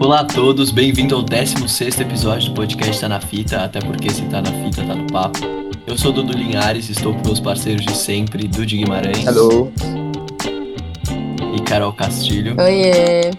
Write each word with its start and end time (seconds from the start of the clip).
Olá 0.00 0.20
a 0.20 0.24
todos, 0.24 0.70
bem-vindo 0.70 1.14
ao 1.14 1.22
16 1.22 2.00
episódio 2.00 2.50
do 2.50 2.54
podcast 2.54 3.00
Tá 3.00 3.08
na 3.08 3.20
Fita, 3.20 3.64
até 3.64 3.80
porque 3.80 4.10
se 4.10 4.22
tá 4.26 4.42
na 4.42 4.52
fita, 4.52 4.84
tá 4.84 4.94
no 4.94 5.06
papo. 5.06 5.38
Eu 5.86 5.96
sou 5.96 6.12
Dudu 6.12 6.32
Linhares, 6.32 6.88
estou 6.88 7.14
com 7.14 7.24
meus 7.24 7.40
parceiros 7.40 7.84
de 7.84 7.96
sempre, 7.96 8.46
Dudu 8.46 8.66
Guimarães. 8.66 9.26
Hello. 9.26 9.72
E 11.56 11.62
Carol 11.62 11.92
Castilho. 11.92 12.54
Oiê! 12.60 13.30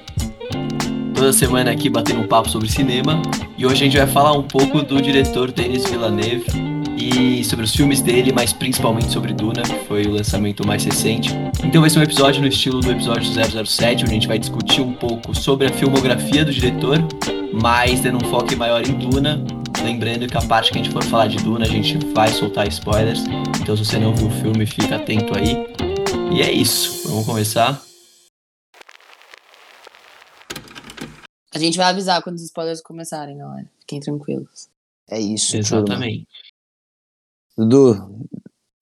Toda 1.14 1.32
semana 1.32 1.72
aqui 1.72 1.90
batendo 1.90 2.22
um 2.22 2.28
papo 2.28 2.50
sobre 2.50 2.70
cinema. 2.70 3.22
E 3.58 3.66
hoje 3.66 3.76
a 3.76 3.86
gente 3.86 3.98
vai 3.98 4.08
falar 4.08 4.34
um 4.34 4.44
pouco 4.44 4.82
do 4.82 5.02
diretor 5.02 5.52
Denis 5.52 5.84
Villeneuve 5.84 6.79
e 7.00 7.44
sobre 7.46 7.64
os 7.64 7.74
filmes 7.74 8.02
dele, 8.02 8.34
mas 8.34 8.52
principalmente 8.52 9.10
sobre 9.10 9.34
Duna, 9.34 9.62
que 9.62 9.86
foi 9.88 10.06
o 10.06 10.12
lançamento 10.12 10.68
mais 10.68 10.84
recente. 10.84 11.30
Então 11.64 11.80
vai 11.80 11.90
ser 11.90 12.00
um 12.00 12.04
episódio 12.04 12.42
no 12.42 12.48
estilo 12.48 12.82
do 12.82 12.92
episódio 12.92 13.32
007, 13.66 14.04
onde 14.04 14.12
a 14.12 14.14
gente 14.14 14.28
vai 14.28 14.38
discutir 14.38 14.82
um 14.82 14.94
pouco 14.94 15.34
sobre 15.34 15.68
a 15.68 15.74
filmografia 15.74 16.44
do 16.44 16.52
diretor, 16.52 16.98
mas 17.54 18.02
tendo 18.02 18.18
um 18.18 18.30
foco 18.30 18.54
maior 18.58 18.86
em 18.86 18.94
Duna. 18.94 19.44
Lembrando 19.82 20.28
que 20.28 20.38
a 20.38 20.42
parte 20.42 20.72
que 20.72 20.78
a 20.78 20.84
gente 20.84 20.94
for 20.94 21.04
falar 21.06 21.28
de 21.28 21.38
Duna, 21.38 21.66
a 21.66 21.70
gente 21.70 21.98
vai 22.14 22.28
soltar 22.28 22.68
spoilers. 22.68 23.24
Então 23.62 23.78
se 23.78 23.86
você 23.86 23.98
não 23.98 24.14
viu 24.14 24.28
o 24.28 24.32
filme, 24.32 24.66
fica 24.66 24.98
atento 24.98 25.38
aí. 25.38 25.56
E 26.36 26.42
é 26.42 26.52
isso. 26.52 27.08
Vamos 27.08 27.26
começar. 27.26 27.82
A 31.54 31.58
gente 31.58 31.78
vai 31.78 31.88
avisar 31.88 32.22
quando 32.22 32.36
os 32.36 32.44
spoilers 32.44 32.82
começarem, 32.82 33.38
galera. 33.38 33.70
Fiquem 33.80 34.00
tranquilos. 34.00 34.70
É 35.10 35.20
isso, 35.20 35.58
Exatamente. 35.58 36.26
turma. 36.26 36.49
Dudu, 37.60 38.26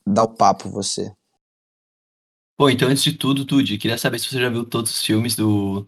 dá 0.06 0.24
o 0.24 0.28
papo 0.28 0.70
você. 0.70 1.12
Bom, 2.60 2.70
então 2.70 2.88
antes 2.88 3.04
de 3.04 3.14
tudo, 3.14 3.44
Tudy, 3.44 3.76
queria 3.76 3.98
saber 3.98 4.20
se 4.20 4.30
você 4.30 4.40
já 4.40 4.50
viu 4.50 4.64
todos 4.64 4.92
os 4.92 5.04
filmes 5.04 5.36
do 5.36 5.88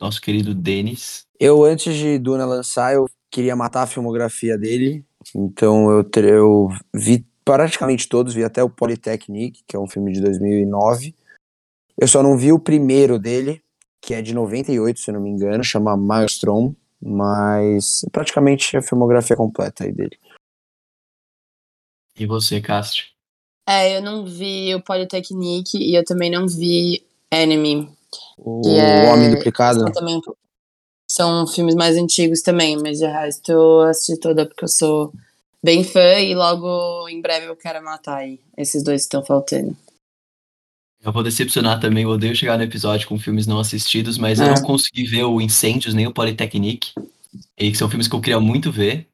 nosso 0.00 0.20
querido 0.20 0.52
Denis. 0.52 1.28
Eu, 1.38 1.62
antes 1.62 1.94
de 1.94 2.18
Duna 2.18 2.44
lançar, 2.44 2.92
eu 2.92 3.08
queria 3.30 3.54
matar 3.54 3.82
a 3.82 3.86
filmografia 3.86 4.58
dele. 4.58 5.04
Então 5.32 5.88
eu, 5.92 6.04
eu 6.24 6.68
vi 6.92 7.24
praticamente 7.44 8.08
todos, 8.08 8.34
vi 8.34 8.42
até 8.42 8.64
o 8.64 8.70
Polytechnic, 8.70 9.62
que 9.64 9.76
é 9.76 9.78
um 9.78 9.86
filme 9.86 10.12
de 10.12 10.20
2009. 10.20 11.14
Eu 11.96 12.08
só 12.08 12.20
não 12.20 12.36
vi 12.36 12.50
o 12.50 12.58
primeiro 12.58 13.16
dele, 13.16 13.62
que 14.00 14.12
é 14.12 14.20
de 14.20 14.34
98, 14.34 14.98
se 14.98 15.08
eu 15.08 15.14
não 15.14 15.20
me 15.20 15.30
engano, 15.30 15.62
chama 15.62 15.96
Maelstrom, 15.96 16.74
mas 17.00 18.04
praticamente 18.10 18.76
a 18.76 18.82
filmografia 18.82 19.36
completa 19.36 19.84
aí 19.84 19.92
dele. 19.92 20.18
E 22.18 22.26
você, 22.26 22.60
Castro? 22.60 23.04
É, 23.68 23.96
eu 23.96 24.02
não 24.02 24.24
vi 24.24 24.74
o 24.74 24.82
Polytechnic 24.82 25.76
e 25.76 25.94
eu 25.94 26.04
também 26.04 26.30
não 26.30 26.46
vi 26.46 27.04
Enemy. 27.32 27.88
O 28.38 28.60
é- 28.68 29.12
Homem 29.12 29.30
Duplicado. 29.30 29.80
São, 29.80 29.92
também, 29.92 30.20
são 31.10 31.46
filmes 31.46 31.74
mais 31.74 31.96
antigos 31.96 32.42
também, 32.42 32.76
mas 32.76 32.98
de 32.98 33.06
resto 33.06 33.50
eu 33.50 33.80
assisti 33.82 34.20
toda 34.20 34.46
porque 34.46 34.64
eu 34.64 34.68
sou 34.68 35.12
bem 35.62 35.82
fã 35.82 36.18
e 36.20 36.34
logo 36.34 37.08
em 37.08 37.20
breve 37.20 37.46
eu 37.46 37.56
quero 37.56 37.82
matar 37.82 38.18
aí. 38.18 38.38
Esses 38.56 38.82
dois 38.84 39.02
que 39.02 39.06
estão 39.06 39.24
faltando. 39.24 39.76
Eu 41.02 41.12
vou 41.12 41.22
decepcionar 41.22 41.80
também, 41.80 42.04
eu 42.04 42.10
odeio 42.10 42.34
chegar 42.36 42.56
no 42.56 42.64
episódio 42.64 43.06
com 43.08 43.18
filmes 43.18 43.46
não 43.46 43.58
assistidos, 43.58 44.16
mas 44.16 44.40
eu 44.40 44.46
É. 44.46 44.54
não 44.54 44.62
consegui 44.62 45.04
ver 45.04 45.24
o 45.24 45.40
Incêndios 45.40 45.92
nem 45.94 46.06
o 46.06 46.12
Polytechnic. 46.14 46.92
E 47.58 47.70
que 47.70 47.76
são 47.76 47.88
filmes 47.90 48.08
que 48.08 48.14
eu 48.14 48.20
queria 48.20 48.40
muito 48.40 48.70
ver. 48.70 49.08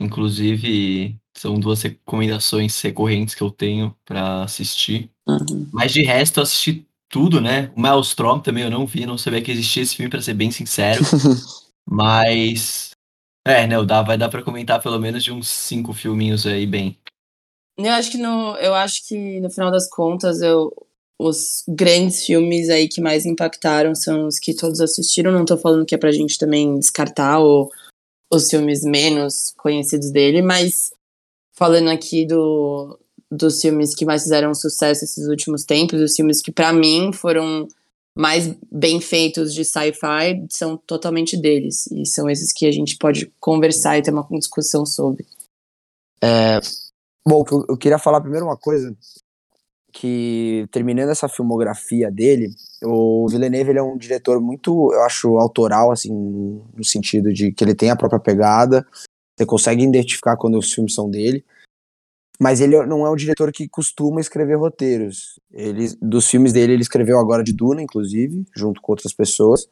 Inclusive, 0.00 1.16
são 1.40 1.58
duas 1.58 1.82
recomendações 1.82 2.80
recorrentes 2.80 3.34
que 3.34 3.42
eu 3.42 3.50
tenho 3.50 3.94
pra 4.04 4.42
assistir. 4.42 5.10
Uhum. 5.26 5.68
Mas 5.72 5.92
de 5.92 6.02
resto, 6.02 6.38
eu 6.38 6.42
assisti 6.42 6.86
tudo, 7.08 7.40
né? 7.40 7.70
O 7.76 7.80
Maelstrom 7.80 8.38
também 8.40 8.64
eu 8.64 8.70
não 8.70 8.86
vi, 8.86 9.06
não 9.06 9.18
sabia 9.18 9.42
que 9.42 9.50
existia 9.50 9.82
esse 9.82 9.96
filme, 9.96 10.10
pra 10.10 10.20
ser 10.20 10.34
bem 10.34 10.50
sincero. 10.50 11.02
Mas. 11.88 12.90
É, 13.46 13.66
né? 13.66 13.82
Dá, 13.84 14.02
vai 14.02 14.18
dar 14.18 14.28
pra 14.28 14.42
comentar 14.42 14.82
pelo 14.82 14.98
menos 14.98 15.24
de 15.24 15.32
uns 15.32 15.48
cinco 15.48 15.92
filminhos 15.92 16.46
aí 16.46 16.66
bem. 16.66 16.98
Eu 17.78 17.92
acho 17.92 18.10
que 18.10 18.18
no, 18.18 18.56
eu 18.56 18.74
acho 18.74 19.06
que 19.06 19.40
no 19.40 19.48
final 19.50 19.70
das 19.70 19.88
contas 19.88 20.42
eu, 20.42 20.72
os 21.18 21.62
grandes 21.66 22.26
filmes 22.26 22.68
aí 22.68 22.88
que 22.88 23.00
mais 23.00 23.24
impactaram 23.24 23.94
são 23.94 24.26
os 24.26 24.38
que 24.38 24.54
todos 24.54 24.80
assistiram. 24.80 25.32
Não 25.32 25.44
tô 25.44 25.56
falando 25.56 25.86
que 25.86 25.94
é 25.94 25.98
pra 25.98 26.12
gente 26.12 26.36
também 26.36 26.78
descartar 26.78 27.40
o, 27.40 27.70
os 28.30 28.50
filmes 28.50 28.82
menos 28.82 29.54
conhecidos 29.56 30.10
dele, 30.10 30.42
mas 30.42 30.92
falando 31.58 31.88
aqui 31.88 32.24
do, 32.24 32.96
dos 33.28 33.60
filmes 33.60 33.94
que 33.94 34.04
mais 34.04 34.22
fizeram 34.22 34.54
sucesso 34.54 35.04
esses 35.04 35.26
últimos 35.26 35.64
tempos, 35.64 36.00
os 36.00 36.14
filmes 36.14 36.40
que 36.40 36.52
pra 36.52 36.72
mim 36.72 37.12
foram 37.12 37.66
mais 38.16 38.54
bem 38.70 39.00
feitos 39.00 39.52
de 39.52 39.64
sci-fi 39.64 40.46
são 40.48 40.76
totalmente 40.76 41.36
deles. 41.36 41.86
E 41.88 42.06
são 42.06 42.30
esses 42.30 42.52
que 42.52 42.66
a 42.66 42.72
gente 42.72 42.96
pode 42.96 43.32
conversar 43.40 43.98
e 43.98 44.02
ter 44.02 44.12
uma 44.12 44.26
discussão 44.30 44.86
sobre. 44.86 45.26
Bom, 47.26 47.44
que 47.44 47.52
eu, 47.52 47.64
eu 47.68 47.76
queria 47.76 47.98
falar 47.98 48.20
primeiro 48.20 48.46
uma 48.46 48.56
coisa, 48.56 48.96
que 49.92 50.66
terminando 50.70 51.10
essa 51.10 51.28
filmografia 51.28 52.10
dele, 52.10 52.50
o 52.82 53.28
Villeneuve 53.28 53.70
ele 53.70 53.78
é 53.78 53.82
um 53.82 53.98
diretor 53.98 54.40
muito, 54.40 54.92
eu 54.92 55.02
acho, 55.02 55.38
autoral, 55.38 55.90
assim, 55.90 56.12
no 56.12 56.84
sentido 56.84 57.32
de 57.32 57.52
que 57.52 57.64
ele 57.64 57.74
tem 57.74 57.90
a 57.90 57.96
própria 57.96 58.20
pegada, 58.20 58.86
você 59.38 59.46
consegue 59.46 59.84
identificar 59.84 60.36
quando 60.36 60.58
os 60.58 60.72
filmes 60.72 60.94
são 60.94 61.08
dele, 61.08 61.44
mas 62.40 62.60
ele 62.60 62.84
não 62.86 63.06
é 63.06 63.10
um 63.10 63.16
diretor 63.16 63.52
que 63.52 63.68
costuma 63.68 64.20
escrever 64.20 64.56
roteiros. 64.56 65.38
Ele, 65.52 65.88
dos 66.02 66.28
filmes 66.28 66.52
dele, 66.52 66.72
ele 66.72 66.82
escreveu 66.82 67.18
agora 67.18 67.42
de 67.42 67.52
Duna, 67.52 67.82
inclusive, 67.82 68.44
junto 68.54 68.80
com 68.80 68.92
outras 68.92 69.12
pessoas, 69.12 69.68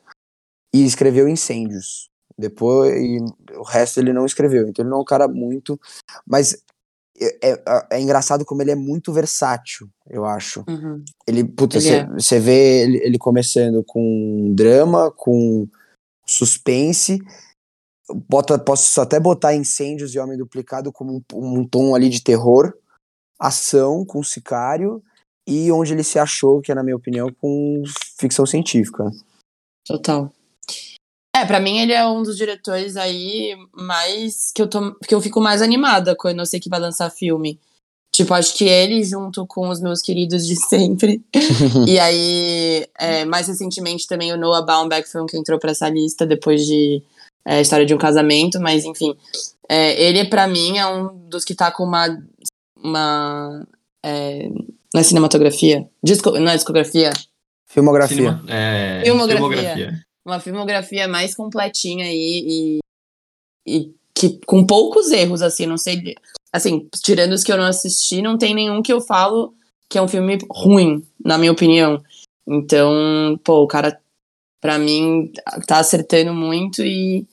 e 0.74 0.84
escreveu 0.84 1.28
Incêndios. 1.28 2.08
Depois, 2.38 2.92
e 2.94 3.18
o 3.56 3.62
resto 3.62 3.98
ele 3.98 4.12
não 4.12 4.26
escreveu, 4.26 4.68
então 4.68 4.82
ele 4.82 4.90
não 4.90 4.98
é 4.98 5.00
um 5.00 5.04
cara 5.04 5.26
muito. 5.26 5.80
Mas 6.26 6.62
é, 7.18 7.50
é, 7.50 7.62
é 7.92 8.00
engraçado 8.00 8.44
como 8.44 8.62
ele 8.62 8.72
é 8.72 8.76
muito 8.76 9.12
versátil, 9.12 9.88
eu 10.08 10.24
acho. 10.24 10.62
Ele, 11.26 11.44
puta, 11.44 11.78
Ele 11.78 11.88
é. 11.88 12.06
você 12.06 12.38
vê 12.38 12.82
ele, 12.82 12.98
ele 12.98 13.18
começando 13.18 13.82
com 13.84 14.52
drama, 14.54 15.10
com 15.10 15.66
suspense. 16.26 17.20
Bota, 18.08 18.58
posso 18.58 19.00
até 19.00 19.18
botar 19.18 19.54
Incêndios 19.54 20.14
e 20.14 20.18
Homem 20.18 20.38
Duplicado 20.38 20.92
como 20.92 21.22
um, 21.32 21.58
um 21.60 21.66
tom 21.66 21.94
ali 21.94 22.08
de 22.08 22.22
terror, 22.22 22.72
ação 23.38 24.04
com 24.04 24.22
Sicário 24.22 25.02
e 25.46 25.70
onde 25.72 25.92
ele 25.92 26.04
se 26.04 26.18
achou, 26.18 26.60
que 26.60 26.72
é, 26.72 26.74
na 26.74 26.82
minha 26.82 26.96
opinião, 26.96 27.32
com 27.40 27.82
ficção 28.18 28.46
científica. 28.46 29.10
Total. 29.84 30.32
É, 31.36 31.44
pra 31.44 31.60
mim 31.60 31.78
ele 31.78 31.92
é 31.92 32.06
um 32.06 32.22
dos 32.22 32.36
diretores 32.36 32.96
aí 32.96 33.54
mais 33.72 34.50
que 34.52 34.62
eu 34.62 34.68
tô, 34.68 34.94
que 35.06 35.14
eu 35.14 35.20
fico 35.20 35.40
mais 35.40 35.60
animada 35.60 36.16
quando 36.16 36.38
eu 36.38 36.46
sei 36.46 36.58
que 36.58 36.70
vai 36.70 36.80
lançar 36.80 37.10
filme. 37.10 37.60
Tipo, 38.10 38.32
acho 38.32 38.56
que 38.56 38.64
ele 38.64 39.04
junto 39.04 39.46
com 39.46 39.68
os 39.68 39.78
meus 39.78 40.00
queridos 40.00 40.46
de 40.46 40.56
sempre. 40.56 41.22
e 41.86 41.98
aí, 41.98 42.86
é, 42.98 43.26
mais 43.26 43.48
recentemente 43.48 44.06
também 44.08 44.32
o 44.32 44.38
Noah 44.38 44.64
Baumbach 44.64 45.06
foi 45.06 45.20
um 45.20 45.26
que 45.26 45.36
entrou 45.36 45.58
pra 45.58 45.72
essa 45.72 45.88
lista 45.90 46.24
depois 46.24 46.64
de 46.64 47.02
é, 47.46 47.60
História 47.60 47.86
de 47.86 47.94
um 47.94 47.98
Casamento, 47.98 48.60
mas 48.60 48.84
enfim. 48.84 49.14
É, 49.68 50.00
ele, 50.02 50.24
pra 50.26 50.46
mim, 50.46 50.78
é 50.78 50.86
um 50.86 51.28
dos 51.28 51.44
que 51.44 51.54
tá 51.54 51.70
com 51.70 51.84
uma. 51.84 52.06
uma 52.76 53.66
é, 54.04 54.48
não 54.94 55.00
é 55.00 55.02
cinematografia? 55.02 55.88
Disco, 56.02 56.32
não 56.38 56.50
é 56.50 56.56
discografia? 56.56 57.10
Filmografia. 57.68 58.16
Cinema- 58.16 58.44
é, 58.48 59.02
Filmografia. 59.04 59.36
filmografia. 59.36 60.00
uma 60.24 60.40
filmografia 60.40 61.08
mais 61.08 61.34
completinha 61.34 62.06
aí 62.06 62.44
e, 62.46 62.78
e 63.66 63.94
que 64.14 64.40
com 64.46 64.64
poucos 64.66 65.10
erros, 65.10 65.42
assim, 65.42 65.66
não 65.66 65.76
sei. 65.76 66.14
Assim, 66.52 66.88
tirando 67.02 67.32
os 67.32 67.44
que 67.44 67.52
eu 67.52 67.56
não 67.56 67.64
assisti, 67.64 68.22
não 68.22 68.38
tem 68.38 68.54
nenhum 68.54 68.80
que 68.82 68.92
eu 68.92 69.00
falo 69.00 69.54
que 69.88 69.98
é 69.98 70.02
um 70.02 70.08
filme 70.08 70.38
ruim, 70.50 71.06
na 71.24 71.38
minha 71.38 71.52
opinião. 71.52 72.02
Então, 72.46 73.38
pô, 73.44 73.62
o 73.62 73.66
cara, 73.66 74.00
pra 74.60 74.78
mim, 74.78 75.30
tá 75.66 75.78
acertando 75.78 76.32
muito 76.32 76.82
e. 76.82 77.26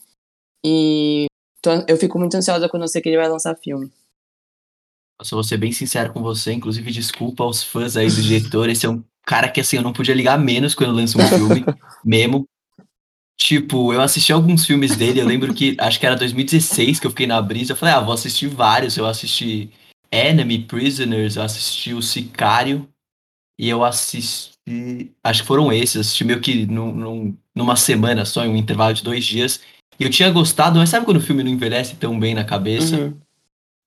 E 0.65 1.25
tô- 1.61 1.83
eu 1.87 1.97
fico 1.97 2.17
muito 2.19 2.35
ansiosa 2.35 2.69
quando 2.69 2.83
eu 2.83 2.87
sei 2.87 3.01
que 3.01 3.09
ele 3.09 3.17
vai 3.17 3.29
lançar 3.29 3.55
filme. 3.55 3.91
Eu 5.19 5.25
só 5.25 5.35
vou 5.35 5.43
ser 5.43 5.57
bem 5.57 5.71
sincero 5.71 6.11
com 6.11 6.21
você, 6.21 6.51
inclusive 6.53 6.91
desculpa 6.91 7.43
aos 7.43 7.63
fãs 7.63 7.95
aí 7.95 8.07
do 8.07 8.21
diretor. 8.21 8.69
Esse 8.69 8.85
é 8.85 8.89
um 8.89 9.03
cara 9.25 9.49
que 9.49 9.61
assim, 9.61 9.77
eu 9.77 9.83
não 9.83 9.93
podia 9.93 10.13
ligar 10.15 10.37
menos 10.39 10.75
quando 10.75 10.93
lança 10.93 11.17
um 11.17 11.25
filme, 11.27 11.63
mesmo. 12.03 12.47
Tipo, 13.37 13.93
eu 13.93 14.01
assisti 14.01 14.31
alguns 14.31 14.65
filmes 14.65 14.95
dele, 14.95 15.19
eu 15.19 15.25
lembro 15.25 15.53
que 15.53 15.75
acho 15.79 15.99
que 15.99 16.05
era 16.05 16.15
2016 16.15 16.99
que 16.99 17.07
eu 17.07 17.11
fiquei 17.11 17.27
na 17.27 17.41
brisa. 17.41 17.73
Eu 17.73 17.77
falei, 17.77 17.93
ah, 17.93 17.99
vou 17.99 18.13
assistir 18.13 18.47
vários. 18.47 18.95
Eu 18.95 19.05
assisti 19.05 19.71
Enemy, 20.11 20.65
Prisoners, 20.65 21.35
eu 21.35 21.43
assisti 21.43 21.93
O 21.93 22.01
Sicário 22.01 22.87
e 23.59 23.67
eu 23.69 23.83
assisti. 23.83 24.51
Acho 25.23 25.41
que 25.41 25.47
foram 25.47 25.73
esses, 25.73 25.97
assisti 25.97 26.23
meio 26.23 26.39
que 26.41 26.65
num, 26.65 26.93
num- 26.93 27.37
numa 27.55 27.75
semana 27.75 28.23
só, 28.23 28.45
em 28.45 28.49
um 28.49 28.55
intervalo 28.55 28.93
de 28.93 29.03
dois 29.03 29.25
dias. 29.25 29.59
Eu 29.99 30.09
tinha 30.09 30.29
gostado, 30.31 30.79
mas 30.79 30.89
sabe 30.89 31.05
quando 31.05 31.17
o 31.17 31.21
filme 31.21 31.43
não 31.43 31.51
envelhece 31.51 31.95
tão 31.95 32.19
bem 32.19 32.33
na 32.33 32.43
cabeça? 32.43 32.97
Uhum. 32.97 33.17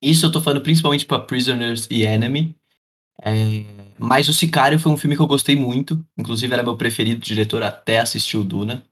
Isso 0.00 0.26
eu 0.26 0.32
tô 0.32 0.40
falando 0.40 0.62
principalmente 0.62 1.06
pra 1.06 1.18
Prisoners 1.18 1.86
e 1.90 2.02
Enemy. 2.02 2.54
É, 3.22 3.64
Mas 3.98 4.28
O 4.28 4.32
Sicário 4.32 4.78
foi 4.78 4.92
um 4.92 4.96
filme 4.96 5.16
que 5.16 5.22
eu 5.22 5.26
gostei 5.26 5.56
muito. 5.56 6.04
Inclusive 6.16 6.52
era 6.52 6.62
meu 6.62 6.76
preferido 6.76 7.20
do 7.20 7.24
diretor 7.24 7.62
até 7.62 7.98
assistir 7.98 8.36
o 8.36 8.44
Duna. 8.44 8.82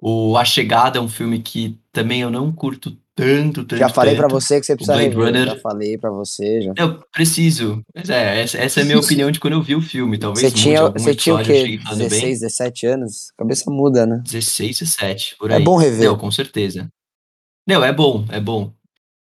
O 0.00 0.36
A 0.36 0.44
Chegada 0.44 0.98
é 0.98 1.00
um 1.00 1.08
filme 1.08 1.40
que 1.40 1.78
também 1.92 2.20
eu 2.20 2.30
não 2.30 2.52
curto 2.52 2.96
tanto, 3.14 3.64
tanto. 3.64 3.78
Já 3.78 3.88
falei 3.88 4.16
para 4.16 4.28
você 4.28 4.58
que 4.60 4.66
você 4.66 4.74
precisa 4.74 4.94
Blade 4.96 5.08
rever. 5.10 5.24
Runner- 5.26 5.46
Já 5.54 5.60
falei 5.60 5.98
para 5.98 6.10
você. 6.10 6.60
Já. 6.62 6.72
Eu 6.76 7.00
preciso. 7.12 7.82
Mas 7.94 8.10
é, 8.10 8.40
essa, 8.42 8.58
essa 8.58 8.80
é 8.80 8.82
a 8.82 8.86
minha 8.86 8.98
opinião 9.00 9.30
de 9.30 9.38
quando 9.40 9.52
eu 9.54 9.62
vi 9.62 9.74
o 9.74 9.80
filme. 9.82 10.18
Talvez 10.18 10.46
Você 10.46 10.50
tinha, 10.56 10.88
você 10.90 11.14
tinha 11.14 11.34
o 11.34 11.38
quê? 11.38 11.44
cheguei 11.44 11.78
falando 11.78 11.98
bem. 12.00 12.08
16, 12.08 12.40
17 12.40 12.86
anos? 12.86 13.32
Cabeça 13.38 13.70
muda, 13.70 14.04
né? 14.06 14.20
16, 14.24 14.78
17, 14.80 15.36
por 15.38 15.50
É 15.50 15.56
aí. 15.56 15.62
bom 15.64 15.76
rever. 15.76 16.08
Não, 16.08 16.18
com 16.18 16.30
certeza. 16.30 16.88
Não, 17.66 17.84
é 17.84 17.92
bom, 17.92 18.24
é 18.28 18.40
bom. 18.40 18.72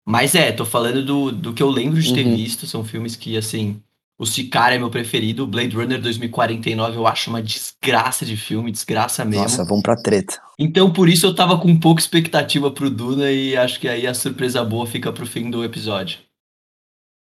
Mas 0.05 0.33
é, 0.33 0.51
tô 0.51 0.65
falando 0.65 1.05
do, 1.05 1.31
do 1.31 1.53
que 1.53 1.61
eu 1.61 1.69
lembro 1.69 2.01
de 2.01 2.13
ter 2.13 2.25
Uhum. 2.25 2.35
visto. 2.35 2.65
São 2.65 2.83
filmes 2.83 3.15
que, 3.15 3.37
assim. 3.37 3.79
O 4.21 4.25
Sicário 4.27 4.75
é 4.75 4.77
meu 4.77 4.91
preferido. 4.91 5.47
Blade 5.47 5.75
Runner 5.75 5.99
2049 5.99 6.95
eu 6.95 7.07
acho 7.07 7.31
uma 7.31 7.41
desgraça 7.41 8.23
de 8.23 8.37
filme, 8.37 8.71
desgraça 8.71 9.25
mesmo. 9.25 9.41
Nossa, 9.41 9.65
vamos 9.65 9.81
pra 9.81 9.95
treta. 9.95 10.39
Então, 10.59 10.93
por 10.93 11.09
isso 11.09 11.25
eu 11.25 11.33
tava 11.33 11.57
com 11.59 11.75
pouca 11.79 11.99
expectativa 11.99 12.69
pro 12.69 12.87
Duna 12.91 13.31
e 13.31 13.57
acho 13.57 13.79
que 13.79 13.87
aí 13.87 14.05
a 14.05 14.13
surpresa 14.13 14.63
boa 14.63 14.85
fica 14.85 15.11
pro 15.11 15.25
fim 15.25 15.49
do 15.49 15.63
episódio. 15.63 16.19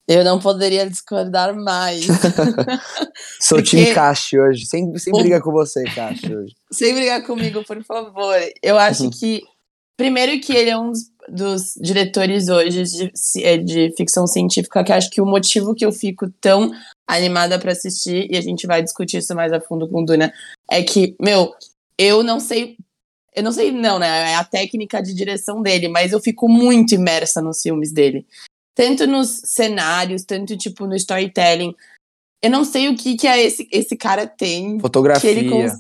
Eu 0.07 0.23
não 0.25 0.39
poderia 0.39 0.87
discordar 0.91 1.55
mais. 1.55 2.05
Sou 3.41 3.57
Porque- 3.59 3.63
time 3.63 3.95
Cash 3.95 4.35
hoje. 4.35 4.67
Sem, 4.67 4.95
sem 4.99 5.15
O- 5.15 5.19
briga 5.21 5.41
com 5.41 5.53
você, 5.53 5.85
Cash, 5.85 6.25
hoje. 6.25 6.55
Sem 6.71 6.95
brigar 6.95 7.23
comigo, 7.25 7.65
por 7.65 7.83
favor. 7.83 8.37
Eu 8.63 8.79
acho 8.79 9.09
que. 9.11 9.43
Primeiro 9.97 10.41
que 10.41 10.53
ele 10.55 10.71
é 10.71 10.79
um 10.79 10.91
dos, 10.91 11.01
dos 11.31 11.75
diretores 11.81 12.49
hoje 12.49 12.83
de, 12.83 13.13
é, 13.43 13.57
de 13.57 13.95
ficção 13.97 14.27
científica, 14.27 14.83
que 14.83 14.93
acho 14.93 15.11
que 15.11 15.21
o 15.21 15.27
motivo 15.27 15.75
que 15.75 15.85
eu 15.85 15.93
fico 15.93 16.29
tão 16.41 16.73
animada 17.07 17.59
pra 17.59 17.73
assistir, 17.73 18.27
e 18.31 18.37
a 18.37 18.41
gente 18.41 18.67
vai 18.67 18.83
discutir 18.83 19.19
isso 19.19 19.35
mais 19.35 19.53
a 19.53 19.61
fundo 19.61 19.89
com 19.89 20.03
o 20.03 20.05
Duna, 20.05 20.33
é 20.71 20.83
que, 20.83 21.15
meu, 21.21 21.55
eu 21.99 22.23
não 22.23 22.41
sei. 22.41 22.77
Eu 23.35 23.45
não 23.45 23.53
sei, 23.53 23.71
não, 23.71 23.99
né? 23.99 24.33
É 24.33 24.35
a 24.35 24.45
técnica 24.45 25.01
de 25.01 25.15
direção 25.15 25.63
dele, 25.63 25.87
mas 25.89 26.13
eu 26.13 26.21
fico 26.21 26.49
muito 26.49 26.95
imersa 26.95 27.41
nos 27.41 27.63
filmes 27.63 27.93
dele. 27.93 28.27
Tanto 28.75 29.07
nos 29.07 29.29
cenários, 29.45 30.25
tanto, 30.25 30.57
tipo, 30.57 30.87
no 30.87 30.97
storytelling. 30.97 31.75
Eu 32.43 32.51
não 32.51 32.65
sei 32.65 32.89
o 32.89 32.97
que, 32.97 33.17
que 33.17 33.27
é 33.27 33.41
esse, 33.41 33.69
esse 33.71 33.97
cara 33.97 34.27
tem 34.27 34.77
que 34.77 34.83
Fotografia. 34.83 35.31
ele 35.31 35.49
cons... 35.49 35.73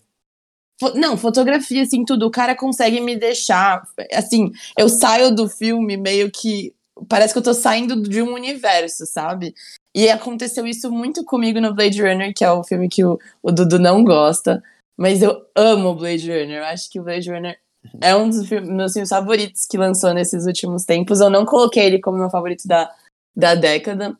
Não, 0.94 1.16
fotografia, 1.16 1.82
assim, 1.82 2.04
tudo. 2.04 2.26
O 2.26 2.30
cara 2.30 2.54
consegue 2.54 3.00
me 3.00 3.16
deixar. 3.16 3.82
Assim, 4.12 4.50
eu 4.78 4.88
saio 4.88 5.34
do 5.34 5.48
filme 5.48 5.96
meio 5.96 6.30
que. 6.30 6.74
Parece 7.08 7.32
que 7.32 7.38
eu 7.38 7.42
tô 7.42 7.54
saindo 7.54 8.02
de 8.02 8.20
um 8.20 8.34
universo, 8.34 9.06
sabe? 9.06 9.54
E 9.94 10.08
aconteceu 10.08 10.66
isso 10.66 10.90
muito 10.90 11.24
comigo 11.24 11.60
no 11.60 11.74
Blade 11.74 12.00
Runner, 12.00 12.32
que 12.34 12.44
é 12.44 12.50
o 12.50 12.62
filme 12.62 12.88
que 12.88 13.04
o, 13.04 13.18
o 13.42 13.50
Dudu 13.50 13.78
não 13.78 14.04
gosta. 14.04 14.62
Mas 14.98 15.22
eu 15.22 15.42
amo 15.56 15.90
o 15.90 15.94
Blade 15.94 16.30
Runner. 16.30 16.58
Eu 16.58 16.64
acho 16.64 16.90
que 16.90 17.00
o 17.00 17.02
Blade 17.02 17.30
Runner 17.30 17.58
é 18.00 18.14
um 18.14 18.28
dos 18.28 18.46
filmes- 18.46 18.68
meus 18.68 18.92
filmes 18.92 19.08
favoritos 19.08 19.66
que 19.66 19.78
lançou 19.78 20.12
nesses 20.12 20.44
últimos 20.46 20.84
tempos. 20.84 21.20
Eu 21.20 21.30
não 21.30 21.46
coloquei 21.46 21.84
ele 21.84 21.98
como 22.00 22.18
meu 22.18 22.28
favorito 22.30 22.68
da, 22.68 22.90
da 23.34 23.54
década. 23.54 24.16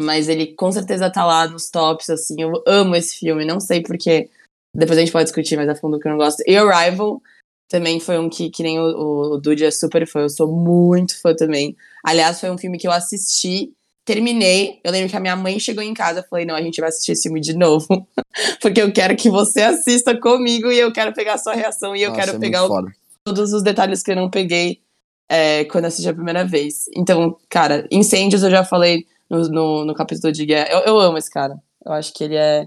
Mas 0.00 0.28
ele 0.28 0.54
com 0.54 0.70
certeza 0.72 1.10
tá 1.10 1.24
lá 1.26 1.46
nos 1.48 1.70
tops, 1.70 2.08
assim. 2.08 2.40
Eu 2.40 2.62
amo 2.66 2.94
esse 2.96 3.18
filme. 3.18 3.44
Não 3.44 3.60
sei 3.60 3.82
porque. 3.82 4.30
Depois 4.74 4.98
a 4.98 5.00
gente 5.00 5.12
pode 5.12 5.24
discutir 5.24 5.56
mais 5.56 5.68
a 5.68 5.74
fundo 5.74 5.96
o 5.96 6.00
que 6.00 6.06
eu 6.06 6.12
não 6.12 6.18
gosto. 6.18 6.42
E 6.46 6.56
Arrival 6.56 7.20
também 7.68 8.00
foi 8.00 8.18
um 8.18 8.28
que, 8.28 8.50
que 8.50 8.62
nem 8.62 8.78
o, 8.78 9.34
o, 9.34 9.38
Dude 9.38 9.64
é 9.64 9.70
super 9.70 10.06
fã. 10.06 10.20
Eu 10.20 10.30
sou 10.30 10.50
muito 10.50 11.20
fã 11.20 11.34
também. 11.34 11.76
Aliás, 12.04 12.40
foi 12.40 12.50
um 12.50 12.58
filme 12.58 12.78
que 12.78 12.86
eu 12.86 12.92
assisti, 12.92 13.72
terminei. 14.04 14.80
Eu 14.82 14.90
lembro 14.92 15.10
que 15.10 15.16
a 15.16 15.20
minha 15.20 15.36
mãe 15.36 15.58
chegou 15.58 15.82
em 15.82 15.92
casa 15.94 16.20
e 16.20 16.28
falei: 16.28 16.44
não, 16.44 16.54
a 16.54 16.62
gente 16.62 16.80
vai 16.80 16.88
assistir 16.88 17.12
esse 17.12 17.24
filme 17.24 17.40
de 17.40 17.54
novo. 17.54 17.86
porque 18.60 18.80
eu 18.80 18.92
quero 18.92 19.16
que 19.16 19.28
você 19.28 19.62
assista 19.62 20.18
comigo 20.18 20.70
e 20.70 20.78
eu 20.78 20.92
quero 20.92 21.12
pegar 21.12 21.34
a 21.34 21.38
sua 21.38 21.54
reação 21.54 21.94
e 21.94 22.02
eu 22.02 22.10
Nossa, 22.10 22.20
quero 22.20 22.36
é 22.36 22.40
pegar 22.40 22.66
o- 22.66 22.86
todos 23.24 23.52
os 23.52 23.62
detalhes 23.62 24.02
que 24.02 24.10
eu 24.12 24.16
não 24.16 24.30
peguei 24.30 24.80
é, 25.28 25.64
quando 25.66 25.84
assisti 25.84 26.08
a 26.08 26.14
primeira 26.14 26.44
vez. 26.44 26.86
Então, 26.96 27.36
cara, 27.48 27.86
Incêndios 27.90 28.42
eu 28.42 28.50
já 28.50 28.64
falei 28.64 29.06
no, 29.28 29.42
no, 29.48 29.84
no 29.84 29.94
capítulo 29.94 30.32
de 30.32 30.46
guerra. 30.46 30.68
Eu, 30.70 30.80
eu 30.80 30.98
amo 30.98 31.18
esse 31.18 31.30
cara. 31.30 31.58
Eu 31.84 31.92
acho 31.92 32.12
que 32.14 32.24
ele 32.24 32.36
é. 32.36 32.66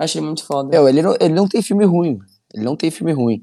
Ele 0.00 0.20
muito 0.26 0.44
foda. 0.44 0.68
Meu, 0.68 0.88
ele, 0.88 1.02
não, 1.02 1.16
ele 1.20 1.34
não 1.34 1.48
tem 1.48 1.62
filme 1.62 1.84
ruim. 1.84 2.18
Ele 2.54 2.64
não 2.64 2.76
tem 2.76 2.90
filme 2.90 3.12
ruim. 3.12 3.42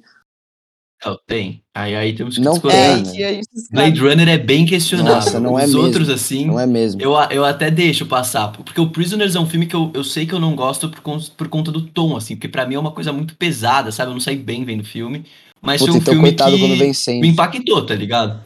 Não, 1.06 1.20
tem. 1.28 1.62
Aí, 1.76 1.96
aí 1.96 2.16
temos 2.16 2.36
que 2.36 2.42
Não 2.42 2.54
discordar. 2.54 2.80
é, 2.80 3.02
tem, 3.04 3.36
né? 3.36 3.42
Blade 3.72 4.00
Runner 4.00 4.30
é 4.30 4.38
bem 4.38 4.66
questionável. 4.66 5.16
Nossa, 5.16 5.40
não 5.40 5.60
é 5.60 5.64
Os 5.66 5.72
mesmo. 5.74 5.82
outros, 5.86 6.10
assim, 6.10 6.46
Não 6.46 6.58
é 6.60 6.66
mesmo. 6.66 7.02
eu, 7.02 7.12
eu 7.30 7.44
até 7.44 7.70
deixo 7.70 8.06
passar. 8.06 8.50
Porque 8.54 8.80
o 8.80 8.90
Prisoners 8.90 9.36
é 9.36 9.40
um 9.40 9.46
filme 9.46 9.66
que 9.66 9.76
eu, 9.76 9.92
eu 9.94 10.04
sei 10.04 10.26
que 10.26 10.34
eu 10.34 10.40
não 10.40 10.56
gosto 10.56 10.88
por, 10.90 11.02
con- 11.02 11.20
por 11.36 11.50
conta 11.50 11.72
do 11.74 11.82
tom, 11.82 12.16
assim. 12.16 12.36
Porque 12.36 12.48
pra 12.48 12.66
mim 12.66 12.76
é 12.76 12.80
uma 12.80 12.92
coisa 12.92 13.12
muito 13.12 13.36
pesada, 13.36 13.92
sabe? 13.92 14.12
Eu 14.12 14.14
não 14.14 14.22
saí 14.22 14.38
bem 14.38 14.64
vendo 14.64 14.80
o 14.82 14.86
filme. 14.86 15.26
Mas 15.62 15.82
Puta, 15.82 15.92
foi 15.92 16.00
um 16.00 16.02
então 16.02 16.14
filme 16.14 16.30
coitado 16.30 16.56
que 16.56 16.60
quando 16.62 16.78
vem 16.78 16.88
me 16.90 16.94
sempre. 16.94 17.28
impactou, 17.28 17.86
tá 17.86 17.96
ligado? 17.96 18.46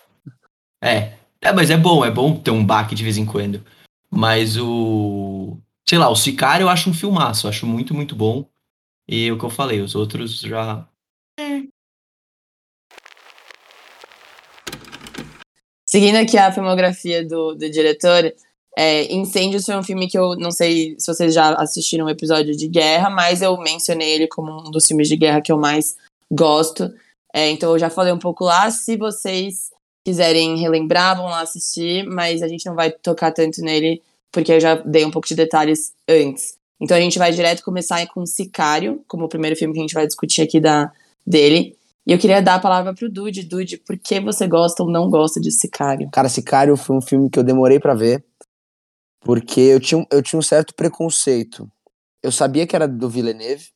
É. 0.83 1.13
É, 1.39 1.53
mas 1.53 1.69
é 1.69 1.77
bom, 1.77 2.03
é 2.03 2.09
bom 2.09 2.35
ter 2.35 2.49
um 2.49 2.65
baque 2.65 2.95
de 2.95 3.03
vez 3.03 3.17
em 3.19 3.25
quando. 3.25 3.61
Mas 4.09 4.57
o. 4.57 5.36
Sei 5.89 5.97
lá, 5.97 6.09
o 6.09 6.15
Sicário 6.15 6.65
eu 6.65 6.69
acho 6.69 6.89
um 6.89 6.93
filmaço, 6.93 7.47
eu 7.47 7.49
acho 7.49 7.65
muito, 7.65 7.93
muito 7.93 8.13
bom. 8.13 8.45
E 9.07 9.31
o 9.31 9.37
que 9.37 9.45
eu 9.45 9.49
falei, 9.49 9.79
os 9.79 9.95
outros 9.95 10.41
já. 10.41 10.85
Seguindo 15.85 16.17
aqui 16.17 16.37
a 16.37 16.51
filmografia 16.51 17.25
do, 17.25 17.55
do 17.55 17.69
diretor, 17.69 18.33
é, 18.77 19.11
Incêndios 19.13 19.65
foi 19.65 19.77
um 19.77 19.83
filme 19.83 20.09
que 20.09 20.17
eu 20.17 20.35
não 20.35 20.51
sei 20.51 20.95
se 20.99 21.07
vocês 21.07 21.33
já 21.33 21.53
assistiram 21.53 22.07
um 22.07 22.09
episódio 22.09 22.53
de 22.53 22.67
guerra, 22.67 23.09
mas 23.09 23.41
eu 23.41 23.57
mencionei 23.57 24.09
ele 24.09 24.27
como 24.27 24.67
um 24.67 24.69
dos 24.69 24.85
filmes 24.85 25.07
de 25.07 25.15
guerra 25.15 25.41
que 25.41 25.53
eu 25.53 25.57
mais 25.57 25.95
gosto. 26.29 26.93
É, 27.33 27.49
então 27.49 27.71
eu 27.71 27.79
já 27.79 27.89
falei 27.89 28.11
um 28.11 28.19
pouco 28.19 28.43
lá. 28.43 28.69
Se 28.69 28.97
vocês 28.97 29.71
quiserem 30.05 30.57
relembrar, 30.57 31.15
vão 31.15 31.27
lá 31.27 31.39
assistir, 31.41 32.05
mas 32.05 32.41
a 32.43 32.47
gente 32.49 32.65
não 32.65 32.75
vai 32.75 32.91
tocar 32.91 33.31
tanto 33.31 33.61
nele, 33.61 34.01
porque 34.31 34.51
eu 34.51 34.59
já 34.59 34.75
dei 34.75 35.05
um 35.05 35.11
pouco 35.11 35.27
de 35.27 35.35
detalhes 35.35 35.93
antes. 36.07 36.57
Então 36.79 36.95
a 36.95 37.01
gente 37.01 37.17
vai 37.17 37.31
direto 37.31 37.63
começar 37.63 38.05
com 38.07 38.25
Sicário, 38.25 39.03
como 39.07 39.25
o 39.25 39.29
primeiro 39.29 39.55
filme 39.55 39.73
que 39.73 39.79
a 39.79 39.83
gente 39.83 39.93
vai 39.93 40.05
discutir 40.05 40.41
aqui 40.41 40.59
da, 40.59 40.91
dele. 41.25 41.75
E 42.05 42.11
eu 42.13 42.17
queria 42.17 42.41
dar 42.41 42.55
a 42.55 42.59
palavra 42.59 42.93
pro 42.93 43.09
Dude. 43.09 43.43
Dude, 43.43 43.77
por 43.77 43.97
que 43.97 44.19
você 44.19 44.47
gosta 44.47 44.81
ou 44.81 44.89
não 44.89 45.09
gosta 45.09 45.41
de 45.41 45.51
Sicário? 45.51 46.09
Cara, 46.11 46.29
Sicário 46.29 46.77
foi 46.77 46.95
um 46.95 47.01
filme 47.01 47.29
que 47.29 47.37
eu 47.37 47.43
demorei 47.43 47.79
pra 47.79 47.93
ver. 47.93 48.23
Porque 49.19 49.59
eu 49.59 49.79
tinha, 49.79 50.07
eu 50.09 50.21
tinha 50.21 50.39
um 50.39 50.43
certo 50.43 50.73
preconceito. 50.73 51.69
Eu 52.23 52.31
sabia 52.31 52.65
que 52.65 52.75
era 52.75 52.87
do 52.87 53.09
Villeneuve, 53.09 53.69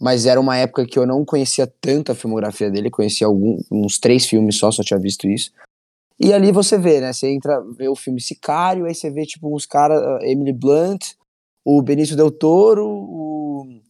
mas 0.00 0.26
era 0.26 0.40
uma 0.40 0.56
época 0.56 0.86
que 0.86 0.98
eu 0.98 1.06
não 1.06 1.24
conhecia 1.24 1.66
tanto 1.80 2.10
a 2.10 2.16
filmografia 2.16 2.68
dele. 2.68 2.90
Conhecia 2.90 3.26
algum, 3.26 3.58
uns 3.70 3.98
três 3.98 4.26
filmes 4.26 4.56
só, 4.56 4.72
só 4.72 4.82
tinha 4.82 4.98
visto 4.98 5.28
isso. 5.28 5.52
E 6.20 6.32
ali 6.32 6.50
você 6.50 6.76
vê, 6.76 7.00
né? 7.00 7.12
Você 7.12 7.28
entra, 7.28 7.62
vê 7.76 7.88
o 7.88 7.94
filme 7.94 8.20
Sicário, 8.20 8.86
aí 8.86 8.94
você 8.94 9.10
vê, 9.10 9.24
tipo, 9.24 9.54
uns 9.54 9.66
caras, 9.66 10.02
ah, 10.02 10.18
Emily 10.22 10.52
Blunt, 10.52 11.12
o 11.64 11.80
Benício 11.80 12.16
Del 12.16 12.30
Toro, 12.30 12.86
o, 12.86 13.80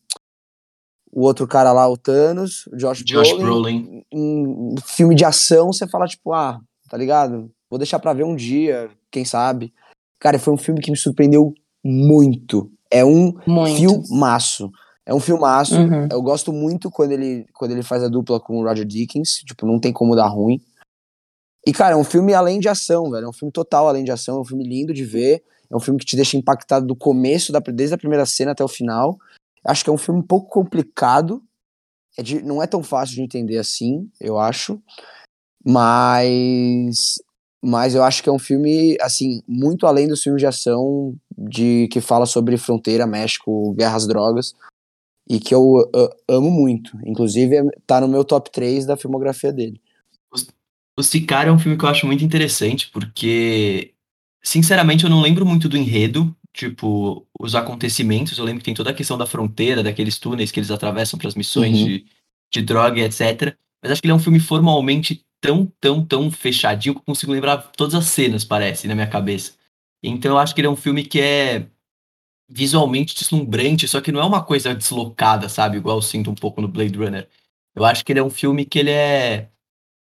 o 1.11 1.23
outro 1.23 1.47
cara 1.47 1.73
lá, 1.73 1.89
o 1.89 1.97
Thanos, 1.97 2.67
o 2.67 2.77
Josh, 2.77 3.03
Josh 3.05 3.33
Brolin, 3.33 3.83
Brolin. 3.83 4.05
um 4.13 4.75
filme 4.85 5.15
de 5.15 5.25
ação, 5.25 5.73
você 5.73 5.89
fala, 5.89 6.07
tipo, 6.07 6.33
ah, 6.33 6.61
tá 6.91 6.97
ligado? 6.97 7.51
Vou 7.71 7.79
deixar 7.79 7.99
pra 7.99 8.13
ver 8.13 8.25
um 8.25 8.37
dia, 8.37 8.91
quem 9.11 9.25
sabe. 9.25 9.73
Cara, 10.19 10.39
foi 10.39 10.53
um 10.53 10.59
filme 10.59 10.81
que 10.81 10.91
me 10.91 10.97
surpreendeu 10.97 11.55
muito. 11.85 12.71
É 12.91 13.05
um 13.05 13.33
Muito. 13.47 13.77
filmaço. 13.77 14.71
É 15.05 15.15
um 15.15 15.21
filmaço. 15.21 15.79
Uhum. 15.79 16.09
Eu 16.11 16.21
gosto 16.21 16.53
muito 16.53 16.91
quando 16.91 17.13
ele, 17.13 17.47
quando 17.55 17.71
ele 17.71 17.83
faz 17.83 18.03
a 18.03 18.09
dupla 18.09 18.41
com 18.41 18.59
o 18.59 18.65
Roger 18.65 18.85
Dickens. 18.85 19.43
Tipo, 19.47 19.67
não 19.67 19.79
tem 19.79 19.93
como 19.93 20.17
dar 20.17 20.29
ruim. 20.29 20.61
E, 21.69 21.73
cara, 21.73 21.93
é 21.93 21.97
um 21.99 22.03
filme 22.03 22.33
além 22.33 22.59
de 22.59 22.67
ação, 22.67 23.11
velho. 23.11 23.27
É 23.27 23.29
um 23.29 23.33
filme 23.33 23.53
total 23.53 23.87
além 23.87 24.03
de 24.03 24.11
ação. 24.11 24.39
É 24.39 24.41
um 24.41 24.45
filme 24.45 24.65
lindo 24.67 24.95
de 24.95 25.05
ver. 25.05 25.45
É 25.71 25.77
um 25.77 25.81
filme 25.81 26.01
que 26.01 26.07
te 26.07 26.17
deixa 26.17 26.35
impactado 26.35 26.87
do 26.87 26.97
começo, 26.97 27.53
da, 27.53 27.59
desde 27.59 27.95
a 27.95 27.99
primeira 27.99 28.25
cena 28.25 28.53
até 28.53 28.65
o 28.65 28.69
final. 28.69 29.19
Acho 29.63 29.85
que 29.85 29.91
é 29.91 29.93
um 29.93 29.99
filme 29.99 30.19
um 30.21 30.27
pouco 30.27 30.49
complicado. 30.49 31.43
É 32.17 32.23
de- 32.23 32.41
não 32.41 32.63
é 32.63 32.67
tão 32.67 32.83
fácil 32.83 33.17
de 33.17 33.21
entender 33.21 33.59
assim, 33.59 34.11
eu 34.19 34.39
acho. 34.39 34.81
Mas. 35.63 37.17
Mas 37.63 37.95
eu 37.95 38.03
acho 38.03 38.23
que 38.23 38.31
é 38.31 38.33
um 38.33 38.39
filme, 38.39 38.97
assim, 39.03 39.43
muito 39.47 39.87
além 39.87 40.09
dos 40.09 40.23
filmes 40.23 40.41
de 40.41 40.47
ação 40.47 41.15
de 41.37 41.87
que 41.89 42.01
fala 42.01 42.25
sobre 42.25 42.57
fronteira, 42.57 43.07
México, 43.07 43.75
guerras, 43.75 44.07
drogas. 44.07 44.55
E 45.29 45.39
que 45.39 45.55
eu 45.55 45.79
ah, 45.95 46.17
amo 46.29 46.51
muito. 46.51 46.97
Inclusive, 47.05 47.57
é- 47.57 47.65
tá 47.87 48.01
no 48.01 48.09
meu 48.09 48.25
top 48.25 48.51
3 48.51 48.87
da 48.87 48.97
filmografia 48.97 49.53
dele. 49.53 49.79
O 50.99 51.03
Sicário 51.03 51.51
é 51.51 51.53
um 51.53 51.59
filme 51.59 51.79
que 51.79 51.85
eu 51.85 51.89
acho 51.89 52.07
muito 52.07 52.25
interessante, 52.25 52.89
porque, 52.89 53.95
sinceramente, 54.43 55.05
eu 55.05 55.11
não 55.11 55.21
lembro 55.21 55.47
muito 55.47 55.69
do 55.69 55.77
enredo, 55.77 56.35
tipo, 56.53 57.25
os 57.39 57.55
acontecimentos. 57.55 58.37
Eu 58.37 58.45
lembro 58.45 58.59
que 58.61 58.65
tem 58.65 58.75
toda 58.75 58.91
a 58.91 58.95
questão 58.95 59.17
da 59.17 59.25
fronteira, 59.27 59.81
daqueles 59.83 60.19
túneis 60.19 60.51
que 60.51 60.59
eles 60.59 60.73
atravessam 60.73 61.17
para 61.17 61.29
as 61.29 61.37
missões 61.37 61.79
Uhum. 61.79 61.87
de, 61.87 62.07
de 62.53 62.63
droga 62.63 63.01
etc. 63.01 63.55
Mas 63.81 63.93
acho 63.93 64.01
que 64.01 64.07
ele 64.09 64.13
é 64.13 64.17
um 64.17 64.19
filme 64.19 64.41
formalmente 64.41 65.25
tão, 65.41 65.67
tão, 65.81 66.05
tão 66.05 66.31
fechadinho 66.33 66.95
que 66.95 67.01
eu 67.01 67.05
consigo 67.05 67.31
lembrar 67.31 67.59
todas 67.77 67.95
as 67.95 68.07
cenas, 68.07 68.45
parece, 68.45 68.89
na 68.89 68.95
minha 68.97 69.07
cabeça. 69.07 69.53
Então 70.03 70.33
eu 70.33 70.39
acho 70.39 70.53
que 70.53 70.61
ele 70.61 70.67
é 70.69 70.71
um 70.71 70.77
filme 70.77 71.05
que 71.05 71.21
é 71.21 71.69
visualmente 72.49 73.15
deslumbrante, 73.15 73.87
só 73.87 74.01
que 74.01 74.11
não 74.11 74.21
é 74.21 74.25
uma 74.25 74.43
coisa 74.43 74.75
deslocada, 74.75 75.49
sabe? 75.49 75.77
Igual 75.77 75.99
eu 75.99 76.03
sinto 76.03 76.31
um 76.31 76.35
pouco 76.35 76.61
no 76.61 76.69
Blade 76.69 76.97
Runner. 76.97 77.29
Eu 77.75 77.85
acho 77.85 78.05
que 78.05 78.13
ele 78.13 78.21
é 78.21 78.23
um 78.23 78.31
filme 78.31 78.65
que 78.65 78.79
ele 78.81 78.91
é. 78.91 79.51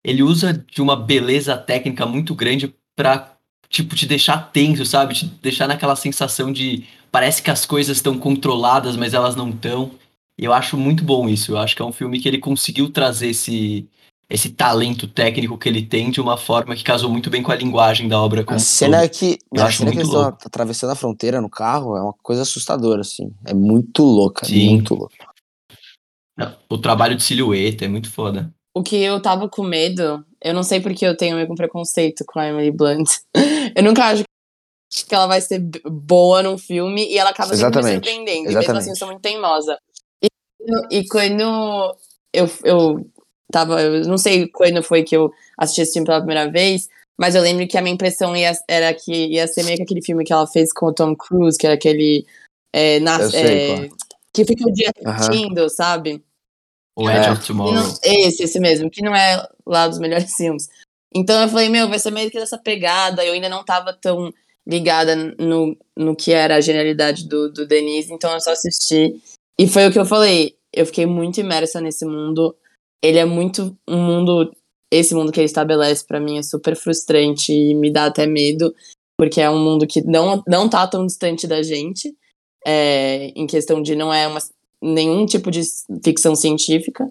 Ele 0.06 0.22
usa 0.22 0.52
de 0.52 0.80
uma 0.80 0.94
beleza 0.94 1.58
técnica 1.58 2.06
muito 2.06 2.32
grande 2.32 2.72
pra, 2.94 3.36
tipo, 3.68 3.96
te 3.96 4.06
deixar 4.06 4.52
tenso, 4.52 4.86
sabe? 4.86 5.14
Te 5.14 5.26
deixar 5.26 5.66
naquela 5.66 5.96
sensação 5.96 6.52
de. 6.52 6.86
Parece 7.10 7.42
que 7.42 7.50
as 7.50 7.66
coisas 7.66 7.96
estão 7.96 8.16
controladas, 8.16 8.96
mas 8.96 9.14
elas 9.14 9.34
não 9.34 9.50
estão. 9.50 9.90
Eu 10.38 10.52
acho 10.52 10.76
muito 10.76 11.02
bom 11.02 11.28
isso. 11.28 11.50
Eu 11.50 11.58
acho 11.58 11.74
que 11.74 11.82
é 11.82 11.84
um 11.84 11.90
filme 11.90 12.20
que 12.20 12.28
ele 12.28 12.38
conseguiu 12.38 12.88
trazer 12.88 13.30
esse, 13.30 13.88
esse 14.30 14.50
talento 14.50 15.08
técnico 15.08 15.58
que 15.58 15.68
ele 15.68 15.82
tem 15.82 16.08
de 16.08 16.20
uma 16.20 16.36
forma 16.36 16.76
que 16.76 16.84
casou 16.84 17.10
muito 17.10 17.28
bem 17.28 17.42
com 17.42 17.50
a 17.50 17.56
linguagem 17.56 18.06
da 18.06 18.20
obra. 18.22 18.44
A 18.46 18.58
cena 18.60 19.02
é 19.02 19.08
que, 19.08 19.38
Eu 19.52 19.64
a 19.64 19.66
acho 19.66 19.78
cena 19.78 19.90
que 19.90 19.96
muito 19.96 20.06
eles 20.06 20.08
estão 20.08 20.22
louco. 20.30 20.38
atravessando 20.46 20.90
a 20.90 20.94
fronteira 20.96 21.40
no 21.40 21.50
carro 21.50 21.96
é 21.96 22.00
uma 22.02 22.14
coisa 22.22 22.42
assustadora, 22.42 23.00
assim. 23.00 23.34
É 23.44 23.52
muito 23.52 24.04
louca, 24.04 24.46
Sim. 24.46 24.74
muito 24.74 24.94
louca. 24.94 25.16
O 26.68 26.78
trabalho 26.78 27.16
de 27.16 27.24
silhueta 27.24 27.86
é 27.86 27.88
muito 27.88 28.08
foda. 28.10 28.54
O 28.76 28.82
que 28.82 29.02
eu 29.02 29.22
tava 29.22 29.48
com 29.48 29.62
medo, 29.62 30.22
eu 30.38 30.52
não 30.52 30.62
sei 30.62 30.82
porque 30.82 31.06
eu 31.06 31.16
tenho 31.16 31.34
meio 31.34 31.48
com 31.48 31.54
preconceito 31.54 32.26
com 32.26 32.38
a 32.38 32.48
Emily 32.48 32.70
Blunt. 32.70 33.08
Eu 33.74 33.82
nunca 33.82 34.04
acho 34.04 34.22
que 35.08 35.14
ela 35.14 35.26
vai 35.26 35.40
ser 35.40 35.60
boa 35.90 36.42
num 36.42 36.58
filme 36.58 37.06
e 37.10 37.16
ela 37.16 37.30
acaba 37.30 37.56
sempre 37.56 37.64
me 37.64 37.70
Exatamente, 37.70 37.94
surpreendendo. 37.94 38.36
E 38.36 38.42
mesmo 38.42 38.58
exatamente. 38.58 38.82
assim, 38.82 38.90
eu 38.90 38.96
sou 38.96 39.08
muito 39.08 39.22
teimosa. 39.22 39.78
E, 40.22 40.28
e 40.90 41.08
quando 41.08 41.96
eu, 42.34 42.50
eu 42.64 43.10
tava. 43.50 43.80
Eu 43.80 44.02
não 44.02 44.18
sei 44.18 44.46
quando 44.46 44.82
foi 44.82 45.02
que 45.02 45.16
eu 45.16 45.32
assisti 45.56 45.80
esse 45.80 45.94
filme 45.94 46.06
pela 46.06 46.18
primeira 46.18 46.50
vez, 46.50 46.86
mas 47.18 47.34
eu 47.34 47.40
lembro 47.40 47.66
que 47.66 47.78
a 47.78 47.82
minha 47.82 47.94
impressão 47.94 48.36
ia, 48.36 48.52
era 48.68 48.92
que 48.92 49.10
ia 49.10 49.46
ser 49.46 49.62
meio 49.62 49.78
que 49.78 49.84
aquele 49.84 50.04
filme 50.04 50.22
que 50.22 50.34
ela 50.34 50.46
fez 50.46 50.70
com 50.70 50.86
o 50.86 50.92
Tom 50.92 51.16
Cruise, 51.16 51.56
que 51.56 51.66
era 51.66 51.76
aquele. 51.76 52.26
É, 52.74 53.00
na, 53.00 53.18
é, 53.34 53.88
que 54.34 54.44
fica 54.44 54.68
o 54.68 54.72
dia 54.72 54.92
assistindo, 55.02 55.70
sabe? 55.70 56.22
O 56.96 57.08
É. 57.08 57.18
Edge 57.18 57.30
of 57.30 57.46
Tomorrow. 57.46 57.74
não- 57.74 57.94
esse, 58.02 58.42
esse 58.42 58.58
mesmo, 58.58 58.90
que 58.90 59.02
não 59.02 59.14
é 59.14 59.46
lá 59.66 59.86
dos 59.86 59.98
melhores 59.98 60.32
filmes. 60.36 60.68
Então 61.14 61.40
eu 61.42 61.48
falei, 61.48 61.68
meu, 61.68 61.88
vai 61.88 61.98
ser 61.98 62.10
meio 62.10 62.30
que 62.30 62.38
dessa 62.38 62.58
pegada. 62.58 63.24
Eu 63.24 63.32
ainda 63.34 63.48
não 63.48 63.64
tava 63.64 63.92
tão 63.92 64.32
ligada 64.66 65.14
no, 65.38 65.76
no 65.96 66.16
que 66.16 66.32
era 66.32 66.56
a 66.56 66.60
genialidade 66.60 67.28
do, 67.28 67.50
do 67.52 67.66
Denise, 67.66 68.12
então 68.12 68.32
eu 68.32 68.40
só 68.40 68.50
assisti. 68.52 69.20
E 69.58 69.68
foi 69.68 69.86
o 69.86 69.92
que 69.92 69.98
eu 69.98 70.04
falei. 70.04 70.56
Eu 70.72 70.84
fiquei 70.84 71.06
muito 71.06 71.38
imersa 71.40 71.80
nesse 71.80 72.04
mundo. 72.04 72.54
Ele 73.02 73.18
é 73.18 73.24
muito 73.24 73.76
um 73.88 73.96
mundo. 74.02 74.52
Esse 74.92 75.14
mundo 75.14 75.32
que 75.32 75.40
ele 75.40 75.46
estabelece 75.46 76.04
pra 76.06 76.20
mim 76.20 76.38
é 76.38 76.42
super 76.42 76.76
frustrante 76.76 77.52
e 77.52 77.74
me 77.74 77.90
dá 77.92 78.06
até 78.06 78.26
medo, 78.26 78.74
porque 79.18 79.40
é 79.40 79.48
um 79.50 79.58
mundo 79.62 79.86
que 79.86 80.00
não, 80.02 80.42
não 80.46 80.68
tá 80.68 80.86
tão 80.86 81.04
distante 81.06 81.46
da 81.46 81.60
gente, 81.62 82.14
é, 82.64 83.26
em 83.34 83.46
questão 83.46 83.82
de 83.82 83.94
não 83.96 84.12
é 84.14 84.26
uma, 84.28 84.38
nenhum 84.82 85.26
tipo 85.26 85.50
de 85.50 85.62
ficção 86.04 86.34
científica. 86.34 87.08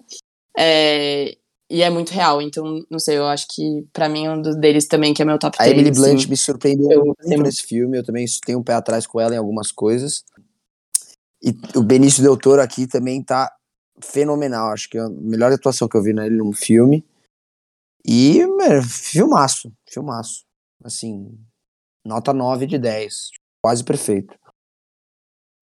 É, 0.56 1.36
e 1.68 1.82
é 1.82 1.90
muito 1.90 2.10
real, 2.10 2.40
então, 2.40 2.80
não 2.88 2.98
sei, 2.98 3.18
eu 3.18 3.26
acho 3.26 3.48
que 3.50 3.84
pra 3.92 4.08
mim 4.08 4.28
um 4.28 4.40
dos 4.40 4.56
deles 4.56 4.86
também, 4.86 5.12
que 5.12 5.20
é 5.20 5.24
meu 5.24 5.38
top 5.38 5.56
A 5.56 5.64
3. 5.64 5.72
Emily 5.72 5.90
assim, 5.90 6.00
Blunt 6.00 6.28
me 6.28 6.36
surpreendeu 6.36 6.90
eu 6.92 7.04
muito 7.04 7.16
gostei 7.18 7.38
nesse 7.38 7.62
filme. 7.64 7.98
Eu 7.98 8.04
também 8.04 8.24
tenho 8.44 8.60
um 8.60 8.62
pé 8.62 8.74
atrás 8.74 9.06
com 9.06 9.20
ela 9.20 9.34
em 9.34 9.38
algumas 9.38 9.72
coisas. 9.72 10.24
E 11.42 11.50
o 11.76 11.82
Benício 11.82 12.22
Del 12.22 12.36
Toro 12.36 12.62
aqui 12.62 12.86
também 12.86 13.22
tá 13.22 13.52
fenomenal. 14.00 14.72
Acho 14.72 14.88
que 14.88 14.96
é 14.96 15.00
a 15.00 15.08
melhor 15.08 15.52
atuação 15.52 15.88
que 15.88 15.96
eu 15.96 16.02
vi 16.02 16.12
nele 16.12 16.36
num 16.36 16.52
filme. 16.52 17.04
E, 18.04 18.46
mano, 18.46 18.82
filmaço, 18.82 19.72
filmaço. 19.88 20.44
Assim, 20.84 21.36
nota 22.04 22.32
9 22.32 22.66
de 22.66 22.78
10. 22.78 23.30
Quase 23.60 23.82
perfeito. 23.82 24.38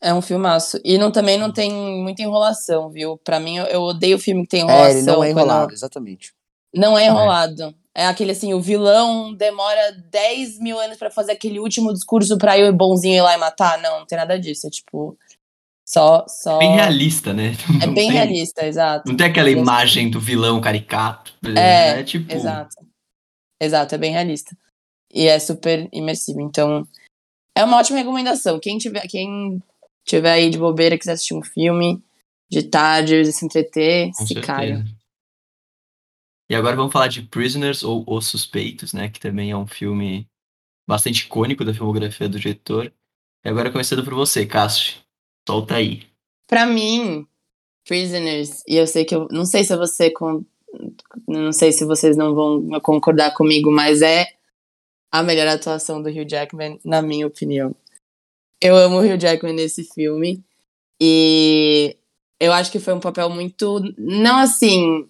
É 0.05 0.13
um 0.13 0.21
filmaço. 0.21 0.79
E 0.85 0.99
não, 0.99 1.11
também 1.11 1.39
não 1.39 1.51
tem 1.51 1.73
muita 1.73 2.23
enrolação, 2.23 2.91
viu? 2.91 3.17
Pra 3.25 3.41
mim, 3.41 3.57
eu, 3.57 3.65
eu 3.67 3.81
odeio 3.81 4.19
filme 4.19 4.43
que 4.43 4.49
tem 4.49 4.61
É, 4.61 4.65
enrolação. 4.65 4.91
ele 4.99 5.07
não 5.07 5.25
é 5.25 5.31
enrolado, 5.31 5.73
exatamente. 5.73 6.33
Não 6.75 6.99
é 6.99 7.07
enrolado. 7.07 7.75
É 7.97 8.07
aquele 8.07 8.33
assim, 8.33 8.53
o 8.53 8.61
vilão 8.61 9.33
demora 9.33 9.93
10 10.11 10.59
mil 10.59 10.79
anos 10.79 10.99
pra 10.99 11.11
fazer 11.11 11.33
aquele 11.33 11.59
último 11.59 11.93
discurso 11.93 12.37
pra 12.37 12.59
eu 12.59 12.71
bonzinho 12.73 13.15
ir 13.17 13.23
lá 13.23 13.35
e 13.35 13.39
matar. 13.39 13.81
Não, 13.81 14.01
não 14.01 14.07
tem 14.07 14.19
nada 14.19 14.39
disso. 14.39 14.67
É 14.67 14.71
tipo. 14.71 15.17
Só. 15.89 16.27
só... 16.29 16.59
Bem 16.59 16.73
realista, 16.75 17.33
né? 17.33 17.53
É 17.83 17.87
Não 17.87 17.95
bem 17.95 18.09
tem- 18.09 18.11
realista, 18.11 18.67
exato. 18.67 19.09
Não 19.09 19.17
tem 19.17 19.27
aquela 19.27 19.51
imagem 19.51 20.11
do 20.11 20.21
vilão 20.21 20.61
caricato. 20.61 21.33
É, 21.57 22.03
tipo. 22.03 22.31
Exato. 22.33 22.77
Exato, 23.63 23.95
é 23.95 23.99
bem 23.99 24.13
realista. 24.13 24.55
E 25.13 25.27
é 25.29 25.39
super 25.39 25.89
imersivo. 25.93 26.41
Então, 26.41 26.87
é 27.57 27.63
uma 27.65 27.79
ótima 27.79 27.99
recomendação. 27.99 28.59
Quem 28.59 28.77
tiver, 28.77 29.07
quem 29.07 29.63
tiver 30.05 30.33
aí 30.33 30.51
de 30.51 30.59
bobeira, 30.59 30.99
quiser 30.99 31.13
assistir 31.13 31.35
um 31.35 31.43
filme 31.43 32.03
de 32.51 32.63
tarde, 32.63 33.33
se 33.33 33.45
entreter, 33.45 34.11
Com 34.17 34.27
se 34.27 34.35
caia. 34.41 34.85
E 36.49 36.55
agora 36.55 36.77
vamos 36.77 36.93
falar 36.93 37.09
de 37.09 37.23
Prisoners 37.23 37.83
ou 37.83 38.05
Os 38.07 38.27
Suspeitos, 38.27 38.93
né? 38.93 39.09
Que 39.09 39.19
também 39.19 39.51
é 39.51 39.57
um 39.57 39.67
filme 39.67 40.29
bastante 40.87 41.25
icônico 41.25 41.65
da 41.65 41.73
filmografia 41.73 42.29
do 42.29 42.39
diretor. 42.39 42.93
E 43.45 43.49
agora 43.49 43.71
começando 43.71 44.05
por 44.05 44.15
você, 44.15 44.45
Cássio. 44.45 44.97
Solta 45.49 45.77
aí. 45.77 46.07
Pra 46.47 46.67
mim, 46.67 47.27
Prisoners, 47.87 48.63
e 48.67 48.77
eu 48.77 48.87
sei 48.87 49.05
que 49.05 49.15
eu 49.15 49.27
não 49.31 49.45
sei 49.45 49.65
se 49.65 49.77
você 49.77 50.13
não 51.27 51.53
sei 51.53 51.73
se 51.73 51.85
vocês 51.85 52.17
não 52.17 52.35
vão 52.35 52.81
concordar 52.81 53.35
comigo, 53.35 53.71
mas 53.71 54.03
é 54.03 54.27
a 55.11 55.23
melhor 55.23 55.47
atuação 55.47 56.03
do 56.03 56.09
Hugh 56.09 56.29
Jackman, 56.29 56.79
na 56.85 57.01
minha 57.01 57.27
opinião. 57.27 57.75
Eu 58.61 58.77
amo 58.77 58.97
o 58.97 59.01
Hugh 59.01 59.19
Jackman 59.19 59.55
nesse 59.55 59.85
filme 59.85 60.43
e 61.01 61.97
eu 62.41 62.53
acho 62.53 62.71
que 62.71 62.79
foi 62.79 62.95
um 62.95 63.01
papel 63.01 63.29
muito 63.31 63.81
não 63.99 64.39
assim, 64.39 65.07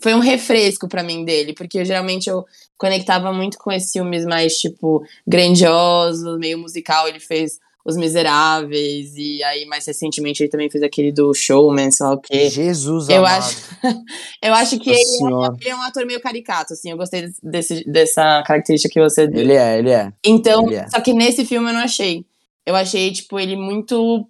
foi 0.00 0.14
um 0.14 0.20
refresco 0.20 0.88
pra 0.88 1.02
mim 1.02 1.24
dele, 1.24 1.54
porque 1.54 1.84
geralmente 1.84 2.28
eu 2.28 2.44
conectava 2.76 3.32
muito 3.32 3.58
com 3.58 3.72
esses 3.72 3.90
filmes 3.90 4.24
mais 4.24 4.56
tipo 4.56 5.02
grandiosos, 5.26 6.38
meio 6.38 6.58
musical, 6.58 7.08
ele 7.08 7.20
fez 7.20 7.58
os 7.84 7.96
Miseráveis, 7.96 9.14
e 9.16 9.42
aí 9.44 9.64
mais 9.64 9.86
recentemente 9.86 10.42
ele 10.42 10.50
também 10.50 10.68
fez 10.68 10.82
aquele 10.82 11.12
do 11.12 11.32
Showman, 11.32 11.92
sei 11.92 12.04
lá 12.04 12.12
o 12.14 12.20
quê. 12.20 12.50
Jesus 12.50 13.08
Eu 13.08 13.24
amado. 13.24 13.44
acho, 13.44 13.56
eu 14.42 14.54
acho 14.54 14.78
que 14.80 14.90
ele, 14.90 15.04
senhora. 15.04 15.54
ele 15.60 15.70
é 15.70 15.76
um 15.76 15.82
ator 15.82 16.04
meio 16.04 16.20
caricato, 16.20 16.72
assim, 16.72 16.90
eu 16.90 16.96
gostei 16.96 17.30
desse, 17.40 17.88
dessa 17.88 18.42
característica 18.44 18.92
que 18.92 19.00
você 19.00 19.28
deu. 19.28 19.40
Ele 19.40 19.52
é, 19.52 19.78
ele 19.78 19.90
é. 19.90 20.12
Então, 20.24 20.66
ele 20.66 20.74
é. 20.74 20.88
só 20.88 21.00
que 21.00 21.12
nesse 21.12 21.44
filme 21.44 21.70
eu 21.70 21.74
não 21.74 21.80
achei. 21.80 22.26
Eu 22.66 22.74
achei, 22.76 23.12
tipo, 23.12 23.38
ele 23.38 23.56
muito. 23.56 24.28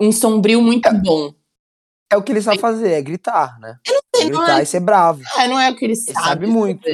um 0.00 0.10
sombrio 0.10 0.60
muito 0.62 0.90
bom. 1.02 1.32
É 2.10 2.16
o 2.16 2.22
que 2.22 2.30
ele 2.32 2.40
sabe 2.40 2.58
fazer, 2.60 2.92
é 2.92 3.02
gritar, 3.02 3.58
né? 3.58 3.78
É 3.84 4.18
sei, 4.18 4.30
não 4.30 4.38
gritar 4.38 4.60
é- 4.60 4.62
e 4.62 4.66
ser 4.66 4.78
bravo. 4.80 5.22
Ah, 5.34 5.48
não 5.48 5.58
é 5.58 5.70
o 5.70 5.74
que 5.76 5.84
ele 5.84 5.96
sabe. 5.96 6.18
sabe 6.24 6.46
muito. 6.46 6.88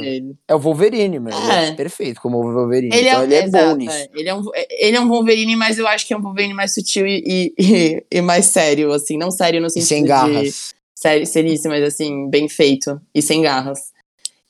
É 0.47 0.55
o 0.55 0.59
Wolverine, 0.59 1.19
meu. 1.19 1.31
Ele 1.37 1.51
é 1.51 1.67
É. 1.67 1.71
perfeito 1.73 2.19
como 2.19 2.39
o 2.39 2.51
Wolverine. 2.51 2.95
Ele 2.95 3.07
então 3.07 3.21
é, 3.21 3.23
ele 3.23 3.35
é 3.35 3.43
exato, 3.45 3.65
bom 3.69 3.75
nisso. 3.75 3.95
é. 3.95 4.09
Ele, 4.15 4.29
é 4.29 4.33
um, 4.35 4.43
ele 4.71 4.97
é 4.97 4.99
um 4.99 5.07
Wolverine, 5.07 5.55
mas 5.55 5.77
eu 5.77 5.87
acho 5.87 6.07
que 6.07 6.13
é 6.13 6.17
um 6.17 6.21
Wolverine 6.21 6.53
mais 6.55 6.73
sutil 6.73 7.05
e, 7.05 7.53
e, 7.59 8.03
e 8.11 8.21
mais 8.21 8.47
sério, 8.47 8.91
assim. 8.91 9.15
Não 9.17 9.29
sério 9.29 9.61
no 9.61 9.67
E 9.67 9.69
sentido 9.69 9.87
sem 9.87 10.01
de 10.01 10.07
garras. 10.09 10.73
sério, 10.95 11.25
seríssimo, 11.27 11.73
mas 11.75 11.83
assim, 11.83 12.27
bem 12.29 12.49
feito 12.49 12.99
e 13.13 13.21
sem 13.21 13.41
garras. 13.43 13.93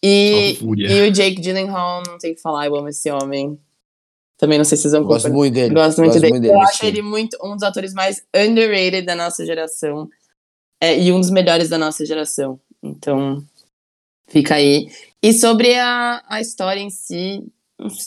E, 0.02 0.58
e 0.62 1.02
o 1.08 1.12
Jake 1.12 1.42
Gyllenhaal, 1.42 2.04
não 2.08 2.18
tem 2.18 2.32
o 2.32 2.36
que 2.36 2.42
falar, 2.42 2.66
eu 2.68 2.76
amo 2.76 2.88
esse 2.90 3.10
homem. 3.12 3.60
Também 4.44 4.58
não 4.58 4.66
sei 4.66 4.76
se 4.76 4.82
vocês 4.82 4.92
vão 4.94 5.06
gosto 5.06 5.32
muito 5.32 5.54
dele. 5.54 5.74
Gosto 5.74 6.00
muito 6.00 6.12
Gosto 6.12 6.22
dele. 6.22 6.34
muito 6.34 6.46
eu 6.48 6.60
acho 6.62 6.86
ele 6.86 7.02
muito 7.02 7.38
um 7.42 7.54
dos 7.54 7.64
atores 7.64 7.94
mais 7.94 8.22
underrated 8.36 9.04
da 9.06 9.16
nossa 9.16 9.46
geração. 9.46 10.10
É, 10.82 11.00
e 11.00 11.14
um 11.14 11.20
dos 11.22 11.30
melhores 11.30 11.70
da 11.70 11.78
nossa 11.78 12.06
geração. 12.06 12.60
Então, 12.84 13.42
fica 14.28 14.56
aí. 14.56 14.90
E 15.22 15.32
sobre 15.32 15.76
a, 15.76 16.22
a 16.28 16.42
história 16.42 16.82
em 16.82 16.90
si, 16.90 17.42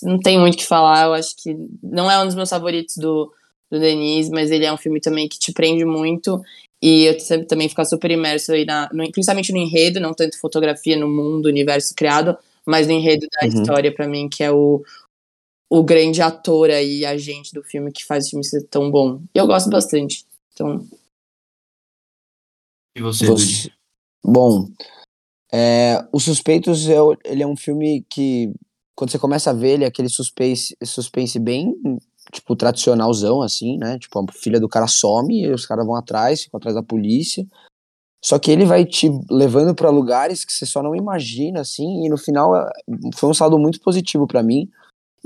não- 0.02 0.18
tem 0.18 0.38
muito 0.38 0.56
o 0.56 0.58
que 0.58 0.66
falar. 0.66 1.06
Eu 1.06 1.14
acho 1.14 1.34
que 1.42 1.56
não 1.82 2.10
é 2.10 2.22
um 2.22 2.26
dos 2.26 2.34
meus 2.34 2.50
favoritos 2.50 2.98
do, 2.98 3.32
do 3.70 3.80
Denis, 3.80 4.28
mas 4.28 4.50
ele 4.50 4.66
é 4.66 4.72
um 4.72 4.76
filme 4.76 5.00
também 5.00 5.26
que 5.26 5.38
te 5.38 5.52
prende 5.52 5.86
muito. 5.86 6.42
E 6.82 7.04
eu 7.04 7.18
sempre 7.18 7.46
também 7.46 7.66
ficar 7.70 7.86
super 7.86 8.10
imerso 8.10 8.52
aí, 8.52 8.66
na, 8.66 8.90
no, 8.92 9.10
principalmente 9.10 9.52
no 9.52 9.56
enredo, 9.58 9.98
não 10.00 10.12
tanto 10.12 10.38
fotografia 10.38 10.98
no 10.98 11.08
mundo, 11.08 11.46
universo 11.46 11.94
criado, 11.96 12.36
mas 12.66 12.86
no 12.86 12.92
enredo 12.92 13.26
da 13.40 13.46
Uhum. 13.48 13.54
história, 13.62 13.90
pra 13.94 14.06
mim, 14.06 14.28
que 14.28 14.44
é 14.44 14.50
o, 14.52 14.84
o 15.68 15.82
grande 15.82 16.22
ator 16.22 16.70
aí, 16.70 17.04
agente 17.04 17.52
do 17.52 17.62
filme 17.62 17.90
que 17.92 18.04
faz 18.04 18.26
o 18.26 18.30
filme 18.30 18.44
ser 18.44 18.62
tão 18.68 18.90
bom. 18.90 19.20
E 19.34 19.38
eu 19.38 19.46
gosto 19.46 19.68
bastante. 19.70 20.24
Então, 20.52 20.86
E 22.94 23.02
você, 23.02 23.26
Você-? 23.26 23.70
Bom, 24.24 24.68
é, 25.52 26.04
Os 26.12 26.24
Suspeitos 26.24 26.88
é, 26.88 27.00
o- 27.00 27.16
ele 27.24 27.42
é 27.42 27.46
um 27.46 27.56
filme 27.56 28.04
que, 28.08 28.52
quando 28.94 29.10
você 29.10 29.18
começa 29.18 29.50
a 29.50 29.52
ver, 29.52 29.74
ele 29.74 29.84
é 29.84 29.86
aquele 29.86 30.08
suspense, 30.08 30.76
suspense 30.82 31.38
bem, 31.38 31.74
tipo, 32.32 32.56
tradicionalzão, 32.56 33.42
assim, 33.42 33.76
né? 33.78 33.98
Tipo, 33.98 34.18
a 34.20 34.32
filha 34.32 34.58
do 34.58 34.68
cara 34.68 34.86
some, 34.86 35.42
e 35.42 35.52
os 35.52 35.66
caras 35.66 35.84
vão 35.86 35.94
atrás, 35.94 36.42
ficam 36.42 36.58
atrás 36.58 36.74
da 36.74 36.82
polícia. 36.82 37.46
Só 38.24 38.38
que 38.38 38.50
ele 38.50 38.64
vai 38.64 38.84
te 38.84 39.08
levando 39.30 39.74
pra 39.74 39.90
lugares 39.90 40.44
que 40.44 40.52
você 40.52 40.66
só 40.66 40.82
não 40.82 40.96
imagina, 40.96 41.60
assim, 41.60 42.04
e 42.04 42.08
no 42.08 42.16
final 42.18 42.56
é, 42.56 42.68
foi 43.14 43.28
um 43.30 43.34
saldo 43.34 43.58
muito 43.58 43.80
positivo 43.80 44.26
pra 44.26 44.42
mim. 44.42 44.68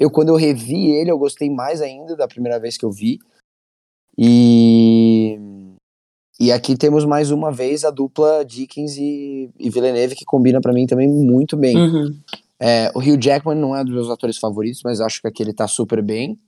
Eu, 0.00 0.10
quando 0.10 0.30
eu 0.30 0.36
revi 0.36 0.92
ele, 0.92 1.10
eu 1.10 1.18
gostei 1.18 1.50
mais 1.50 1.82
ainda 1.82 2.16
da 2.16 2.26
primeira 2.26 2.58
vez 2.58 2.78
que 2.78 2.86
eu 2.86 2.90
vi. 2.90 3.18
E 4.16 5.38
E 6.40 6.50
aqui 6.50 6.74
temos 6.74 7.04
mais 7.04 7.30
uma 7.30 7.52
vez 7.52 7.84
a 7.84 7.90
dupla 7.90 8.42
Dickens 8.42 8.96
e, 8.96 9.50
e 9.58 9.68
Villeneuve, 9.68 10.16
que 10.16 10.24
combina 10.24 10.58
para 10.58 10.72
mim 10.72 10.86
também 10.86 11.06
muito 11.06 11.54
bem. 11.54 11.76
Uhum. 11.76 12.18
É, 12.58 12.90
o 12.94 12.98
Hugh 12.98 13.20
Jackman 13.20 13.58
não 13.58 13.76
é 13.76 13.84
dos 13.84 13.92
meus 13.92 14.08
atores 14.08 14.38
favoritos, 14.38 14.80
mas 14.82 15.02
acho 15.02 15.20
que 15.20 15.28
aqui 15.28 15.42
ele 15.42 15.52
tá 15.52 15.68
super 15.68 16.02
bem. 16.02 16.38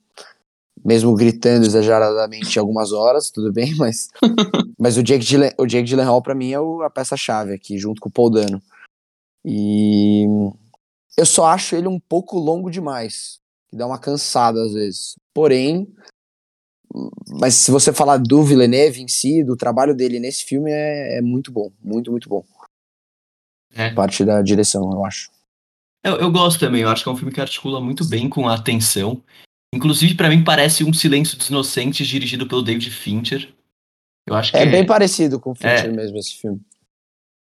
Mesmo 0.83 1.15
gritando 1.15 1.67
exageradamente 1.67 2.59
algumas 2.59 2.91
horas, 2.91 3.31
tudo 3.31 3.53
bem, 3.53 3.75
mas, 3.77 4.09
mas 4.79 4.97
o 4.97 5.03
Jake, 5.03 5.25
Gyllen, 5.27 5.53
o 5.59 5.67
Jake 5.67 5.87
Gyllenhaal 5.87 6.23
pra 6.23 6.35
mim 6.35 6.53
é 6.53 6.59
o, 6.59 6.81
a 6.81 6.89
peça-chave 6.89 7.53
aqui, 7.53 7.77
junto 7.77 8.01
com 8.01 8.09
o 8.09 8.13
Paul 8.13 8.31
Dano. 8.31 8.63
E 9.45 10.25
eu 11.17 11.27
só 11.27 11.47
acho 11.47 11.77
ele 11.77 11.87
um 11.87 12.01
pouco 12.01 12.39
longo 12.39 12.71
demais, 12.71 13.42
que 13.73 13.77
dá 13.77 13.87
uma 13.87 13.99
cansada 13.99 14.63
às 14.63 14.75
vezes. 14.75 15.17
Porém, 15.33 15.89
mas 17.27 17.55
se 17.55 17.71
você 17.71 17.91
falar 17.91 18.19
do 18.19 18.45
Villeneuve 18.45 19.01
em 19.01 19.09
si, 19.09 19.43
do 19.43 19.57
trabalho 19.57 19.95
dele 19.95 20.21
nesse 20.21 20.45
filme, 20.45 20.71
é, 20.71 21.17
é 21.17 21.23
muito 21.23 21.51
bom, 21.51 21.73
muito, 21.83 22.11
muito 22.11 22.29
bom. 22.29 22.45
É. 23.75 23.91
Parte 23.95 24.27
da 24.27 24.43
direção, 24.43 24.93
eu 24.93 25.03
acho. 25.07 25.31
Eu, 26.05 26.17
eu 26.17 26.31
gosto 26.31 26.61
também, 26.61 26.83
eu 26.83 26.91
acho 26.91 27.03
que 27.03 27.09
é 27.09 27.13
um 27.13 27.17
filme 27.17 27.33
que 27.33 27.41
articula 27.41 27.81
muito 27.81 28.07
bem 28.07 28.29
com 28.29 28.47
a 28.47 28.55
atenção. 28.55 29.23
Inclusive, 29.75 30.15
pra 30.17 30.29
mim, 30.29 30.45
parece 30.45 30.85
Um 30.85 30.93
Silêncio 30.93 31.39
dos 31.39 31.49
Inocentes, 31.49 32.07
dirigido 32.07 32.47
pelo 32.47 32.63
David 32.63 32.91
Fincher. 32.91 33.55
Eu 34.29 34.35
acho 34.35 34.53
que 34.53 34.59
É 34.59 34.67
bem 34.67 34.85
parecido 34.85 35.41
com 35.41 35.53
o 35.53 35.55
Fincher 35.55 35.91
mesmo, 35.91 36.19
esse 36.19 36.35
filme. 36.35 36.61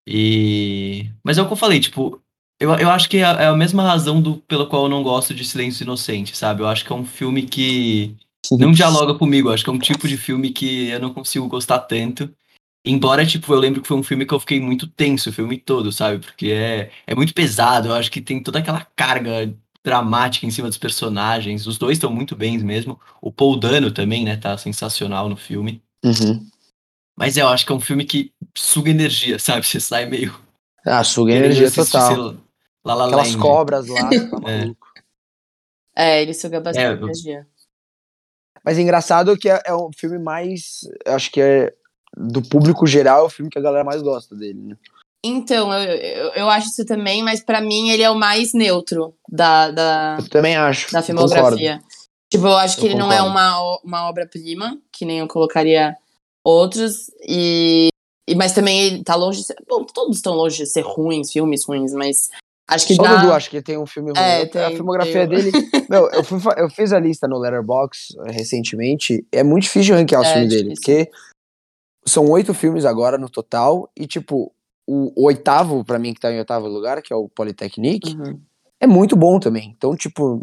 E... 0.06 1.10
Mas 1.24 1.38
é 1.38 1.42
o 1.42 1.46
que 1.46 1.52
eu 1.54 1.56
falei, 1.56 1.80
tipo, 1.80 2.22
eu, 2.60 2.74
eu 2.74 2.90
acho 2.90 3.08
que 3.08 3.16
é 3.16 3.24
a, 3.24 3.30
é 3.30 3.46
a 3.46 3.56
mesma 3.56 3.82
razão 3.82 4.20
do, 4.20 4.36
pela 4.36 4.66
qual 4.66 4.84
eu 4.84 4.88
não 4.90 5.02
gosto 5.02 5.34
de 5.34 5.44
Silêncio 5.44 5.82
Inocente, 5.82 6.36
sabe? 6.36 6.62
Eu 6.62 6.68
acho 6.68 6.84
que 6.84 6.92
é 6.92 6.94
um 6.94 7.06
filme 7.06 7.42
que 7.44 8.14
não 8.52 8.70
dialoga 8.70 9.14
comigo, 9.14 9.48
eu 9.48 9.54
acho 9.54 9.64
que 9.64 9.70
é 9.70 9.72
um 9.72 9.78
tipo 9.78 10.06
de 10.06 10.18
filme 10.18 10.50
que 10.50 10.88
eu 10.88 11.00
não 11.00 11.14
consigo 11.14 11.48
gostar 11.48 11.78
tanto. 11.80 12.30
Embora, 12.84 13.26
tipo, 13.26 13.52
eu 13.52 13.58
lembro 13.58 13.80
que 13.80 13.88
foi 13.88 13.96
um 13.96 14.02
filme 14.02 14.24
que 14.24 14.32
eu 14.32 14.40
fiquei 14.40 14.60
muito 14.60 14.86
tenso 14.86 15.30
o 15.30 15.32
filme 15.32 15.58
todo, 15.58 15.90
sabe? 15.90 16.18
Porque 16.18 16.48
é, 16.48 16.90
é 17.06 17.14
muito 17.14 17.34
pesado, 17.34 17.88
eu 17.88 17.94
acho 17.94 18.10
que 18.10 18.20
tem 18.20 18.42
toda 18.42 18.58
aquela 18.58 18.86
carga 18.96 19.54
dramática 19.82 20.46
em 20.46 20.50
cima 20.50 20.68
dos 20.68 20.78
personagens. 20.78 21.66
Os 21.66 21.78
dois 21.78 21.96
estão 21.96 22.12
muito 22.12 22.36
bem 22.36 22.58
mesmo. 22.58 23.00
O 23.20 23.32
Paul 23.32 23.58
Dano 23.58 23.90
também, 23.90 24.24
né, 24.24 24.36
tá 24.36 24.56
sensacional 24.56 25.28
no 25.28 25.36
filme. 25.36 25.82
Uhum. 26.04 26.46
Mas 27.16 27.36
eu 27.36 27.48
acho 27.48 27.66
que 27.66 27.72
é 27.72 27.74
um 27.74 27.80
filme 27.80 28.04
que 28.04 28.32
suga 28.56 28.90
energia, 28.90 29.38
sabe? 29.38 29.66
Você 29.66 29.80
sai 29.80 30.06
meio. 30.06 30.38
Ah, 30.86 31.04
suga 31.04 31.34
energia 31.34 31.66
assistir, 31.66 31.92
total. 31.92 32.16
lá, 32.16 32.34
La 32.84 32.94
La 32.94 33.06
Aquelas 33.06 33.28
Land. 33.32 33.38
cobras 33.42 33.86
lá, 33.88 34.08
tá 34.30 34.48
É. 34.48 34.58
maluco. 34.60 34.86
É, 35.94 36.22
ele 36.22 36.32
suga 36.34 36.60
bastante 36.60 36.86
É, 36.86 37.04
energia. 37.04 37.46
Mas 38.64 38.78
é 38.78 38.82
engraçado 38.82 39.36
que 39.38 39.48
é, 39.48 39.60
é 39.66 39.74
um 39.74 39.90
filme 39.96 40.18
mais. 40.18 40.80
eu 41.04 41.14
Acho 41.14 41.30
que 41.30 41.40
é. 41.40 41.74
Do 42.16 42.42
público 42.42 42.86
geral, 42.88 43.20
é 43.20 43.26
o 43.26 43.30
filme 43.30 43.48
que 43.50 43.58
a 43.58 43.62
galera 43.62 43.84
mais 43.84 44.02
gosta 44.02 44.34
dele, 44.34 44.60
né? 44.60 44.76
Então, 45.24 45.72
eu, 45.72 45.94
eu, 45.94 46.28
eu 46.32 46.50
acho 46.50 46.68
isso 46.68 46.84
também, 46.84 47.22
mas 47.22 47.40
pra 47.42 47.60
mim 47.60 47.90
ele 47.90 48.02
é 48.02 48.10
o 48.10 48.18
mais 48.18 48.52
neutro 48.52 49.14
da, 49.28 49.70
da, 49.70 50.16
Eu 50.18 50.28
também 50.28 50.56
acho. 50.56 50.92
da 50.92 51.00
concordo. 51.02 51.28
filmografia. 51.28 51.80
Tipo, 52.28 52.46
eu 52.46 52.56
acho 52.56 52.78
que 52.80 52.86
Eu 52.86 52.90
ele 52.90 52.98
não 52.98 53.12
é 53.12 53.18
concordo. 53.18 53.30
uma, 53.30 53.62
o- 53.62 53.80
uma 53.84 54.08
obra-prima, 54.08 54.80
que 54.92 55.04
nem 55.04 55.18
eu 55.20 55.28
colocaria 55.28 55.96
outros, 56.44 57.10
e, 57.28 57.88
e 58.28 58.34
mas 58.34 58.52
também 58.54 58.80
ele 58.80 59.04
tá 59.04 59.14
longe 59.14 59.40
de 59.40 59.46
ser. 59.46 59.56
Bom, 59.68 59.84
todos 59.84 60.16
estão 60.16 60.34
longe 60.34 60.56
de 60.58 60.66
ser 60.66 60.80
ruins, 60.82 61.30
filmes 61.30 61.64
ruins, 61.64 61.92
mas 61.92 62.28
acho 62.70 62.86
que 62.86 62.94
Só 62.94 63.02
dá. 63.02 63.14
o 63.16 63.20
Dudu 63.20 63.32
acho 63.32 63.50
que 63.50 63.60
tem 63.62 63.76
um 63.78 63.86
filme 63.86 64.10
ruim. 64.10 64.20
É, 64.20 64.42
a 64.42 64.46
tem, 64.48 64.76
filmografia 64.76 65.26
tem. 65.26 65.28
dele. 65.28 65.50
Meu, 65.90 66.08
eu, 66.10 66.24
fui 66.24 66.38
eu 66.56 66.70
fiz 66.70 66.92
a 66.92 66.98
lista 67.00 67.26
no 67.28 67.38
Letterboxd 67.38 68.16
eh, 68.26 68.32
recentemente. 68.32 69.26
É 69.32 69.42
muito 69.42 69.64
difícil 69.64 69.94
de 69.94 70.00
ranquear 70.00 70.22
os 70.22 70.28
É, 70.28 70.32
filmes 70.34 70.48
dele. 70.50 70.68
difícil. 70.74 70.96
Porque 71.04 71.10
são 72.06 72.24
oito 72.30 72.54
filmes 72.54 72.84
agora 72.84 73.18
no 73.18 73.28
total. 73.28 73.90
E, 73.96 74.06
tipo, 74.06 74.52
o, 74.86 75.12
o 75.22 75.26
oitavo, 75.26 75.84
pra 75.84 75.98
mim, 75.98 76.14
que 76.14 76.20
tá 76.20 76.32
em 76.32 76.38
oitavo 76.38 76.66
lugar, 76.68 77.02
que 77.02 77.12
é 77.12 77.16
o 77.16 77.28
Polytechnique, 77.28 78.16
Uhum. 78.16 78.40
é 78.80 78.86
muito 78.86 79.14
bom 79.16 79.38
também. 79.38 79.74
Então, 79.76 79.94
tipo, 79.96 80.42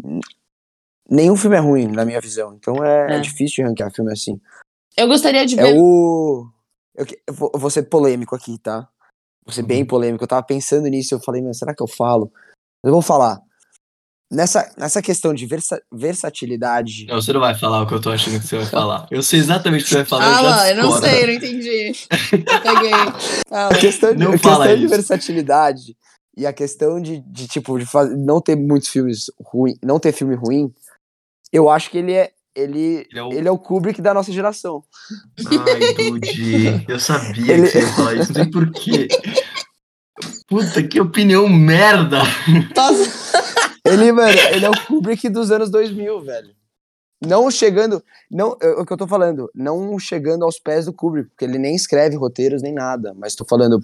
nenhum 1.10 1.36
filme 1.36 1.56
é 1.56 1.60
ruim, 1.60 1.88
na 1.88 2.04
minha 2.04 2.20
visão. 2.20 2.54
Então 2.54 2.84
é, 2.84 3.16
É. 3.16 3.20
difícil 3.20 3.64
de 3.64 3.68
ranquear 3.70 3.92
filme 3.92 4.12
assim. 4.12 4.40
Eu 4.96 5.06
gostaria 5.08 5.44
de 5.46 5.58
É 5.58 5.62
ver. 5.62 5.74
o. 5.78 6.46
Eu, 6.96 7.06
eu 7.28 7.58
vou 7.60 7.70
ser 7.70 7.84
polêmico 7.84 8.34
aqui, 8.34 8.58
tá? 8.58 8.88
Vou 9.48 9.54
ser 9.54 9.62
bem 9.62 9.84
polêmico. 9.84 10.22
Eu 10.22 10.28
tava 10.28 10.42
pensando 10.42 10.86
nisso, 10.88 11.14
eu 11.14 11.20
falei, 11.20 11.40
mas 11.42 11.58
será 11.58 11.74
que 11.74 11.82
eu 11.82 11.88
falo? 11.88 12.30
Mas 12.84 12.88
eu 12.90 12.92
vou 12.92 13.00
falar. 13.02 13.40
Nessa, 14.30 14.70
nessa 14.76 15.00
questão 15.00 15.32
de 15.32 15.46
versa- 15.46 15.80
versatilidade. 15.90 17.06
Não, 17.06 17.14
você 17.20 17.32
não 17.32 17.40
vai 17.40 17.54
falar 17.54 17.82
o 17.82 17.86
que 17.86 17.94
eu 17.94 18.00
tô 18.00 18.10
achando 18.10 18.38
que 18.38 18.46
você 18.46 18.56
vai 18.58 18.66
falar. 18.66 19.06
Eu 19.10 19.22
sei 19.22 19.40
exatamente 19.40 19.80
o 19.80 19.84
que 19.84 19.88
você 19.90 19.96
vai 19.96 20.04
falar. 20.04 20.60
Ah, 20.60 20.70
eu 20.70 20.76
eu 20.76 20.82
não 20.82 20.92
sei, 21.00 21.22
eu 21.22 21.26
não 21.28 21.32
entendi. 21.32 21.92
Eu 22.30 22.60
peguei. 22.62 22.90
Fala. 23.48 23.68
A 23.74 23.78
questão 23.78 24.14
de, 24.14 24.22
Não 24.22 24.34
a 24.34 24.38
fala 24.38 24.66
questão 24.66 24.80
de 24.82 24.86
versatilidade 24.86 25.96
e 26.36 26.46
a 26.46 26.52
questão 26.52 27.00
de, 27.00 27.20
de 27.20 27.48
tipo, 27.48 27.78
de 27.78 27.86
faz- 27.86 28.10
não 28.18 28.38
ter 28.42 28.54
muitos 28.54 28.88
filmes 28.90 29.30
ruins, 29.42 29.78
não 29.82 29.98
ter 29.98 30.12
filme 30.12 30.34
ruim, 30.34 30.70
eu 31.50 31.70
acho 31.70 31.90
que 31.90 31.96
ele 31.96 32.12
é. 32.12 32.30
Ele, 32.58 33.06
Ele 33.10 33.18
é 33.18 33.22
o- 33.22 33.32
ele 33.32 33.48
é 33.48 33.50
o 33.50 33.58
Kubrick 33.58 34.00
da 34.02 34.12
nossa 34.14 34.32
geração. 34.32 34.82
Ai, 35.46 35.94
Dude, 36.10 36.84
eu 36.88 36.98
sabia 36.98 37.52
Ele- 37.54 37.62
que 37.66 37.68
você 37.72 37.80
ia 37.80 37.86
falar 37.94 38.14
isso, 38.14 38.32
não 38.32 38.42
sei 38.42 38.50
porquê. 38.50 39.08
Puta, 40.48 40.82
que 40.82 41.00
opinião 41.00 41.48
merda! 41.48 42.18
Ele, 43.84 44.12
mano, 44.12 44.36
ele 44.52 44.64
é 44.64 44.70
o 44.70 44.86
Kubrick 44.86 45.28
dos 45.28 45.50
anos 45.50 45.70
2000, 45.70 46.20
velho. 46.22 46.54
Não 47.24 47.50
chegando. 47.50 48.02
Não, 48.30 48.56
é 48.60 48.68
o 48.70 48.84
que 48.86 48.92
eu 48.92 48.96
tô 48.96 49.06
falando. 49.06 49.50
Não 49.54 49.98
chegando 49.98 50.44
aos 50.44 50.58
pés 50.58 50.86
do 50.86 50.92
Kubrick, 50.92 51.30
porque 51.30 51.44
ele 51.44 51.58
nem 51.58 51.74
escreve 51.74 52.16
roteiros 52.16 52.62
nem 52.62 52.72
nada. 52.72 53.12
Mas 53.14 53.34
tô 53.34 53.44
falando 53.44 53.80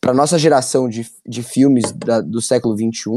pra 0.00 0.12
nossa 0.12 0.38
geração 0.38 0.88
de, 0.88 1.06
de 1.26 1.42
filmes 1.42 1.92
da- 1.92 2.20
do 2.20 2.40
século 2.42 2.76
XXI, 2.76 3.10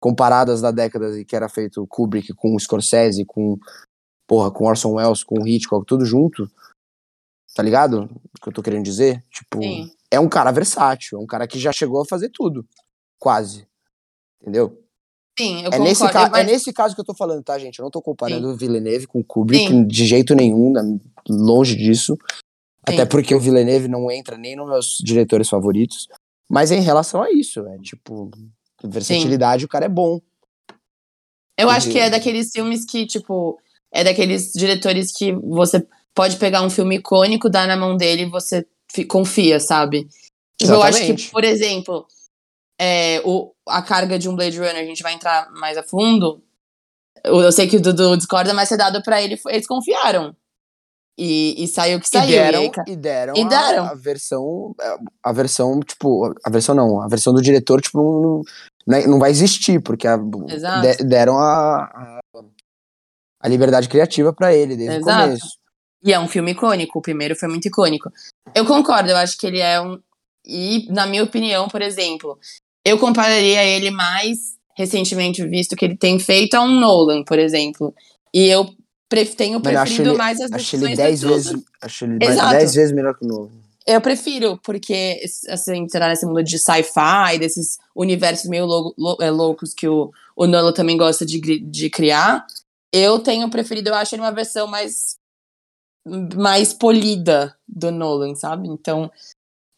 comparadas 0.00 0.60
da 0.62 0.70
década 0.70 1.18
em 1.20 1.24
que 1.24 1.36
era 1.36 1.48
feito 1.48 1.82
o 1.82 1.86
Kubrick 1.86 2.32
com 2.34 2.54
o 2.54 2.60
Scorsese, 2.60 3.24
com. 3.24 3.58
Porra, 4.26 4.50
com 4.50 4.64
Orson 4.66 4.92
Welles, 4.94 5.22
com 5.22 5.46
Hitchcock, 5.46 5.86
tudo 5.86 6.04
junto. 6.04 6.50
Tá 7.54 7.62
ligado? 7.62 8.10
O 8.36 8.40
que 8.42 8.48
eu 8.48 8.52
tô 8.52 8.62
querendo 8.62 8.84
dizer? 8.84 9.24
Tipo, 9.30 9.62
Sim. 9.62 9.90
é 10.10 10.20
um 10.20 10.28
cara 10.28 10.50
versátil, 10.50 11.18
é 11.18 11.22
um 11.22 11.26
cara 11.26 11.46
que 11.46 11.58
já 11.58 11.72
chegou 11.72 12.00
a 12.02 12.06
fazer 12.06 12.28
tudo. 12.30 12.66
Quase. 13.18 13.66
Entendeu? 14.42 14.82
Sim, 15.38 15.62
eu 15.64 15.70
É 15.72 15.78
nesse, 15.78 16.00
concordo. 16.02 16.26
é 16.26 16.30
mas- 16.30 16.46
nesse 16.46 16.72
caso 16.72 16.94
que 16.94 17.00
eu 17.00 17.04
tô 17.04 17.14
falando, 17.14 17.42
tá, 17.42 17.58
gente? 17.58 17.78
Eu 17.78 17.84
não 17.84 17.90
tô 17.90 18.00
comparando 18.02 18.48
o 18.48 18.56
Villeneuve 18.56 19.06
com 19.06 19.20
o 19.20 19.24
Kubrick 19.24 19.68
Sim. 19.68 19.86
de 19.86 20.06
jeito 20.06 20.34
nenhum, 20.34 20.72
longe 21.28 21.76
disso. 21.76 22.16
Sim. 22.16 22.94
Até 22.94 23.04
porque 23.04 23.34
o 23.34 23.40
Villeneuve 23.40 23.88
não 23.88 24.10
entra 24.10 24.36
nem 24.38 24.54
nos 24.56 24.68
meus 24.68 24.98
diretores 25.02 25.48
favoritos. 25.48 26.08
Mas 26.48 26.70
é 26.70 26.76
em 26.76 26.80
relação 26.80 27.22
a 27.22 27.30
isso, 27.32 27.66
é 27.66 27.78
tipo, 27.78 28.30
versatilidade, 28.82 29.64
o 29.64 29.68
cara 29.68 29.86
é 29.86 29.88
bom. 29.88 30.20
Eu 31.58 31.68
acho 31.70 31.90
que 31.90 31.98
é 31.98 32.08
daqueles 32.08 32.50
filmes 32.52 32.84
que, 32.84 33.06
tipo, 33.06 33.58
é 33.96 34.04
daqueles 34.04 34.52
diretores 34.52 35.10
que 35.16 35.32
você 35.32 35.86
pode 36.14 36.36
pegar 36.36 36.62
um 36.62 36.70
filme 36.70 36.96
icônico, 36.96 37.48
dar 37.50 37.66
na 37.66 37.76
mão 37.76 37.96
dele 37.96 38.22
e 38.22 38.30
você 38.30 38.66
fi- 38.90 39.04
confia, 39.04 39.58
sabe? 39.60 40.06
Tipo, 40.58 40.72
eu 40.72 40.82
acho 40.82 40.98
que, 40.98 41.04
Exatamente. 41.04 41.30
por 41.30 41.44
exemplo, 41.44 42.06
é, 42.80 43.20
o, 43.24 43.52
a 43.68 43.82
carga 43.82 44.18
de 44.18 44.28
um 44.28 44.34
Blade 44.36 44.58
Runner, 44.58 44.76
a 44.76 44.84
gente 44.84 45.02
vai 45.02 45.12
entrar 45.14 45.50
mais 45.52 45.76
a 45.76 45.82
fundo. 45.82 46.42
Eu, 47.24 47.40
eu 47.40 47.52
sei 47.52 47.66
que 47.66 47.76
o 47.76 47.80
Dudu 47.80 48.16
discorda, 48.16 48.54
mas 48.54 48.68
ser 48.68 48.76
dado 48.76 49.02
pra 49.02 49.20
ele, 49.20 49.38
eles 49.48 49.66
confiaram. 49.66 50.34
E, 51.18 51.64
e 51.64 51.66
saiu 51.66 51.96
o 51.96 52.00
que 52.00 52.06
E 52.06 52.10
saiu. 52.10 52.28
deram, 52.30 52.60
aí, 52.60 52.70
ca- 52.70 52.84
e 52.86 52.94
deram, 52.96 53.34
e 53.36 53.40
a- 53.42 53.48
deram. 53.48 53.84
A, 53.86 53.94
versão, 53.94 54.74
a 55.22 55.32
versão, 55.32 55.80
tipo, 55.80 56.34
a 56.44 56.50
versão 56.50 56.74
não, 56.74 57.00
a 57.00 57.08
versão 57.08 57.32
do 57.32 57.40
diretor, 57.40 57.80
tipo, 57.80 57.98
não, 57.98 58.20
não, 58.20 58.42
não 58.86 58.98
é- 58.98 59.06
não 59.06 59.18
vai 59.18 59.30
existir, 59.30 59.80
porque 59.80 60.06
a- 60.06 60.18
de- 60.18 61.04
deram 61.04 61.38
a, 61.38 61.84
a, 61.84 62.20
a 63.46 63.48
liberdade 63.48 63.88
criativa 63.88 64.32
pra 64.32 64.52
ele 64.54 64.76
desde 64.76 64.96
Exato. 64.96 65.18
o 65.18 65.24
começo. 65.26 65.46
E 66.04 66.12
é 66.12 66.18
um 66.20 66.26
filme 66.28 66.50
icônico, 66.50 66.98
o 66.98 67.02
primeiro 67.02 67.34
foi 67.36 67.48
muito 67.48 67.66
icônico. 67.68 68.10
Eu 68.54 68.66
concordo, 68.66 69.10
eu 69.10 69.16
acho 69.16 69.38
que 69.38 69.46
ele 69.46 69.60
é 69.60 69.80
um. 69.80 69.98
E, 70.44 70.86
na 70.92 71.06
minha 71.06 71.22
opinião, 71.24 71.68
por 71.68 71.80
exemplo, 71.82 72.38
eu 72.84 72.98
compararia 72.98 73.64
ele 73.64 73.90
mais 73.90 74.56
recentemente 74.76 75.44
visto 75.46 75.74
que 75.74 75.84
ele 75.84 75.96
tem 75.96 76.18
feito 76.18 76.54
a 76.54 76.60
um 76.62 76.68
Nolan, 76.80 77.24
por 77.24 77.38
exemplo. 77.38 77.94
E 78.34 78.46
eu 78.46 78.68
pref- 79.08 79.34
tenho 79.34 79.60
preferido 79.60 80.10
ele- 80.10 80.18
mais 80.18 80.40
as 80.40 80.52
Acho 80.52 80.76
ele 80.76 80.82
decisões 80.88 80.96
10 80.96 81.20
do 81.20 81.26
Nolan. 81.28 81.36
vezes, 81.42 81.62
acho 81.82 82.04
ele 82.04 82.18
Exato. 82.20 82.50
10 82.50 82.74
vezes 82.74 82.92
melhor 82.94 83.14
que 83.18 83.24
o 83.24 83.28
novo. 83.28 83.50
Eu 83.86 84.00
prefiro, 84.00 84.58
porque, 84.64 85.20
assim, 85.48 85.88
será 85.88 86.08
nesse 86.08 86.26
mundo 86.26 86.42
de 86.42 86.58
sci-fi, 86.58 87.38
desses 87.38 87.78
universos 87.94 88.48
meio 88.50 88.66
lou- 88.66 88.92
lou- 88.98 89.16
é, 89.20 89.30
loucos 89.30 89.72
que 89.72 89.88
o, 89.88 90.10
o 90.36 90.46
Nolan 90.46 90.72
também 90.72 90.96
gosta 90.96 91.24
de, 91.24 91.40
de 91.60 91.88
criar, 91.90 92.44
eu 92.92 93.18
tenho 93.18 93.50
preferido, 93.50 93.90
eu 93.90 93.94
acho 93.94 94.14
ele 94.14 94.22
uma 94.22 94.32
versão 94.32 94.66
mais, 94.66 95.16
mais 96.34 96.72
polida 96.72 97.56
do 97.66 97.90
Nolan, 97.90 98.34
sabe? 98.34 98.68
Então, 98.68 99.10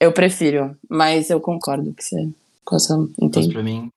eu 0.01 0.13
prefiro, 0.13 0.77
mas 0.89 1.31
eu 1.31 1.41
concordo 1.41 1.93
que 1.95 2.05
você, 2.05 2.29
com 2.65 2.77
essa 2.77 2.97
Mas 2.97 3.11
entende. 3.21 3.53
pra 3.53 3.63
mim, 3.63 3.91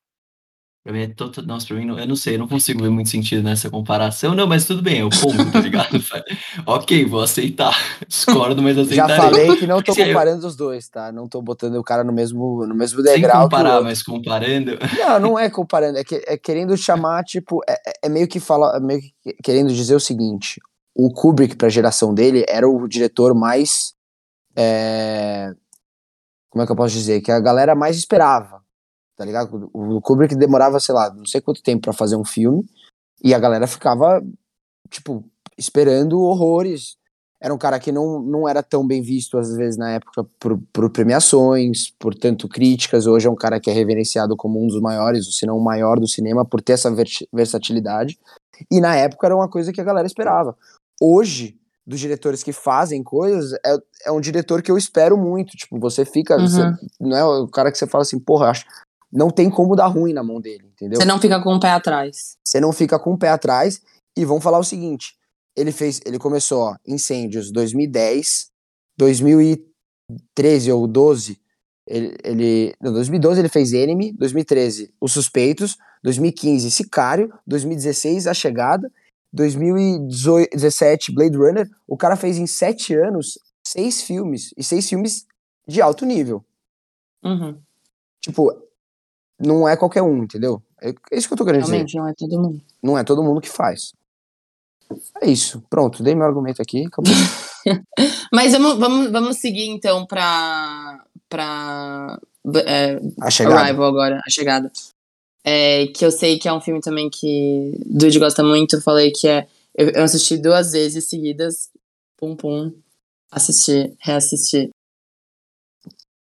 Pra 0.83 0.91
mim 0.93 1.01
é 1.03 1.07
total. 1.07 1.43
Nossa, 1.45 1.67
pra 1.67 1.75
mim, 1.75 1.85
não, 1.85 1.99
eu 1.99 2.07
não 2.07 2.15
sei, 2.15 2.33
eu 2.35 2.39
não 2.39 2.47
consigo 2.47 2.81
ver 2.81 2.89
muito 2.89 3.07
sentido 3.07 3.43
nessa 3.43 3.69
comparação. 3.69 4.33
Não, 4.33 4.47
mas 4.47 4.65
tudo 4.65 4.81
bem, 4.81 5.01
é 5.01 5.03
o 5.05 5.09
ponto, 5.11 5.51
tá 5.51 5.59
ligado? 5.59 6.03
ok, 6.65 7.05
vou 7.05 7.21
aceitar. 7.21 7.71
Discordo, 8.07 8.63
mas 8.63 8.75
aceitarei. 8.75 9.15
Já 9.15 9.21
falei 9.21 9.55
que 9.57 9.67
não 9.67 9.79
tô 9.79 9.93
comparando 9.95 10.47
os 10.47 10.55
dois, 10.55 10.89
tá? 10.89 11.11
Não 11.11 11.27
tô 11.27 11.39
botando 11.39 11.75
o 11.75 11.83
cara 11.83 12.03
no 12.03 12.11
mesmo, 12.11 12.65
no 12.65 12.73
mesmo 12.73 12.99
Sem 13.03 13.13
degrau. 13.13 13.41
o 13.41 13.43
comparar, 13.43 13.81
mas 13.81 14.01
comparando. 14.01 14.71
Não, 14.97 15.19
não 15.19 15.37
é 15.39 15.49
comparando, 15.51 15.99
é, 15.99 16.03
que- 16.03 16.23
é 16.25 16.35
querendo 16.35 16.75
chamar, 16.75 17.23
tipo, 17.23 17.61
é, 17.69 17.73
é- 17.73 17.93
é 18.05 18.09
meio 18.09 18.27
que 18.27 18.39
falar, 18.39 18.75
é 18.77 18.79
meio 18.79 19.01
que 19.01 19.13
querendo 19.43 19.71
dizer 19.71 19.93
o 19.95 19.99
seguinte: 19.99 20.59
o 20.95 21.11
Kubrick, 21.13 21.55
pra 21.55 21.69
geração 21.69 22.11
dele, 22.13 22.43
era 22.49 22.67
o 22.67 22.87
diretor 22.87 23.35
mais. 23.35 23.93
é, 24.55 25.51
como 26.49 26.63
é 26.63 26.65
que 26.65 26.71
eu 26.71 26.75
posso 26.75 26.93
dizer? 26.95 27.21
Que 27.21 27.31
a 27.31 27.39
galera 27.39 27.75
mais 27.75 27.95
esperava, 27.97 28.60
tá 29.21 29.25
ligado? 29.25 29.69
O, 29.71 30.01
Kubrick 30.01 30.35
demorava, 30.35 30.79
sei 30.79 30.95
lá, 30.95 31.13
não 31.13 31.27
sei 31.27 31.39
quanto 31.41 31.61
tempo 31.61 31.83
pra 31.83 31.93
fazer 31.93 32.15
um 32.15 32.25
filme, 32.25 32.65
e 33.23 33.35
a 33.35 33.39
galera 33.39 33.67
ficava, 33.67 34.19
tipo, 34.89 35.23
esperando 35.55 36.19
horrores. 36.21 36.97
Era 37.39 37.53
um 37.53 37.57
cara 37.57 37.79
que 37.79 37.91
não, 37.91 38.19
não 38.19 38.49
era 38.49 38.63
tão 38.63 38.85
bem 38.85 38.99
visto, 38.99 39.37
às 39.37 39.55
vezes, 39.55 39.77
na 39.77 39.91
época, 39.91 40.25
por, 40.39 40.59
por 40.73 40.89
premiações, 40.89 41.91
por 41.99 42.15
tanto 42.15 42.47
críticas. 42.49 43.05
Hoje 43.05 43.27
é 43.27 43.29
um 43.29 43.35
cara 43.35 43.59
que 43.59 43.69
é 43.69 43.73
reverenciado 43.73 44.35
como 44.35 44.59
um 44.63 44.65
dos 44.65 44.81
maiores, 44.81 45.35
se 45.37 45.45
não 45.45 45.55
o 45.55 45.63
maior 45.63 45.99
do 45.99 46.07
cinema, 46.07 46.43
por 46.43 46.59
ter 46.59 46.73
essa 46.73 46.91
versatilidade. 47.31 48.17
E 48.71 48.81
na 48.81 48.95
época 48.95 49.27
era 49.27 49.35
uma 49.35 49.47
coisa 49.49 49.71
que 49.71 49.81
a 49.81 49.83
galera 49.83 50.07
esperava. 50.07 50.57
Hoje, 50.99 51.55
dos 51.85 51.99
diretores 51.99 52.41
que 52.41 52.53
fazem 52.53 53.03
coisas, 53.03 53.53
é, 53.65 53.75
é 54.05 54.11
um 54.11 54.21
diretor 54.21 54.61
que 54.63 54.71
eu 54.71 54.77
espero 54.77 55.15
muito. 55.17 55.55
Tipo, 55.57 55.79
você 55.79 56.05
fica. 56.05 56.37
Uhum. 56.37 56.47
você- 56.47 56.73
não 56.99 57.17
é 57.17 57.23
o 57.23 57.47
cara 57.47 57.71
que 57.71 57.77
você 57.77 57.85
fala 57.85 58.01
assim, 58.03 58.19
porra, 58.19 58.49
acho. 58.49 58.65
Não 59.11 59.29
tem 59.29 59.49
como 59.49 59.75
dar 59.75 59.87
ruim 59.87 60.13
na 60.13 60.23
mão 60.23 60.39
dele, 60.39 60.71
entendeu? 60.71 60.99
Você 60.99 61.05
não 61.05 61.19
fica 61.19 61.41
com 61.41 61.55
o 61.55 61.59
pé 61.59 61.71
atrás. 61.71 62.37
você 62.45 62.59
não 62.59 62.71
fica 62.71 62.97
com 62.97 63.13
o 63.13 63.17
pé 63.17 63.29
atrás 63.29 63.81
e 64.15 64.23
vão 64.23 64.39
falar 64.39 64.59
o 64.59 64.63
seguinte: 64.63 65.15
ele 65.55 65.71
fez, 65.71 65.99
ele 66.05 66.17
começou 66.17 66.61
ó, 66.61 66.75
Incêndios 66.87 67.51
2010, 67.51 68.49
2013 68.97 70.71
ou 70.71 70.87
12, 70.87 71.39
ele, 71.87 72.15
ele 72.23 72.75
não, 72.81 72.93
2012 72.93 73.41
ele 73.41 73.49
fez 73.49 73.73
Enemy, 73.73 74.13
2013 74.13 74.93
Os 74.99 75.11
Suspeitos, 75.11 75.77
2015 76.03 76.71
Sicário, 76.71 77.33
2016 77.45 78.27
A 78.27 78.33
Chegada, 78.33 78.91
2017 79.33 81.11
Blade 81.13 81.37
Runner. 81.37 81.69
O 81.87 81.97
cara 81.97 82.15
fez 82.15 82.37
em 82.37 82.47
sete 82.47 82.93
anos 82.93 83.37
seis 83.65 84.01
filmes 84.01 84.53
e 84.57 84.63
seis 84.63 84.87
filmes 84.87 85.25
de 85.67 85.81
alto 85.81 86.05
nível. 86.05 86.43
Uhum. 87.23 87.57
Tipo, 88.21 88.51
não 89.43 89.67
é 89.67 89.75
qualquer 89.75 90.01
um, 90.01 90.23
entendeu? 90.23 90.61
É 90.81 90.93
isso 91.11 91.27
que 91.27 91.33
eu 91.33 91.37
tô 91.37 91.45
querendo 91.45 91.63
dizer. 91.63 91.73
Realmente, 91.73 91.95
não 91.95 92.07
é 92.07 92.13
todo 92.13 92.39
mundo. 92.39 92.61
Não 92.81 92.97
é 92.97 93.03
todo 93.03 93.23
mundo 93.23 93.41
que 93.41 93.49
faz. 93.49 93.93
É 95.21 95.29
isso. 95.29 95.63
Pronto, 95.69 96.03
dei 96.03 96.15
meu 96.15 96.25
argumento 96.25 96.61
aqui. 96.61 96.85
Acabou. 96.85 97.13
Mas 98.31 98.51
vamos, 98.51 98.77
vamos, 98.77 99.11
vamos 99.11 99.37
seguir 99.37 99.67
então 99.67 100.05
pra. 100.05 101.03
pra 101.29 102.19
é, 102.65 102.99
A 103.21 103.29
chegada. 103.29 103.59
Arrival 103.59 103.85
agora, 103.85 104.21
a 104.25 104.29
chegada. 104.29 104.71
É, 105.43 105.87
que 105.87 106.05
eu 106.05 106.11
sei 106.11 106.37
que 106.37 106.47
é 106.47 106.53
um 106.53 106.61
filme 106.61 106.81
também 106.81 107.09
que 107.09 107.79
Dude 107.85 108.19
gosta 108.19 108.43
muito. 108.43 108.75
Eu 108.75 108.81
falei 108.81 109.11
que 109.11 109.27
é. 109.27 109.47
Eu, 109.75 109.89
eu 109.89 110.03
assisti 110.03 110.37
duas 110.37 110.71
vezes 110.71 111.09
seguidas. 111.09 111.69
Pum 112.17 112.35
pum. 112.35 112.71
Assisti, 113.31 113.93
reassisti. 113.99 114.69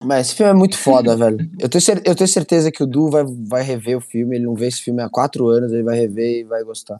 Mas 0.03 0.27
esse 0.27 0.35
filme 0.35 0.51
é 0.51 0.55
muito 0.55 0.77
foda, 0.77 1.15
velho. 1.17 1.37
Eu 1.59 1.69
tenho, 1.69 1.83
eu 2.05 2.15
tenho 2.15 2.27
certeza 2.27 2.71
que 2.71 2.83
o 2.83 2.87
Du 2.87 3.09
vai, 3.09 3.23
vai 3.25 3.63
rever 3.63 3.97
o 3.97 4.01
filme. 4.01 4.35
Ele 4.35 4.45
não 4.45 4.55
vê 4.55 4.67
esse 4.67 4.81
filme 4.81 5.01
há 5.01 5.09
quatro 5.09 5.47
anos. 5.47 5.71
Ele 5.71 5.83
vai 5.83 5.97
rever 5.97 6.39
e 6.39 6.43
vai 6.43 6.63
gostar. 6.63 6.99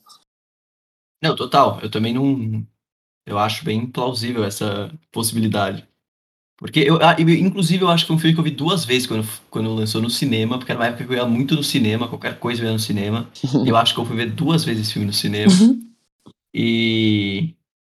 Não, 1.21 1.35
total. 1.35 1.79
Eu 1.81 1.89
também 1.89 2.13
não. 2.13 2.65
Eu 3.25 3.37
acho 3.37 3.63
bem 3.63 3.85
plausível 3.85 4.43
essa 4.43 4.91
possibilidade. 5.11 5.87
Porque 6.57 6.79
eu, 6.79 6.97
ah, 7.01 7.15
eu- 7.17 7.27
inclusive, 7.29 7.83
eu 7.83 7.89
acho 7.89 8.03
que 8.03 8.07
foi 8.07 8.15
um 8.15 8.19
filme 8.19 8.33
que 8.35 8.39
eu 8.39 8.43
vi 8.43 8.51
duas 8.51 8.85
vezes 8.85 9.07
quando, 9.07 9.27
quando 9.49 9.73
lançou 9.73 9.99
no 9.99 10.09
cinema, 10.11 10.59
porque 10.59 10.71
era 10.71 10.79
uma 10.79 10.87
época 10.87 11.05
que 11.05 11.11
eu 11.11 11.17
ia 11.17 11.25
muito 11.25 11.55
no 11.55 11.63
cinema, 11.63 12.07
qualquer 12.07 12.37
coisa 12.37 12.61
eu 12.61 12.67
ia 12.67 12.73
no 12.73 12.79
cinema. 12.79 13.27
eu 13.65 13.75
acho 13.75 13.95
que 13.95 13.99
eu 13.99 14.05
fui 14.05 14.15
ver 14.15 14.31
duas 14.31 14.63
vezes 14.63 14.83
esse 14.83 14.93
filme 14.93 15.07
no 15.07 15.13
cinema. 15.13 15.51
E. 16.53 17.55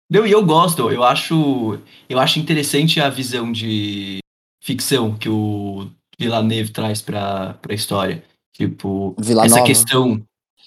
Não, 0.10 0.28
e 0.28 0.32
eu 0.32 0.46
gosto, 0.46 0.92
eu 0.92 1.04
acho. 1.04 1.80
Eu 2.10 2.20
acho 2.20 2.40
interessante 2.40 3.00
a 3.00 3.10
visão 3.10 3.52
de 3.52 4.20
ficção 4.62 5.16
que 5.18 5.28
o 5.28 5.90
Villeneuve 6.18 6.72
traz 6.72 7.02
pra, 7.02 7.56
pra 7.56 7.74
história. 7.74 8.24
Tipo, 8.54 9.16
Vila 9.20 9.46
essa 9.46 9.56
Nova. 9.56 9.68
questão. 9.68 10.22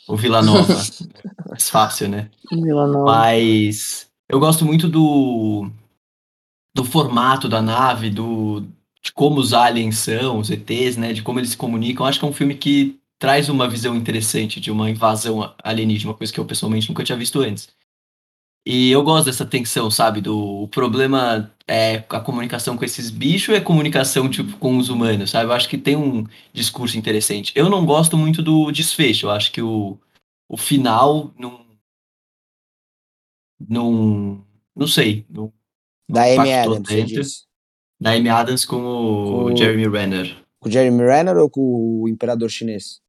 O 0.07 0.16
Vila 0.16 0.42
Nova. 0.42 0.74
Mais 1.48 1.70
fácil, 1.70 2.09
né? 2.09 2.28
Vila 2.50 2.87
Nova. 2.87 3.04
Mas 3.04 4.09
eu 4.28 4.40
gosto 4.40 4.64
muito 4.64 4.88
do, 4.88 5.70
do 6.74 6.85
formato 6.85 7.48
da 7.48 7.62
nave, 7.62 8.11
do, 8.11 8.66
de 9.02 9.12
como 9.12 9.38
os 9.38 9.54
aliens 9.54 9.98
são, 9.98 10.38
os 10.40 10.50
ETs, 10.50 10.96
né? 10.96 11.12
De 11.12 11.22
como 11.22 11.38
eles 11.38 11.50
se 11.50 11.57
comunicam. 11.57 12.04
Acho 12.04 12.18
que 12.18 12.24
é 12.24 12.28
um 12.28 12.33
filme 12.33 12.54
que 12.54 12.98
traz 13.18 13.48
uma 13.48 13.68
visão 13.68 13.94
interessante 13.94 14.61
de 14.61 14.70
uma 14.70 14.90
invasão 14.90 15.54
alienígena, 15.62 16.11
uma 16.11 16.18
coisa 16.18 16.33
que 16.33 16.40
eu 16.40 16.44
pessoalmente 16.44 16.88
nunca 16.88 17.04
tinha 17.04 17.16
visto 17.16 17.40
antes. 17.40 17.68
E 18.66 18.90
eu 18.90 19.03
gosto 19.03 19.27
dessa 19.27 19.44
tensão, 19.44 19.90
sabe? 19.90 20.20
Do 20.22 20.62
o 20.62 20.68
problema 20.68 21.55
é 21.68 21.96
a 22.09 22.20
comunicação 22.20 22.77
com 22.79 22.85
esses 22.85 23.11
bichos 23.11 23.50
ou 23.50 23.55
é 23.57 23.61
comunicação 23.61 24.29
tipo 24.31 24.57
com 24.59 24.79
os 24.79 24.88
humanos, 24.88 25.31
sabe? 25.31 25.46
Eu 25.46 25.53
acho 25.53 25.68
que 25.68 25.77
tem 25.77 25.96
um 25.96 26.24
discurso 26.53 26.96
interessante. 26.96 27.53
Eu 27.55 27.68
não 27.68 27.85
gosto 27.85 28.16
muito 28.16 28.42
do 28.42 28.70
desfecho. 28.72 29.27
Eu 29.27 29.31
acho 29.33 29.53
que 29.53 29.61
o, 29.61 29.98
o 30.48 30.57
final 30.57 31.33
não 31.38 31.64
não 33.68 34.44
não 34.77 34.87
sei, 34.88 35.24
não, 35.31 35.53
Da 36.11 36.22
Amy 36.24 36.53
Adams, 36.53 36.88
tanto. 36.88 37.46
da 38.00 38.11
Amy 38.12 38.29
Adams 38.29 38.64
com 38.64 38.77
o 38.77 39.24
Com 39.27 39.44
o- 39.53 39.57
Jeremy 39.57 39.87
Renner. 39.88 40.37
Com 40.59 40.68
o 40.68 40.72
Jeremy 40.72 41.03
Renner 41.05 41.37
ou 41.37 41.48
com 41.48 41.61
o 42.03 42.09
Imperador 42.09 42.50
Chinês? 42.50 43.00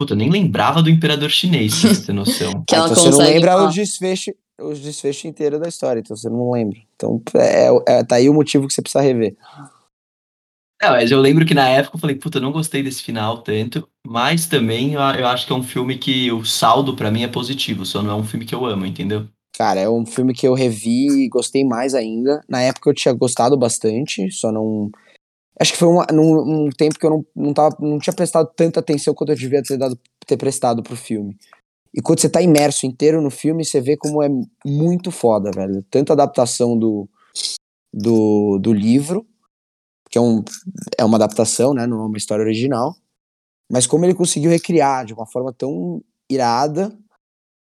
Puta, 0.00 0.14
eu 0.14 0.16
nem 0.16 0.30
lembrava 0.30 0.82
do 0.82 0.88
Imperador 0.88 1.28
Chinês, 1.28 1.78
pra 1.78 1.92
você 1.92 2.06
ter 2.06 2.14
noção. 2.14 2.64
Que 2.66 2.74
ela 2.74 2.86
então 2.86 2.96
você 2.96 3.10
não 3.10 3.18
consegue 3.18 3.34
lembra 3.34 3.52
falar. 3.52 3.68
o 3.68 3.70
desfecho, 3.70 4.30
o 4.58 4.72
desfecho 4.72 5.26
inteiro 5.26 5.60
da 5.60 5.68
história, 5.68 6.00
então 6.00 6.16
você 6.16 6.30
não 6.30 6.52
lembra. 6.52 6.78
Então 6.96 7.20
é, 7.34 7.66
é- 7.86 8.04
tá 8.04 8.16
aí 8.16 8.26
o 8.26 8.32
motivo 8.32 8.66
que 8.66 8.72
você 8.72 8.80
precisa 8.80 9.02
rever. 9.02 9.36
Não, 10.82 10.92
mas 10.92 11.10
eu 11.10 11.20
lembro 11.20 11.44
que 11.44 11.52
na 11.52 11.68
época 11.68 11.96
eu 11.96 12.00
falei, 12.00 12.16
puta, 12.16 12.38
eu 12.38 12.42
não 12.42 12.50
gostei 12.50 12.82
desse 12.82 13.02
final 13.02 13.42
tanto, 13.42 13.86
mas 14.06 14.46
também 14.46 14.94
eu, 14.94 15.00
eu 15.02 15.26
acho 15.26 15.46
que 15.46 15.52
é 15.52 15.56
um 15.56 15.62
filme 15.62 15.98
que 15.98 16.32
o 16.32 16.46
saldo 16.46 16.96
pra 16.96 17.10
mim 17.10 17.22
é 17.22 17.28
positivo, 17.28 17.84
só 17.84 18.02
não 18.02 18.12
é 18.12 18.14
um 18.14 18.24
filme 18.24 18.46
que 18.46 18.54
eu 18.54 18.64
amo, 18.64 18.86
entendeu? 18.86 19.28
Cara, 19.54 19.80
é 19.80 19.90
um 19.90 20.06
filme 20.06 20.32
que 20.32 20.48
eu 20.48 20.54
revi 20.54 21.24
e 21.24 21.28
gostei 21.28 21.62
mais 21.62 21.94
ainda. 21.94 22.42
Na 22.48 22.62
época 22.62 22.88
eu 22.88 22.94
tinha 22.94 23.12
gostado 23.12 23.54
bastante, 23.58 24.30
só 24.30 24.50
não. 24.50 24.90
Acho 25.60 25.72
que 25.72 25.78
foi 25.78 25.88
uma- 25.88 26.06
num, 26.10 26.44
num 26.44 26.70
tempo 26.70 26.98
que 26.98 27.04
eu 27.04 27.10
não, 27.10 27.26
não, 27.36 27.52
tava, 27.52 27.76
não 27.80 27.98
tinha 27.98 28.14
prestado 28.14 28.50
tanta 28.56 28.80
atenção 28.80 29.14
quanto 29.14 29.30
eu 29.30 29.36
devia 29.36 29.62
ter, 29.62 29.76
dado, 29.76 29.98
ter 30.26 30.36
prestado 30.38 30.82
pro 30.82 30.96
filme. 30.96 31.36
E 31.92 32.00
quando 32.00 32.20
você 32.20 32.30
tá 32.30 32.40
imerso 32.40 32.86
inteiro 32.86 33.20
no 33.20 33.30
filme, 33.30 33.64
você 33.64 33.80
vê 33.80 33.96
como 33.96 34.22
é 34.22 34.28
muito 34.64 35.10
foda, 35.10 35.50
velho. 35.50 35.84
Tanto 35.90 36.10
a 36.10 36.14
adaptação 36.14 36.78
do, 36.78 37.08
do, 37.92 38.58
do 38.58 38.72
livro, 38.72 39.26
que 40.08 40.16
é, 40.18 40.20
um, 40.20 40.42
é 40.96 41.04
uma 41.04 41.16
adaptação, 41.16 41.74
né? 41.74 41.86
Não 41.86 42.00
é 42.02 42.06
uma 42.06 42.16
história 42.16 42.42
original. 42.42 42.96
Mas 43.70 43.86
como 43.86 44.04
ele 44.04 44.14
conseguiu 44.14 44.50
recriar 44.50 45.04
de 45.04 45.12
uma 45.12 45.26
forma 45.26 45.52
tão 45.52 46.02
irada, 46.30 46.96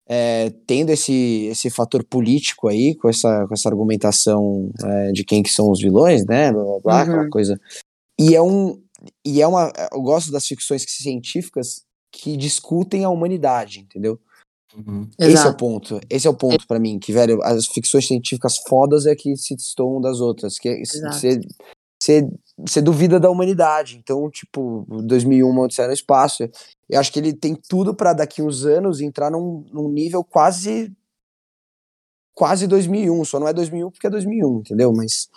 é, 0.07 0.49
tendo 0.67 0.89
esse, 0.89 1.47
esse 1.51 1.69
fator 1.69 2.03
político 2.03 2.67
aí, 2.67 2.95
com 2.95 3.09
essa, 3.09 3.47
com 3.47 3.53
essa 3.53 3.69
argumentação 3.69 4.69
é, 4.83 5.11
de 5.11 5.23
quem 5.23 5.41
que 5.41 5.49
são 5.49 5.71
os 5.71 5.79
vilões, 5.81 6.25
né? 6.25 6.51
Blá, 6.51 6.63
blá, 6.63 6.79
blá, 6.81 6.95
Uhum. 6.95 7.01
aquela 7.01 7.29
coisa. 7.29 7.59
E 8.19 8.35
é 8.35 8.41
um. 8.41 8.81
E 9.25 9.41
é 9.41 9.47
uma. 9.47 9.71
Eu 9.91 10.01
gosto 10.01 10.31
das 10.31 10.45
ficções 10.47 10.85
científicas 10.87 11.83
que 12.11 12.37
discutem 12.37 13.03
a 13.03 13.09
humanidade, 13.09 13.79
entendeu? 13.79 14.19
Uhum. 14.75 15.07
Esse 15.19 15.29
é 15.29 15.31
o 15.31 15.31
Exato. 15.31 15.57
ponto. 15.57 15.99
Esse 16.09 16.27
é 16.27 16.29
o 16.29 16.33
ponto 16.35 16.65
pra 16.67 16.79
mim, 16.79 16.99
que, 16.99 17.11
velho, 17.11 17.41
as 17.43 17.67
ficções 17.67 18.07
científicas 18.07 18.57
fodas 18.67 19.05
é 19.05 19.15
que 19.15 19.35
se 19.37 19.55
destoam 19.55 20.01
das 20.01 20.19
outras. 20.19 20.57
Que 20.57 20.69
Exato. 20.69 21.15
você, 21.15 21.41
você, 22.57 22.81
duvida 22.81 23.19
da 23.19 23.29
humanidade. 23.29 23.97
Então, 23.97 24.29
tipo, 24.29 24.85
2001, 24.89 25.47
Uma 25.47 25.63
Odisseia 25.63 25.87
no 25.87 25.93
Espaço, 25.93 26.49
eu 26.89 26.99
acho 26.99 27.11
que 27.11 27.19
ele 27.19 27.33
tem 27.33 27.55
tudo 27.55 27.93
pra 27.93 28.13
daqui 28.13 28.41
uns 28.41 28.65
anos 28.65 29.01
entrar 29.01 29.31
num, 29.31 29.65
num 29.71 29.89
nível 29.89 30.23
quase 30.23 30.91
quase 32.33 32.67
2001. 32.67 33.25
Só 33.25 33.39
não 33.39 33.47
é 33.47 33.53
2001 33.53 33.91
porque 33.91 34.07
é 34.07 34.09
2001, 34.09 34.59
entendeu? 34.59 34.93
Mas 34.93 35.29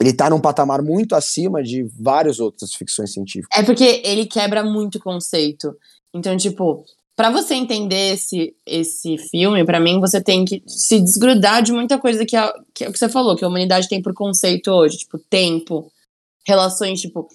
ele 0.00 0.12
tá 0.12 0.28
num 0.28 0.40
patamar 0.40 0.82
muito 0.82 1.14
acima 1.14 1.62
de 1.62 1.84
várias 1.98 2.38
outras 2.40 2.74
ficções 2.74 3.12
científicas. 3.12 3.58
É 3.58 3.62
porque 3.62 4.02
ele 4.04 4.26
quebra 4.26 4.62
muito 4.62 5.00
conceito. 5.00 5.74
Então, 6.12 6.36
tipo, 6.36 6.84
pra 7.14 7.30
você 7.30 7.54
entender 7.54 8.12
esse, 8.12 8.54
esse 8.66 9.16
filme, 9.16 9.64
pra 9.64 9.80
mim, 9.80 10.00
você 10.00 10.22
tem 10.22 10.44
que 10.44 10.62
se 10.66 11.00
desgrudar 11.00 11.62
de 11.62 11.72
muita 11.72 11.98
coisa 11.98 12.26
que, 12.26 12.36
a, 12.36 12.52
que 12.74 12.84
é 12.84 12.92
que 12.92 12.98
você 12.98 13.08
falou, 13.08 13.36
que 13.36 13.44
a 13.44 13.48
humanidade 13.48 13.88
tem 13.88 14.02
por 14.02 14.12
conceito 14.12 14.70
hoje. 14.70 14.98
Tipo, 14.98 15.18
tempo, 15.18 15.90
relações, 16.46 17.00
tipo. 17.00 17.28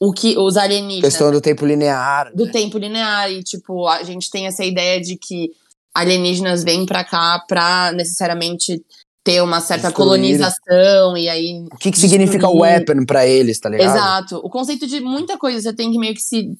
o 0.00 0.12
que 0.12 0.36
os 0.38 0.56
alienígenas 0.56 1.12
Questão 1.12 1.30
do 1.30 1.40
tempo 1.40 1.64
linear. 1.66 2.34
do 2.34 2.46
né? 2.46 2.52
tempo 2.52 2.78
linear 2.78 3.30
e 3.30 3.42
tipo 3.42 3.86
a 3.86 4.02
gente 4.02 4.30
tem 4.30 4.46
essa 4.46 4.64
ideia 4.64 5.00
de 5.00 5.16
que 5.16 5.50
alienígenas 5.94 6.64
vêm 6.64 6.84
pra 6.86 7.04
cá 7.04 7.44
pra 7.46 7.92
necessariamente 7.92 8.84
ter 9.22 9.40
uma 9.42 9.60
certa 9.60 9.88
Destruir. 9.88 10.06
colonização 10.08 11.16
e 11.16 11.28
aí 11.28 11.64
O 11.72 11.78
que, 11.78 11.90
que 11.90 11.98
significa 11.98 12.46
destruir. 12.46 12.60
weapon 12.60 13.06
pra 13.06 13.26
eles, 13.26 13.58
tá 13.58 13.68
ligado? 13.70 13.96
Exato. 13.96 14.36
O 14.38 14.50
conceito 14.50 14.86
de 14.86 15.00
muita 15.00 15.38
coisa 15.38 15.60
você 15.60 15.72
tem 15.72 15.90
que 15.92 15.98
meio 15.98 16.14
que 16.14 16.20
se 16.22 16.54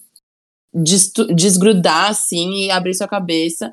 desgrudar, 1.35 2.11
assim, 2.11 2.65
e 2.65 2.71
abrir 2.71 2.95
sua 2.95 3.07
cabeça. 3.09 3.73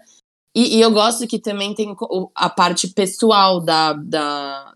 E, 0.55 0.77
e 0.77 0.81
eu 0.81 0.91
gosto 0.91 1.25
que 1.27 1.39
também 1.39 1.73
tem 1.73 1.95
a 2.35 2.49
parte 2.49 2.89
pessoal 2.89 3.61
da, 3.61 3.93
da, 3.93 4.73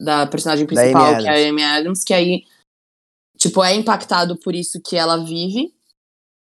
da 0.00 0.26
personagem 0.26 0.64
Da 0.64 0.72
principal, 0.74 1.14
Amy 1.14 1.22
que 1.24 1.28
é 1.28 1.44
a 1.46 1.48
Amy 1.48 1.62
Adams, 1.62 2.04
que 2.04 2.14
aí, 2.14 2.42
tipo, 3.42 3.62
é 3.62 3.74
impactado 3.74 4.36
por 4.36 4.54
isso 4.54 4.80
que 4.80 4.96
ela 4.96 5.16
vive, 5.16 5.74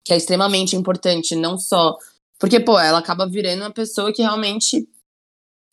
que 0.03 0.13
é 0.13 0.17
extremamente 0.17 0.75
importante, 0.75 1.36
não 1.36 1.57
só. 1.57 1.95
Porque, 2.39 2.60
pô, 2.60 2.79
ela 2.79 2.97
acaba 2.97 3.27
virando 3.27 3.62
uma 3.62 3.71
pessoa 3.71 4.12
que 4.12 4.21
realmente 4.23 4.88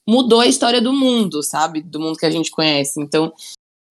mudou 0.07 0.41
a 0.41 0.47
história 0.47 0.83
do 0.83 0.93
mundo, 0.93 1.43
sabe? 1.43 1.81
Do 1.81 1.99
mundo 1.99 2.19
que 2.19 2.27
a 2.27 2.31
gente 2.31 2.51
conhece. 2.51 3.01
Então, 3.01 3.33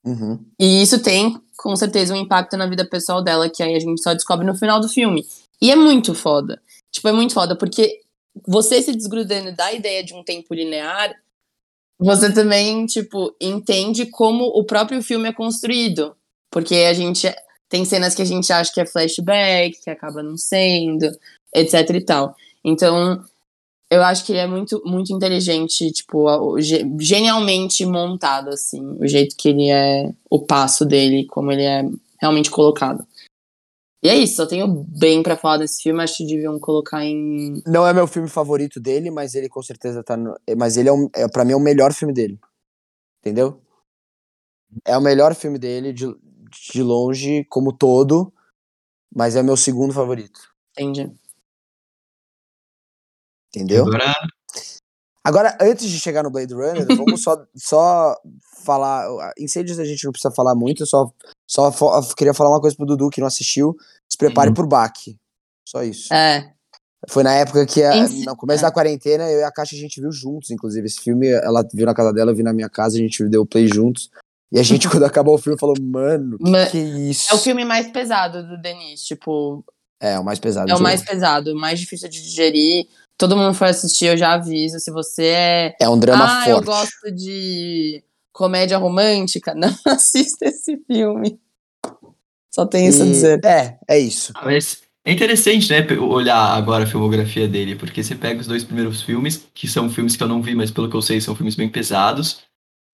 Uhum. 0.05 0.45
e 0.59 0.81
isso 0.83 1.01
tem, 1.01 1.41
com 1.57 1.75
certeza, 1.75 2.13
um 2.13 2.17
impacto 2.17 2.55
na 2.55 2.67
vida 2.67 2.87
pessoal 2.87 3.23
dela, 3.23 3.49
que 3.49 3.63
aí 3.63 3.73
a 3.73 3.79
gente 3.79 4.03
só 4.03 4.13
descobre 4.13 4.45
no 4.45 4.55
final 4.55 4.79
do 4.79 4.87
filme. 4.89 5.25
E 5.61 5.71
é 5.71 5.75
muito 5.75 6.13
foda. 6.13 6.61
Tipo, 6.91 7.07
é 7.07 7.13
muito 7.13 7.33
foda, 7.33 7.57
porque 7.57 8.01
você 8.45 8.81
se 8.81 8.93
desgrudando 8.93 9.55
da 9.55 9.73
ideia 9.73 10.03
de 10.03 10.13
um 10.13 10.23
tempo 10.23 10.53
linear, 10.53 11.15
você 11.97 12.31
também, 12.31 12.85
tipo, 12.85 13.35
entende 13.39 14.05
como 14.07 14.43
o 14.45 14.63
próprio 14.65 15.01
filme 15.01 15.29
é 15.29 15.33
construído. 15.33 16.15
Porque 16.53 16.75
a 16.75 16.93
gente 16.93 17.27
tem 17.67 17.83
cenas 17.83 18.13
que 18.13 18.21
a 18.21 18.25
gente 18.25 18.53
acha 18.53 18.71
que 18.71 18.79
é 18.79 18.85
flashback, 18.85 19.81
que 19.83 19.89
acaba 19.89 20.21
não 20.21 20.37
sendo, 20.37 21.09
etc 21.55 21.89
e 21.89 22.05
tal. 22.05 22.35
Então, 22.63 23.23
eu 23.89 24.03
acho 24.03 24.23
que 24.23 24.31
ele 24.31 24.39
é 24.39 24.45
muito, 24.45 24.79
muito 24.85 25.11
inteligente, 25.11 25.91
tipo, 25.91 26.27
genialmente 26.99 27.83
montado, 27.87 28.49
assim, 28.49 28.81
o 28.99 29.07
jeito 29.07 29.35
que 29.35 29.49
ele 29.49 29.71
é, 29.71 30.13
o 30.29 30.45
passo 30.45 30.85
dele, 30.85 31.25
como 31.25 31.51
ele 31.51 31.63
é 31.63 31.83
realmente 32.21 32.51
colocado. 32.51 33.03
E 34.03 34.09
é 34.09 34.15
isso, 34.15 34.35
só 34.35 34.45
tenho 34.45 34.67
bem 34.67 35.23
pra 35.23 35.35
falar 35.35 35.57
desse 35.57 35.81
filme, 35.81 36.03
acho 36.03 36.17
que 36.17 36.27
deviam 36.27 36.59
colocar 36.59 37.03
em. 37.03 37.63
Não 37.65 37.87
é 37.87 37.93
meu 37.93 38.05
filme 38.05 38.29
favorito 38.29 38.79
dele, 38.79 39.09
mas 39.09 39.33
ele 39.33 39.49
com 39.49 39.63
certeza 39.63 40.03
tá 40.03 40.15
no. 40.15 40.35
Mas 40.55 40.77
ele 40.77 40.89
é, 40.89 40.93
um, 40.93 41.09
é 41.15 41.27
para 41.27 41.43
mim 41.43 41.53
é 41.53 41.55
o 41.55 41.59
melhor 41.59 41.93
filme 41.93 42.13
dele. 42.13 42.37
Entendeu? 43.21 43.59
É 44.85 44.97
o 44.97 45.01
melhor 45.01 45.33
filme 45.33 45.57
dele 45.57 45.93
de, 45.93 46.13
de 46.71 46.81
longe, 46.83 47.45
como 47.49 47.71
todo, 47.73 48.33
mas 49.13 49.35
é 49.35 49.41
o 49.41 49.43
meu 49.43 49.57
segundo 49.57 49.93
favorito. 49.93 50.39
Entende? 50.77 51.13
Entendeu? 53.55 53.85
Agora, 53.85 54.13
Agora, 55.25 55.57
antes 55.61 55.89
de 55.89 55.99
chegar 56.01 56.21
no 56.23 56.29
Blade 56.29 56.53
Runner, 56.53 56.85
vamos 56.97 57.23
só, 57.23 57.45
só 57.55 58.15
falar. 58.65 59.07
Incêndios 59.39 59.79
a 59.79 59.85
gente 59.85 60.03
não 60.03 60.11
precisa 60.11 60.33
falar 60.33 60.53
muito, 60.53 60.85
só, 60.85 61.09
só 61.47 61.71
queria 62.17 62.33
falar 62.33 62.49
uma 62.49 62.59
coisa 62.61 62.75
pro 62.75 62.85
Dudu 62.85 63.09
que 63.09 63.21
não 63.21 63.27
assistiu. 63.27 63.75
Se 64.11 64.17
prepare 64.17 64.49
Uhum. 64.49 64.53
por 64.55 64.67
baque. 64.67 65.17
Só 65.67 65.81
isso. 65.83 66.13
É, 66.13 66.53
Foi 67.09 67.23
na 67.23 67.33
época 67.35 67.65
que, 67.65 67.81
a- 67.83 68.07
no 68.25 68.35
começo 68.35 68.61
da 68.63 68.71
quarentena, 68.71 69.29
eu 69.31 69.39
e 69.39 69.43
a 69.43 69.51
Caixa 69.51 69.75
a 69.75 69.79
gente 69.79 69.99
viu 70.01 70.11
juntos, 70.11 70.51
inclusive. 70.51 70.85
Esse 70.87 70.99
filme, 71.01 71.27
ela 71.29 71.65
viu 71.73 71.85
na 71.85 71.93
casa 71.93 72.11
dela, 72.13 72.31
eu 72.31 72.35
vi 72.35 72.43
na 72.43 72.53
minha 72.53 72.69
casa, 72.69 72.95
a 72.97 72.99
gente 72.99 73.23
deu 73.29 73.45
play 73.45 73.67
juntos. 73.67 74.09
E 74.53 74.59
a 74.59 74.63
gente, 74.63 74.87
quando 74.89 75.03
acabou 75.03 75.35
o 75.35 75.37
filme, 75.39 75.57
falou, 75.59 75.75
mano, 75.81 76.37
que, 76.37 76.49
Ma- 76.49 76.65
que 76.67 76.77
é 76.77 76.81
isso? 77.09 77.31
é 77.31 77.35
o 77.35 77.39
filme 77.39 77.65
mais 77.65 77.87
pesado 77.91 78.47
do 78.47 78.57
Denis, 78.61 79.01
tipo, 79.03 79.65
É, 79.99 80.19
o 80.19 80.23
mais 80.23 80.37
pesado. 80.39 80.69
é 80.71 80.75
o 80.75 80.79
mais 80.81 80.99
longe. 81.01 81.11
pesado, 81.11 81.51
o 81.53 81.55
mais 81.59 81.79
difícil 81.79 82.07
de 82.07 82.21
digerir. 82.21 82.85
Todo 83.17 83.35
mundo 83.37 83.53
foi 83.53 83.69
assistir, 83.69 84.05
eu 84.05 84.17
já 84.17 84.33
aviso. 84.33 84.79
Se 84.79 84.91
você 84.91 85.23
é. 85.25 85.75
É 85.81 85.89
um 85.89 85.97
drama 85.99 86.23
ah, 86.25 86.43
forte. 86.45 86.49
eu 86.49 86.61
gosto 86.63 87.11
de 87.11 88.03
comédia 88.31 88.77
romântica, 88.77 89.53
não 89.55 89.73
assista 89.85 90.45
esse 90.45 90.77
filme. 90.87 91.39
Só 92.53 92.65
tenho 92.65 92.89
isso 92.89 93.01
a 93.03 93.05
E- 93.05 93.09
dizer. 93.09 93.39
É, 93.45 93.77
é 93.87 93.99
isso. 93.99 94.31
ah, 94.35 94.45
mas 94.45 94.81
é 95.05 95.11
interessante, 95.11 95.69
né, 95.69 95.85
olhar 95.99 96.37
agora 96.55 96.83
a 96.83 96.87
filmografia 96.87 97.47
dele, 97.47 97.75
porque 97.75 98.03
você 98.03 98.15
pega 98.15 98.39
os 98.41 98.47
dois 98.47 98.63
primeiros 98.63 99.01
filmes, 99.01 99.47
que 99.53 99.67
são 99.67 99.89
filmes 99.89 100.15
que 100.15 100.23
eu 100.23 100.27
não 100.27 100.41
vi, 100.41 100.55
mas 100.55 100.71
pelo 100.71 100.89
que 100.89 100.95
eu 100.95 101.01
sei, 101.01 101.19
são 101.21 101.35
filmes 101.35 101.55
bem 101.55 101.69
pesados. 101.69 102.41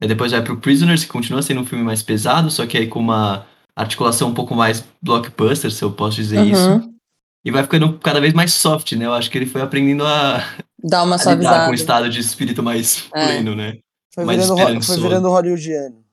Aí 0.02 0.08
depois 0.08 0.32
vai 0.32 0.42
pro 0.42 0.58
Prisoners, 0.60 1.04
que 1.04 1.10
continua 1.12 1.42
sendo 1.42 1.62
um 1.62 1.66
filme 1.66 1.84
mais 1.84 2.02
pesado, 2.02 2.50
só 2.50 2.66
que 2.66 2.78
aí 2.78 2.88
com 2.88 3.00
uma 3.00 3.46
articulação 3.76 4.30
um 4.30 4.34
pouco 4.34 4.56
mais 4.56 4.84
blockbuster, 5.02 5.72
se 5.72 5.84
eu 5.84 5.92
posso 5.92 6.16
dizer 6.16 6.46
isso. 6.46 6.70
Uhum. 6.70 6.96
E 7.44 7.52
vai 7.52 7.64
ficando 7.64 7.98
cada 8.00 8.20
vez 8.20 8.34
mais 8.34 8.54
soft, 8.54 8.94
né? 8.94 9.06
Eu 9.06 9.14
acho 9.14 9.30
que 9.30 9.38
ele 9.38 9.46
foi 9.46 9.62
aprendendo 9.62 10.06
a, 10.06 10.44
Dá 10.84 11.04
uma 11.04 11.16
a 11.16 11.34
lidar 11.34 11.66
com 11.66 11.72
um 11.72 11.74
estado 11.76 12.10
de 12.10 12.20
espírito 12.20 12.62
mais 12.64 13.08
É. 13.14 13.26
pleno, 13.26 13.56
né? 13.56 13.78
Foi 14.14 14.26
Mais 14.26 14.42
virando, 14.50 14.84
foi 14.84 14.98
virando 14.98 15.30
hollywoodiano. 15.30 16.04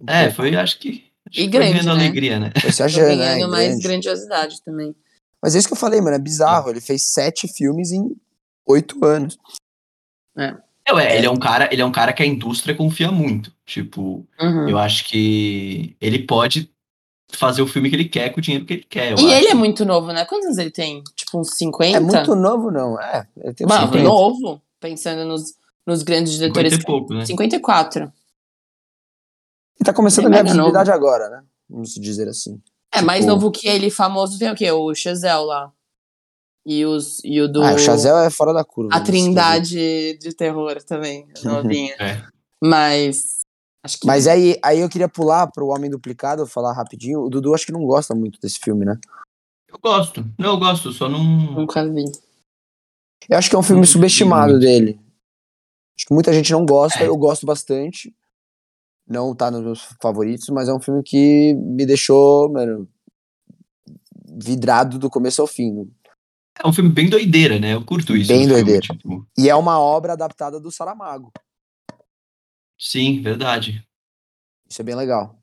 Um 0.00 0.04
É, 0.10 0.24
pouco. 0.24 0.36
foi, 0.36 0.56
acho 0.56 0.78
que. 0.78 1.10
Acho 1.26 1.40
E 1.40 1.44
que 1.44 1.46
grande, 1.48 1.72
foi 1.72 1.80
ganhando 1.82 1.96
né? 1.98 2.04
alegria, 2.04 2.38
né? 2.40 2.52
Foi 2.60 2.70
se 2.72 2.82
achando, 2.82 3.06
né? 3.08 3.16
ganhando 3.16 3.50
mais 3.50 3.68
grande. 3.68 3.82
grandiosidade 3.82 4.62
também. 4.62 4.94
Mas 5.42 5.54
é 5.54 5.58
isso 5.58 5.68
que 5.68 5.72
eu 5.74 5.78
falei, 5.78 6.00
mano, 6.00 6.16
é 6.16 6.18
bizarro. 6.18 6.70
Ele 6.70 6.80
fez 6.80 7.10
sete 7.10 7.46
filmes 7.48 7.92
em 7.92 8.10
oito 8.66 9.02
anos. 9.04 9.38
Não, 10.86 10.98
é, 10.98 11.16
ele 11.16 11.26
é 11.26 11.30
um 11.30 11.38
cara, 11.38 11.68
ele 11.72 11.80
é 11.80 11.84
um 11.86 11.92
cara 11.92 12.12
que 12.12 12.22
a 12.22 12.26
indústria 12.26 12.74
confia 12.74 13.10
muito. 13.10 13.52
Tipo, 13.64 14.26
Uhum. 14.40 14.68
eu 14.68 14.78
acho 14.78 15.04
que 15.06 15.96
ele 16.00 16.18
pode 16.26 16.70
fazer 17.32 17.62
o 17.62 17.66
filme 17.66 17.88
que 17.88 17.96
ele 17.96 18.04
quer 18.08 18.30
com 18.30 18.38
o 18.38 18.42
dinheiro 18.42 18.66
que 18.66 18.72
ele 18.74 18.86
quer. 18.88 19.12
eu 19.12 19.18
E 19.18 19.32
ele 19.32 19.46
é 19.46 19.50
acho. 19.50 19.56
muito 19.56 19.84
novo, 19.84 20.12
né? 20.12 20.24
Quantos 20.26 20.46
anos 20.46 20.58
ele 20.58 20.70
tem? 20.70 21.02
Tipo, 21.16 21.40
uns 21.40 21.56
50? 21.56 21.96
É 21.96 22.00
muito 22.00 22.36
novo, 22.36 22.70
não. 22.70 23.00
É, 23.00 23.26
ele 23.38 23.54
tem 23.54 23.66
uns 23.66 23.70
Mano, 23.70 23.86
50. 23.86 24.04
novo. 24.08 24.62
Pensando 24.78 25.24
nos, 25.24 25.54
nos 25.86 26.02
grandes 26.02 26.34
diretores. 26.34 26.74
50 26.74 26.82
e 26.82 26.86
pouco, 26.86 27.14
né? 27.14 27.24
54. 27.26 28.02
Ele 28.02 28.12
tá 29.84 29.92
começando 29.92 30.24
É 30.26 30.28
a 30.28 30.30
ganhar 30.30 30.42
mega 30.44 30.52
visibilidade 30.54 30.90
agora, 30.90 31.28
né? 31.30 31.42
Vamos 31.68 31.94
dizer 31.94 32.28
assim. 32.28 32.60
É, 32.92 33.00
mais 33.00 33.20
Tipo- 33.24 33.32
novo 33.34 33.50
que 33.50 33.66
ele, 33.66 33.90
famoso, 33.90 34.38
tem 34.38 34.50
o 34.50 34.54
quê? 34.54 34.70
O 34.70 34.94
Chazelle 34.94 35.44
lá. 35.46 35.72
E, 36.66 36.84
os, 36.86 37.20
e 37.24 37.40
o 37.40 37.48
do. 37.48 37.62
Ah, 37.62 37.74
o 37.74 37.78
Chazel 37.78 38.16
é 38.18 38.30
fora 38.30 38.52
da 38.52 38.64
curva. 38.64 38.94
A 38.94 38.98
nesse 39.00 39.10
trindade 39.10 40.18
de 40.18 40.34
terror 40.34 40.82
também, 40.82 41.26
novinha. 41.44 41.94
É. 42.00 42.22
Mas. 42.62 43.40
Acho 43.82 43.98
que. 44.00 44.06
Mas 44.06 44.26
aí, 44.26 44.58
aí 44.62 44.80
eu 44.80 44.88
queria 44.88 45.08
pular 45.08 45.46
pro 45.48 45.68
Homem 45.68 45.90
Duplicado, 45.90 46.46
falar 46.46 46.72
rapidinho. 46.72 47.20
O 47.20 47.28
Dudu 47.28 47.54
acho 47.54 47.66
que 47.66 47.72
não 47.72 47.84
gosta 47.84 48.14
muito 48.14 48.40
desse 48.40 48.58
filme, 48.58 48.84
né? 48.86 48.98
Eu 49.68 49.78
gosto. 49.78 50.24
Não, 50.38 50.52
eu 50.54 50.58
gosto, 50.58 50.90
só 50.92 51.08
não. 51.08 51.22
Nunca 51.22 51.86
vi. 51.86 52.04
Eu 53.28 53.36
acho 53.38 53.50
que 53.50 53.56
é 53.56 53.58
um 53.58 53.62
filme 53.62 53.80
Não 53.82 53.86
subestimado 53.86 54.52
muito. 54.52 54.62
dele. 54.64 55.00
Acho 55.96 56.06
que 56.06 56.14
muita 56.14 56.32
gente 56.32 56.50
não 56.52 56.64
gosta, 56.64 57.04
É. 57.04 57.08
eu 57.08 57.16
gosto 57.16 57.44
bastante. 57.46 58.14
Não 59.06 59.34
tá 59.34 59.50
nos 59.50 59.62
meus 59.62 59.82
favoritos, 60.00 60.48
mas 60.48 60.68
é 60.68 60.72
um 60.72 60.80
filme 60.80 61.02
que 61.02 61.52
me 61.54 61.84
deixou, 61.84 62.50
mano, 62.50 62.88
vidrado 64.26 64.98
do 64.98 65.10
começo 65.10 65.40
ao 65.42 65.46
fim. 65.46 65.90
É 66.62 66.66
um 66.68 66.72
filme 66.72 66.90
bem 66.90 67.08
doideira, 67.08 67.58
né? 67.58 67.74
Eu 67.74 67.84
curto 67.84 68.16
isso. 68.16 68.28
Bem 68.28 68.46
no 68.46 68.54
filme, 68.54 68.62
doideira. 68.62 68.80
tipo, 68.94 69.26
E 69.36 69.48
é 69.48 69.54
uma 69.56 69.78
obra 69.80 70.12
adaptada 70.12 70.60
do 70.60 70.70
Saramago. 70.70 71.32
sim, 72.78 73.20
verdade. 73.22 73.84
Isso 74.68 74.80
é 74.80 74.84
bem 74.84 74.94
legal. 74.94 75.36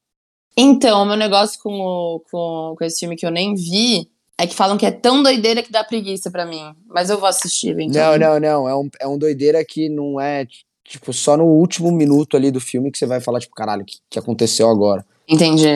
Então, 0.58 1.04
o 1.04 1.06
meu 1.06 1.15
negócio 1.15 1.60
com, 1.62 1.71
o, 1.80 2.19
com, 2.30 2.76
com 2.78 2.84
esse 2.84 3.00
filme 3.00 3.15
que 3.15 3.26
eu 3.26 3.32
nem 3.32 3.56
vi 3.56 4.10
é 4.38 4.45
que 4.47 4.56
falam 4.56 4.78
que 4.78 4.86
é 4.86 4.91
tão 4.91 5.21
doideira 5.24 5.62
que 5.63 5.71
dá 5.71 5.84
preguiça 5.84 6.30
pra 6.32 6.45
mim. 6.45 6.76
Mas 6.88 7.10
eu 7.10 7.17
vou 7.19 7.28
assistir, 7.30 7.74
Não, 7.76 7.82
eventualmente. 7.84 8.24
não, 8.26 8.39
não. 8.39 8.69
É 8.69 8.76
um, 8.76 8.89
é 9.00 9.08
um 9.08 9.17
doideira 9.17 9.63
que 9.63 9.88
não 9.89 10.19
é, 10.19 10.45
tipo, 10.84 11.13
só 11.13 11.38
no 11.38 11.45
último 11.45 11.91
minuto 11.91 12.36
ali 12.36 12.52
do 12.52 12.60
filme 12.60 12.91
que 12.91 12.97
você 12.97 13.06
vai 13.06 13.21
falar, 13.21 13.39
tipo, 13.39 13.54
caralho, 13.56 13.84
o 13.84 13.86
que, 13.86 13.97
que 14.10 14.19
aconteceu 14.19 14.69
agora? 14.69 15.06
Entendi. 15.28 15.76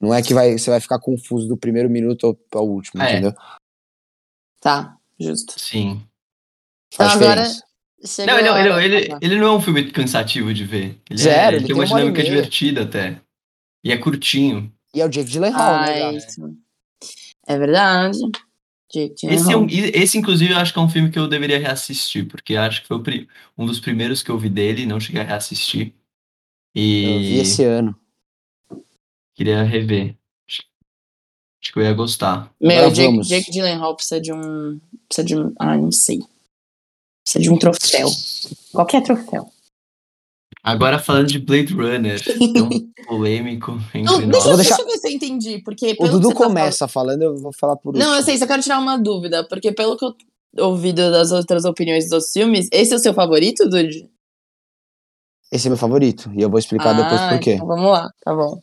Não 0.00 0.12
é 0.14 0.22
que 0.22 0.34
vai, 0.34 0.56
você 0.58 0.70
vai 0.70 0.80
ficar 0.80 0.98
confuso 1.00 1.48
do 1.48 1.56
primeiro 1.56 1.88
minuto 1.90 2.26
ao, 2.26 2.60
ao 2.60 2.68
último, 2.68 3.02
É. 3.02 3.10
entendeu? 3.12 3.34
Tá, 4.66 4.96
justo. 5.20 5.54
Sim. 5.60 6.02
Então, 6.92 7.08
Faz 7.08 7.12
agora. 7.22 7.42
diferença. 7.42 7.66
Chegou 8.04 8.26
Não, 8.34 8.38
ele, 8.38 8.48
ele, 8.48 8.70
hora- 9.08 9.18
ele, 9.22 9.38
não 9.38 9.46
é 9.46 9.52
um 9.56 9.60
filme 9.60 9.90
cansativo 9.92 10.52
de 10.52 10.64
ver. 10.64 11.00
Ele, 11.08 11.18
Zero, 11.18 11.38
é, 11.38 11.46
ele 11.46 11.56
ele 11.56 11.58
tem 11.58 11.66
tem 11.66 11.74
uma 11.76 11.84
e 11.84 11.88
dinâmica 11.88 12.22
divertida 12.24 12.82
até. 12.82 13.20
E 13.84 13.92
é 13.92 13.96
curtinho. 13.96 14.72
E 14.92 15.00
é 15.00 15.06
o 15.06 15.08
Jake 15.08 15.30
Gyllenhaal, 15.30 15.80
né, 15.82 16.02
Ah. 16.02 16.12
É 17.46 17.58
verdade. 17.58 18.18
Jake 18.92 19.26
Esse, 19.26 19.52
é 19.52 19.56
um- 19.56 19.66
esse, 19.68 20.18
inclusive, 20.18 20.52
eu 20.52 20.58
acho 20.58 20.72
que 20.72 20.78
é 20.78 20.82
um 20.82 20.88
filme 20.88 21.10
que 21.10 21.18
eu 21.18 21.28
deveria 21.28 21.58
reassistir, 21.58 22.26
porque 22.26 22.56
acho 22.56 22.82
que 22.82 22.88
foi 22.88 23.28
um 23.56 23.66
dos 23.66 23.78
primeiros 23.80 24.22
que 24.22 24.30
eu 24.30 24.38
vi 24.38 24.48
dele, 24.48 24.84
não 24.86 24.98
cheguei 25.00 25.20
a 25.22 25.24
reassistir. 25.24 25.94
Eu 26.74 26.82
vi 27.20 27.36
E 27.36 27.38
esse 27.40 27.62
ano. 27.64 27.96
queria 29.34 29.62
rever. 29.62 30.16
Acho, 31.66 31.72
que 31.72 31.78
eu 31.78 31.82
ia 31.82 31.92
gostar. 31.94 32.50
Meu, 32.60 32.90
Jake. 32.90 33.20
Jake 33.22 33.50
Gyllenhaal 33.50 33.94
precisa 33.96 34.20
de 34.20 34.32
um. 34.32 34.78
Precisa 35.08 35.26
de 35.26 35.36
um. 35.36 35.52
Ah, 35.58 35.76
não 35.76 35.90
sei. 35.90 36.20
Precisa 37.24 37.42
de 37.42 37.50
um 37.50 37.58
troféu. 37.58 38.08
Qualquer 38.72 39.02
troféu. 39.02 39.50
Agora 40.62 40.98
falando 40.98 41.28
de 41.28 41.38
Blade 41.38 41.72
Runner, 41.74 42.20
tão 42.52 42.68
polêmico 43.06 43.72
entre 43.94 44.02
Não, 44.02 44.18
deixa, 44.28 44.30
deixa 44.30 44.56
deixar- 44.56 44.80
eu 44.80 44.86
ver 44.86 44.98
se 44.98 45.08
eu 45.08 45.12
entendi. 45.12 45.58
Porque 45.60 45.96
O 45.98 46.08
Dudu 46.08 46.28
tá 46.30 46.34
começa 46.34 46.88
falando, 46.88 47.22
eu 47.22 47.36
vou 47.36 47.52
falar 47.52 47.76
por 47.76 47.92
falando- 47.92 47.98
Não, 48.00 48.08
eu 48.14 48.18
último. 48.18 48.26
sei, 48.26 48.38
só 48.38 48.46
quero 48.46 48.62
tirar 48.62 48.78
uma 48.80 48.96
dúvida. 48.98 49.46
Porque 49.48 49.70
pelo 49.72 49.96
que 49.96 50.04
eu 50.04 50.14
ouvi 50.58 50.92
das 50.92 51.30
outras 51.32 51.64
opiniões 51.64 52.08
dos 52.08 52.32
filmes, 52.32 52.68
esse 52.72 52.92
é 52.92 52.96
o 52.96 53.00
seu 53.00 53.14
favorito, 53.14 53.68
Dude? 53.68 54.08
Esse 55.52 55.68
é 55.68 55.70
meu 55.70 55.78
favorito. 55.78 56.30
E 56.34 56.42
eu 56.42 56.50
vou 56.50 56.58
explicar 56.58 56.92
depois 56.94 57.20
Ah, 57.20 57.28
por 57.30 57.38
quê. 57.40 57.52
Então 57.54 57.66
vamos 57.66 57.90
lá, 57.90 58.10
tá 58.24 58.34
bom. 58.34 58.60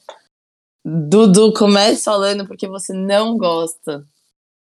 Dudu, 0.85 1.53
comece 1.53 2.03
falando 2.03 2.45
porque 2.45 2.67
você 2.67 2.93
não 2.93 3.37
gosta. 3.37 4.05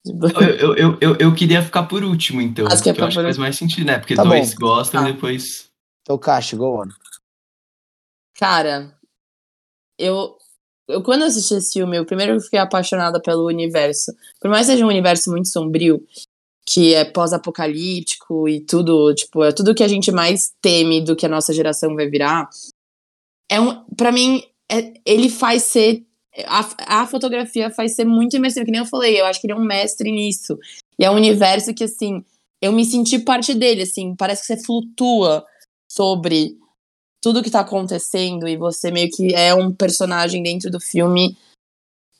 Eu, 0.04 0.76
eu, 0.76 0.98
eu, 1.00 1.16
eu, 1.18 1.34
queria 1.34 1.62
ficar 1.62 1.84
por 1.84 2.02
último, 2.02 2.40
então. 2.40 2.66
Acho 2.66 2.82
que 2.82 2.90
é 2.90 2.92
eu 2.92 3.04
acho 3.04 3.16
que 3.16 3.22
faz 3.22 3.38
mais 3.38 3.56
sentido, 3.56 3.86
né? 3.86 3.98
Porque 3.98 4.14
Tá 4.14 4.24
dois 4.24 4.54
bom. 4.54 4.66
gostam 4.66 5.02
Tá. 5.02 5.08
e 5.08 5.12
depois. 5.12 5.70
Então, 6.02 6.18
Cash, 6.18 6.54
go 6.54 6.82
on. 6.82 6.88
Cara, 8.36 8.96
eu, 9.98 10.36
eu 10.88 11.02
quando 11.02 11.24
assisti 11.24 11.54
esse 11.54 11.72
filme, 11.74 11.96
eu 11.96 12.04
primeiro 12.04 12.40
fiquei 12.40 12.58
apaixonada 12.58 13.20
pelo 13.20 13.46
universo. 13.46 14.12
Por 14.40 14.50
mais 14.50 14.66
que 14.66 14.72
seja 14.72 14.84
um 14.84 14.88
universo 14.88 15.30
muito 15.30 15.48
sombrio, 15.48 16.04
que 16.66 16.94
é 16.94 17.04
pós-apocalíptico 17.04 18.48
e 18.48 18.60
tudo, 18.60 19.14
tipo, 19.14 19.44
é 19.44 19.52
tudo 19.52 19.74
que 19.74 19.82
a 19.84 19.88
gente 19.88 20.10
mais 20.10 20.52
teme 20.60 21.00
do 21.00 21.14
que 21.14 21.26
a 21.26 21.28
nossa 21.28 21.52
geração 21.52 21.94
vai 21.94 22.08
virar. 22.08 22.48
É 23.48 23.60
um, 23.60 23.84
para 23.96 24.10
mim, 24.10 24.42
é- 24.70 24.94
ele 25.04 25.28
faz 25.28 25.62
ser 25.64 26.04
a, 26.46 27.02
a 27.02 27.06
fotografia 27.06 27.70
faz 27.70 27.94
ser 27.94 28.04
muito 28.04 28.36
imersiva, 28.36 28.64
que 28.64 28.70
nem 28.70 28.80
eu 28.80 28.86
falei, 28.86 29.20
eu 29.20 29.26
acho 29.26 29.40
que 29.40 29.46
ele 29.46 29.52
é 29.52 29.56
um 29.56 29.64
mestre 29.64 30.10
nisso. 30.10 30.58
E 30.98 31.04
é 31.04 31.10
um 31.10 31.16
universo 31.16 31.74
que 31.74 31.84
assim, 31.84 32.24
eu 32.60 32.72
me 32.72 32.84
senti 32.84 33.18
parte 33.18 33.54
dele, 33.54 33.82
assim, 33.82 34.14
parece 34.16 34.42
que 34.42 34.46
você 34.46 34.64
flutua 34.64 35.44
sobre 35.90 36.56
tudo 37.20 37.42
que 37.42 37.50
tá 37.50 37.60
acontecendo 37.60 38.48
e 38.48 38.56
você 38.56 38.90
meio 38.90 39.10
que 39.10 39.34
é 39.34 39.54
um 39.54 39.72
personagem 39.72 40.42
dentro 40.42 40.70
do 40.70 40.80
filme, 40.80 41.36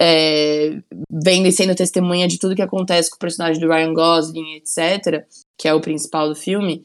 é, 0.01 0.81
vendo 1.11 1.47
e 1.47 1.53
sendo 1.53 1.75
testemunha 1.75 2.29
de 2.29 2.39
tudo 2.39 2.55
que 2.55 2.63
acontece 2.63 3.11
com 3.11 3.17
o 3.17 3.21
personagem 3.21 3.61
do 3.61 3.69
Ryan 3.69 3.95
Gosling, 3.95 4.57
etc., 4.57 5.27
que 5.57 5.67
é 5.67 5.75
o 5.75 5.81
principal 5.81 6.29
do 6.29 6.35
filme. 6.35 6.85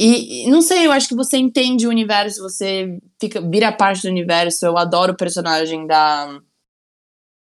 E, 0.00 0.50
não 0.50 0.62
sei, 0.62 0.86
eu 0.86 0.92
acho 0.92 1.08
que 1.08 1.14
você 1.14 1.36
entende 1.36 1.86
o 1.86 1.90
universo, 1.90 2.42
você 2.42 2.98
fica, 3.20 3.40
vira 3.40 3.70
parte 3.72 4.02
do 4.02 4.08
universo. 4.08 4.66
Eu 4.66 4.76
adoro 4.76 5.12
o 5.12 5.16
personagem 5.16 5.86
da. 5.86 6.40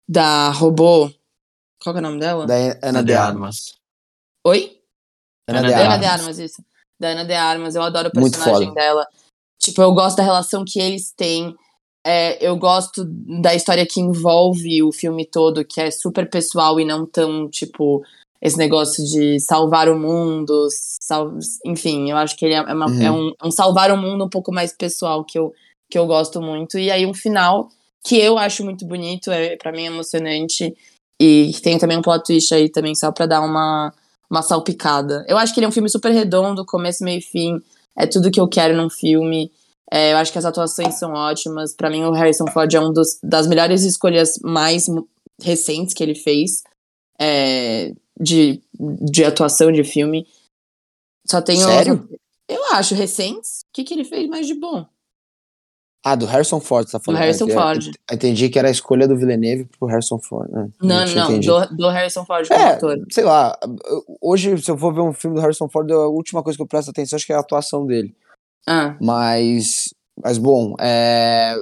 da 0.07 0.49
robô. 0.49 1.12
Qual 1.81 1.93
que 1.93 1.99
é 1.99 2.01
o 2.01 2.01
nome 2.01 2.19
dela? 2.19 2.45
Da 2.45 2.55
Ana 2.81 3.03
de 3.03 3.13
Armas. 3.13 3.75
Oi? 4.45 4.81
Ana 5.47 5.60
Ana 5.60 5.67
de 5.67 5.73
de 5.73 5.79
Ana 5.79 5.93
Armas. 5.93 5.99
de 5.99 6.05
Armas, 6.05 6.39
isso. 6.39 6.65
Da 6.99 7.10
Ana 7.10 7.25
de 7.25 7.33
Armas, 7.33 7.75
eu 7.75 7.81
adoro 7.83 8.10
o 8.10 8.12
personagem 8.12 8.73
dela. 8.73 9.07
Tipo, 9.60 9.81
eu 9.81 9.93
gosto 9.93 10.17
da 10.17 10.23
relação 10.23 10.63
que 10.65 10.79
eles 10.79 11.12
têm. 11.12 11.55
É, 12.05 12.43
eu 12.45 12.55
gosto 12.57 13.03
da 13.05 13.53
história 13.53 13.86
que 13.86 13.99
envolve 13.99 14.81
o 14.81 14.93
filme 14.93 15.25
todo, 15.25 15.65
que 15.65 15.81
é 15.81 15.91
super 15.91 16.29
pessoal 16.29 16.79
e 16.79 16.86
não 16.86 17.05
tão, 17.05 17.49
tipo, 17.49 18.01
esse 18.41 18.58
negócio 18.58 19.04
de 19.04 19.39
salvar 19.39 19.89
o 19.89 19.97
mundo. 20.00 20.67
sal- 21.02 21.34
Enfim, 21.65 22.10
eu 22.12 22.17
acho 22.17 22.36
que 22.38 22.45
ele 22.45 22.54
é, 22.54 22.58
é 22.58 22.73
uma- 22.73 22.88
Uhum. 22.89 23.02
é 23.02 23.12
um, 23.12 23.34
um 23.45 23.52
salvar 23.52 23.91
o 23.91 23.97
mundo 23.97 24.26
um 24.26 24.30
pouco 24.30 24.52
mais 24.54 24.73
pessoal 24.73 25.23
que 25.23 25.38
eu, 25.39 25.54
que 25.89 25.97
eu 25.97 26.06
gosto 26.06 26.41
muito. 26.41 26.78
E 26.78 26.91
aí, 26.91 27.06
um 27.06 27.13
final 27.13 27.69
que 28.06 28.17
eu 28.17 28.38
acho 28.38 28.63
muito 28.63 28.86
bonito, 28.86 29.32
é 29.32 29.56
para 29.58 29.71
mim 29.71 29.84
é 29.84 29.88
emocionante. 29.88 30.76
E 31.19 31.52
tem 31.63 31.78
também 31.80 31.97
um 31.97 32.02
plot 32.02 32.23
twist 32.26 32.54
aí 32.54 32.69
também, 32.69 32.93
só 32.93 33.12
pra 33.12 33.26
dar 33.26 33.41
uma, 33.41 33.91
uma 34.30 34.41
salpicada. 34.41 35.26
Eu 35.28 35.38
acho 35.38 35.54
que 35.54 35.60
ele 35.60 35.65
é 35.65 35.69
um 35.69 35.71
filme 35.73 35.89
super 35.89 36.12
redondo, 36.12 36.63
começo, 36.65 37.04
meio 37.04 37.19
e 37.19 37.21
fim. 37.21 37.60
É 37.97 38.06
tudo 38.06 38.30
que 38.30 38.39
eu 38.39 38.47
quero 38.47 38.76
num 38.78 38.89
filme. 38.89 39.52
É, 39.91 40.12
eu 40.13 40.17
acho 40.17 40.32
que 40.32 40.38
as 40.38 40.45
atuações 40.45 40.95
são 41.00 41.13
ótimas. 41.13 41.73
Pra 41.76 41.89
mim, 41.89 42.04
o 42.04 42.12
Harrison 42.12 42.45
Ford 42.47 42.71
é 42.73 42.80
uma 42.80 42.93
das 43.23 43.47
melhores 43.47 43.84
escolhas 43.84 44.34
mais 44.43 44.86
recentes 45.41 45.93
que 45.93 46.04
ele 46.04 46.13
fez 46.15 46.62
é, 47.19 47.93
de, 48.19 48.62
de 48.80 49.23
atuação 49.23 49.71
de 49.71 49.84
filme. 49.84 50.27
Só 51.25 51.41
tenho. 51.41 51.62
Sério? 51.65 52.10
Eu 52.47 52.63
acho, 52.73 52.95
recentes. 52.95 53.62
O 53.62 53.73
que, 53.73 53.84
que 53.84 53.93
ele 53.93 54.03
fez 54.06 54.27
mais 54.30 54.47
de 54.47 54.53
bom? 54.53 54.86
Ah, 56.06 56.15
do 56.15 56.25
Harrison 56.25 56.62
Ford, 56.62 56.86
você 56.88 56.93
tá 56.97 57.03
falando. 57.03 57.19
Harrison 57.19 57.49
É, 57.49 57.53
Ford. 57.53 57.91
é, 58.10 58.15
Entendi 58.15 58.47
que 58.49 58.58
era 58.58 58.69
a 58.69 58.71
escolha 58.71 59.06
do 59.08 59.17
Villeneuve 59.17 59.65
pro 59.65 59.88
Harrison 59.89 60.17
Ford. 60.19 60.49
né? 60.49 60.69
Não, 60.82 61.06
não, 61.06 61.23
entendido. 61.32 61.67
do, 61.67 61.75
do 61.75 61.89
Harrison 61.89 62.23
Ford 62.23 62.47
como 62.47 62.60
É, 62.62 62.73
ator. 62.75 62.97
sei 63.12 63.25
lá, 63.25 63.58
hoje, 64.21 64.58
se 64.62 64.71
eu 64.71 64.77
for 64.77 64.93
ver 64.93 65.01
um 65.01 65.12
filme 65.12 65.36
do 65.36 65.41
Harrison 65.41 65.67
Ford, 65.67 65.91
a 65.91 66.08
última 66.08 66.41
coisa 66.41 66.56
que 66.56 66.62
eu 66.63 66.67
presto 66.67 66.91
atenção 66.91 67.17
acho 67.17 67.25
que 67.25 67.34
é 67.34 67.36
a 67.36 67.39
atuação 67.39 67.86
dele. 67.86 68.15
Ah, 68.65 68.95
Mas, 69.01 69.93
mas 70.23 70.38
bom, 70.38 70.75
é, 70.80 71.56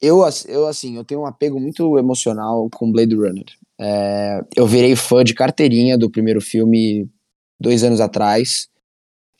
eu, 0.00 0.18
eu, 0.48 0.66
assim, 0.66 0.96
eu 0.96 1.04
tenho 1.04 1.20
um 1.20 1.26
apego 1.26 1.60
muito 1.60 1.96
emocional 1.96 2.68
com 2.74 2.90
Blade 2.90 3.14
Runner. 3.14 3.46
É, 3.80 4.44
eu 4.54 4.66
virei 4.66 4.94
fã 4.94 5.24
de 5.24 5.32
carteirinha 5.32 5.96
do 5.96 6.10
primeiro 6.10 6.40
filme 6.40 7.08
dois 7.58 7.82
anos 7.82 8.00
atrás. 8.00 8.68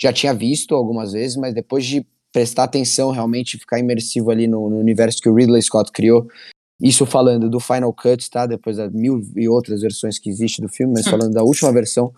Já 0.01 0.13
tinha 0.13 0.33
visto 0.33 0.75
algumas 0.75 1.13
vezes, 1.13 1.37
mas 1.37 1.53
depois 1.53 1.85
de 1.85 2.07
prestar 2.33 2.65
atenção, 2.65 3.11
realmente 3.11 3.59
ficar 3.59 3.79
imersivo 3.79 4.31
ali 4.31 4.47
no, 4.47 4.71
no 4.71 4.79
universo 4.79 5.21
que 5.21 5.29
o 5.29 5.35
Ridley 5.35 5.61
Scott 5.61 5.93
criou, 5.93 6.27
isso 6.81 7.05
falando 7.05 7.51
do 7.51 7.61
Final 7.61 7.93
Cut, 7.93 8.31
tá? 8.31 8.47
Depois 8.47 8.79
das 8.79 8.91
mil 8.91 9.21
e 9.37 9.49
outras 9.49 9.83
versões 9.83 10.19
que 10.19 10.31
existe 10.31 10.63
do 10.63 10.69
filme, 10.69 10.95
mas 10.95 11.07
falando 11.07 11.35
da 11.35 11.43
última 11.43 11.71
versão, 11.73 12.13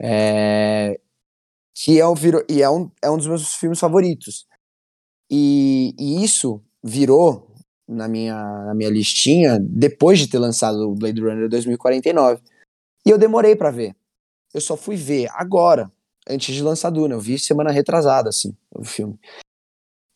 é, 0.00 1.00
que 1.74 1.98
é, 1.98 2.06
o, 2.06 2.14
virou, 2.14 2.44
e 2.48 2.62
é, 2.62 2.70
um, 2.70 2.88
é 3.02 3.10
um 3.10 3.16
dos 3.16 3.26
meus 3.26 3.54
filmes 3.54 3.80
favoritos. 3.80 4.46
E, 5.28 5.94
e 5.98 6.22
isso 6.22 6.62
virou 6.84 7.49
na 7.90 8.06
minha, 8.06 8.34
na 8.64 8.74
minha 8.74 8.88
listinha 8.88 9.58
depois 9.60 10.18
de 10.18 10.28
ter 10.28 10.38
lançado 10.38 10.88
o 10.88 10.94
Blade 10.94 11.20
Runner 11.20 11.48
2049. 11.48 12.40
E 13.04 13.10
eu 13.10 13.18
demorei 13.18 13.56
pra 13.56 13.70
ver. 13.70 13.94
Eu 14.54 14.60
só 14.60 14.76
fui 14.76 14.96
ver 14.96 15.28
agora, 15.32 15.90
antes 16.28 16.54
de 16.54 16.62
lançar 16.62 16.90
Duna. 16.90 17.14
Eu 17.14 17.20
vi 17.20 17.38
semana 17.38 17.70
retrasada, 17.70 18.28
assim, 18.28 18.54
o 18.74 18.84
filme. 18.84 19.18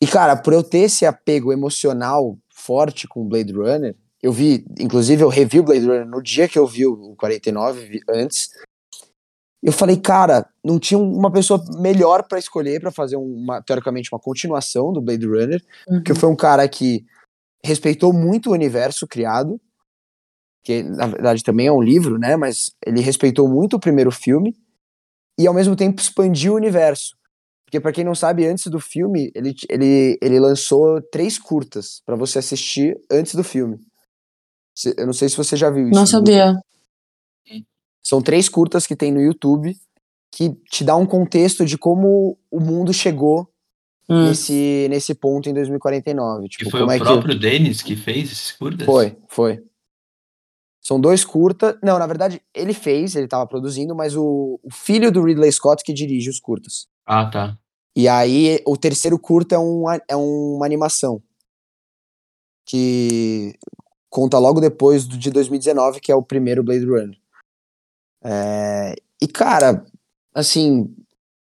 E, 0.01 0.07
cara, 0.07 0.35
por 0.35 0.53
eu 0.53 0.63
ter 0.63 0.79
esse 0.79 1.05
apego 1.05 1.51
emocional 1.51 2.37
forte 2.49 3.07
com 3.07 3.21
o 3.21 3.25
Blade 3.25 3.53
Runner, 3.53 3.95
eu 4.21 4.31
vi, 4.31 4.65
inclusive 4.79 5.23
eu 5.23 5.29
revi 5.29 5.59
o 5.59 5.63
Blade 5.63 5.85
Runner 5.85 6.05
no 6.05 6.21
dia 6.21 6.47
que 6.47 6.57
eu 6.57 6.65
vi 6.65 6.85
o 6.85 7.15
49, 7.15 7.85
vi 7.85 8.01
antes. 8.09 8.49
Eu 9.63 9.71
falei, 9.71 9.97
cara, 9.97 10.47
não 10.63 10.79
tinha 10.79 10.97
uma 10.97 11.31
pessoa 11.31 11.63
melhor 11.79 12.27
pra 12.27 12.37
escolher 12.37 12.79
pra 12.79 12.91
fazer 12.91 13.15
uma, 13.15 13.61
teoricamente, 13.61 14.11
uma 14.11 14.19
continuação 14.19 14.93
do 14.93 15.01
Blade 15.01 15.25
Runner, 15.25 15.63
que 16.05 16.13
foi 16.13 16.29
um 16.29 16.35
cara 16.35 16.67
que 16.67 17.05
respeitou 17.65 18.13
muito 18.13 18.49
o 18.49 18.53
universo 18.53 19.07
criado, 19.07 19.59
que 20.63 20.83
na 20.83 21.07
verdade 21.07 21.43
também 21.43 21.67
é 21.67 21.71
um 21.71 21.81
livro, 21.81 22.17
né? 22.17 22.35
Mas 22.35 22.71
ele 22.85 23.01
respeitou 23.01 23.47
muito 23.47 23.75
o 23.75 23.79
primeiro 23.79 24.11
filme 24.11 24.55
e 25.37 25.47
ao 25.47 25.53
mesmo 25.53 25.75
tempo 25.75 26.01
expandiu 26.01 26.53
o 26.53 26.57
universo. 26.57 27.15
Porque 27.65 27.79
pra 27.79 27.91
quem 27.91 28.03
não 28.03 28.15
sabe, 28.15 28.45
antes 28.45 28.67
do 28.67 28.79
filme, 28.79 29.31
ele, 29.35 29.53
ele, 29.69 30.17
ele 30.21 30.39
lançou 30.39 31.01
três 31.11 31.37
curtas 31.37 32.01
pra 32.05 32.15
você 32.15 32.39
assistir 32.39 32.95
antes 33.11 33.35
do 33.35 33.43
filme. 33.43 33.79
Eu 34.97 35.05
não 35.05 35.13
sei 35.13 35.27
se 35.29 35.37
você 35.37 35.55
já 35.55 35.69
viu 35.69 35.89
isso. 35.89 35.99
não 35.99 36.05
sabia. 36.05 36.53
São 38.03 38.21
três 38.21 38.47
curtas 38.47 38.85
que 38.85 38.95
tem 38.95 39.11
no 39.11 39.19
YouTube 39.19 39.75
que 40.31 40.53
te 40.69 40.83
dá 40.83 40.95
um 40.95 41.05
contexto 41.05 41.65
de 41.65 41.77
como 41.77 42.37
o 42.51 42.59
mundo 42.59 42.93
chegou 42.93 43.49
Hum. 44.09 44.27
nesse, 44.27 44.87
nesse 44.89 45.15
ponto 45.15 45.49
em 45.49 45.53
2049. 45.53 46.47
Tipo, 46.47 46.67
E 46.67 46.71
foi 46.71 46.79
como 46.81 46.91
o 46.91 46.93
é 46.93 46.97
que 46.97 47.03
próprio 47.03 47.37
Denis 47.37 47.81
que 47.81 47.95
fez 47.95 48.31
esses 48.31 48.51
curtas? 48.51 48.85
Foi, 48.85 49.17
foi. 49.27 49.63
São 50.81 50.99
dois 50.99 51.25
curtas. 51.25 51.75
Não, 51.81 51.97
na 51.97 52.05
verdade, 52.05 52.39
ele 52.53 52.73
fez, 52.73 53.15
ele 53.15 53.27
tava 53.27 53.47
produzindo, 53.47 53.95
mas 53.95 54.15
o, 54.15 54.59
o 54.61 54.71
filho 54.71 55.11
do 55.11 55.23
Ridley 55.23 55.51
Scott 55.51 55.83
que 55.83 55.91
dirige 55.91 56.29
os 56.29 56.39
curtas. 56.39 56.87
Ah, 57.05 57.25
tá. 57.25 57.57
E 57.95 58.07
aí, 58.07 58.61
o 58.67 58.77
terceiro 58.77 59.17
curta 59.17 59.55
é, 59.55 59.57
um, 59.57 59.85
é 59.89 60.15
uma 60.15 60.65
animação. 60.65 61.23
Que 62.65 63.55
conta 64.09 64.37
logo 64.37 64.59
depois 64.59 65.05
do 65.05 65.17
de 65.17 65.31
2019, 65.31 65.99
que 65.99 66.11
é 66.11 66.15
o 66.15 66.21
primeiro 66.21 66.63
Blade 66.63 66.85
Runner. 66.85 67.17
É, 68.23 68.95
e, 69.21 69.27
cara, 69.27 69.85
assim, 70.33 70.93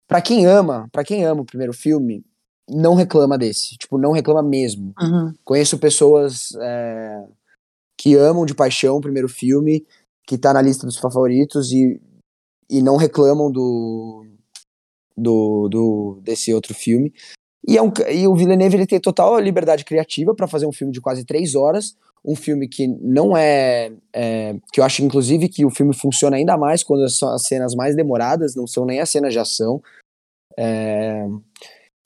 pra 0.08 0.22
quem 0.22 0.46
ama, 0.46 0.90
para 0.92 1.04
quem 1.04 1.24
ama 1.24 1.42
o 1.42 1.46
primeiro 1.46 1.74
filme, 1.74 2.26
não 2.72 2.96
reclama 2.96 3.38
desse. 3.38 3.78
Tipo, 3.78 3.98
não 3.98 4.12
reclama 4.12 4.42
mesmo. 4.42 4.94
Uhum. 5.00 5.34
Conheço 5.44 5.78
pessoas 5.78 6.50
é, 6.60 7.24
que 7.98 8.16
amam 8.16 8.46
de 8.46 8.56
paixão 8.56 8.98
o 8.98 9.02
primeiro 9.02 9.28
filme, 9.28 9.86
que 10.26 10.38
tá 10.38 10.54
na 10.54 10.62
lista 10.62 10.86
dos 10.86 10.98
favoritos 10.98 11.72
e, 11.72 12.00
e 12.70 12.82
não 12.82 12.96
reclamam 12.96 13.52
do, 13.52 14.26
do, 15.18 15.68
do 15.70 16.20
desse 16.24 16.54
outro 16.54 16.74
filme. 16.74 17.14
E, 17.68 17.78
é 17.78 17.82
um, 17.82 17.92
e 18.10 18.28
o 18.28 18.36
Villeneuve 18.36 18.78
ele 18.78 18.88
tem 18.88 19.00
total 19.00 19.40
liberdade 19.40 19.86
criativa 19.86 20.34
para 20.34 20.48
fazer 20.48 20.66
um 20.66 20.72
filme 20.72 20.92
de 20.92 21.00
quase 21.00 21.24
três 21.26 21.54
horas, 21.54 21.96
um 22.26 22.36
filme 22.36 22.68
que 22.68 22.88
não 22.88 23.38
é, 23.38 23.92
é, 24.14 24.56
que 24.72 24.80
eu 24.80 24.84
acho 24.84 25.04
inclusive 25.04 25.48
que 25.48 25.66
o 25.66 25.70
filme 25.70 25.94
funciona 25.94 26.38
ainda 26.38 26.58
mais 26.58 26.84
quando 26.84 27.08
são 27.10 27.30
as 27.30 27.44
cenas 27.44 27.76
mais 27.76 27.96
demoradas, 27.96 28.56
não 28.56 28.66
são 28.66 28.86
nem 28.86 29.00
as 29.00 29.10
cenas 29.10 29.34
de 29.34 29.40
ação. 29.40 29.82
É, 30.58 31.28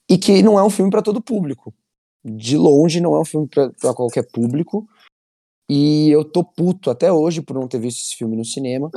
e 0.08 0.16
que 0.16 0.42
não 0.42 0.58
é 0.58 0.64
um 0.64 0.70
filme 0.70 0.90
para 0.90 1.02
todo 1.02 1.22
público. 1.22 1.74
De 2.24 2.56
longe, 2.56 3.00
não 3.00 3.14
é 3.14 3.20
um 3.20 3.24
filme 3.24 3.48
para 3.48 3.94
qualquer 3.94 4.26
público. 4.30 4.86
E 5.68 6.10
eu 6.10 6.24
tô 6.24 6.44
puto 6.44 6.90
até 6.90 7.12
hoje 7.12 7.42
por 7.42 7.54
não 7.54 7.68
ter 7.68 7.80
visto 7.80 7.98
esse 7.98 8.16
filme 8.16 8.36
no 8.36 8.44
cinema. 8.44 8.90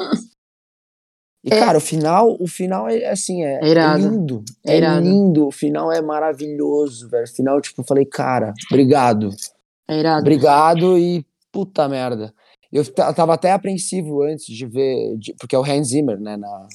E, 1.43 1.53
é. 1.53 1.59
cara, 1.59 1.77
o 1.77 1.81
final, 1.81 2.35
o 2.39 2.47
final 2.47 2.89
é 2.89 3.09
assim, 3.09 3.43
é, 3.43 3.59
é, 3.63 3.69
é 3.69 3.97
lindo. 3.97 4.43
É, 4.65 4.77
é 4.77 4.99
lindo. 4.99 5.47
O 5.47 5.51
final 5.51 5.91
é 5.91 6.01
maravilhoso, 6.01 7.09
velho. 7.09 7.23
O 7.23 7.35
final, 7.35 7.61
tipo, 7.61 7.81
eu 7.81 7.85
falei, 7.85 8.05
cara, 8.05 8.53
obrigado. 8.69 9.29
É 9.87 9.99
irado. 9.99 10.21
Obrigado 10.21 10.97
e 10.97 11.25
puta 11.51 11.87
merda. 11.87 12.33
Eu 12.71 12.83
tava 12.93 13.33
até 13.33 13.51
apreensivo 13.51 14.21
antes 14.21 14.45
de 14.45 14.65
ver, 14.67 15.17
de, 15.17 15.33
porque 15.33 15.55
é 15.55 15.59
o 15.59 15.63
Hans 15.63 15.87
Zimmer, 15.87 16.19
né, 16.19 16.37
na, 16.37 16.67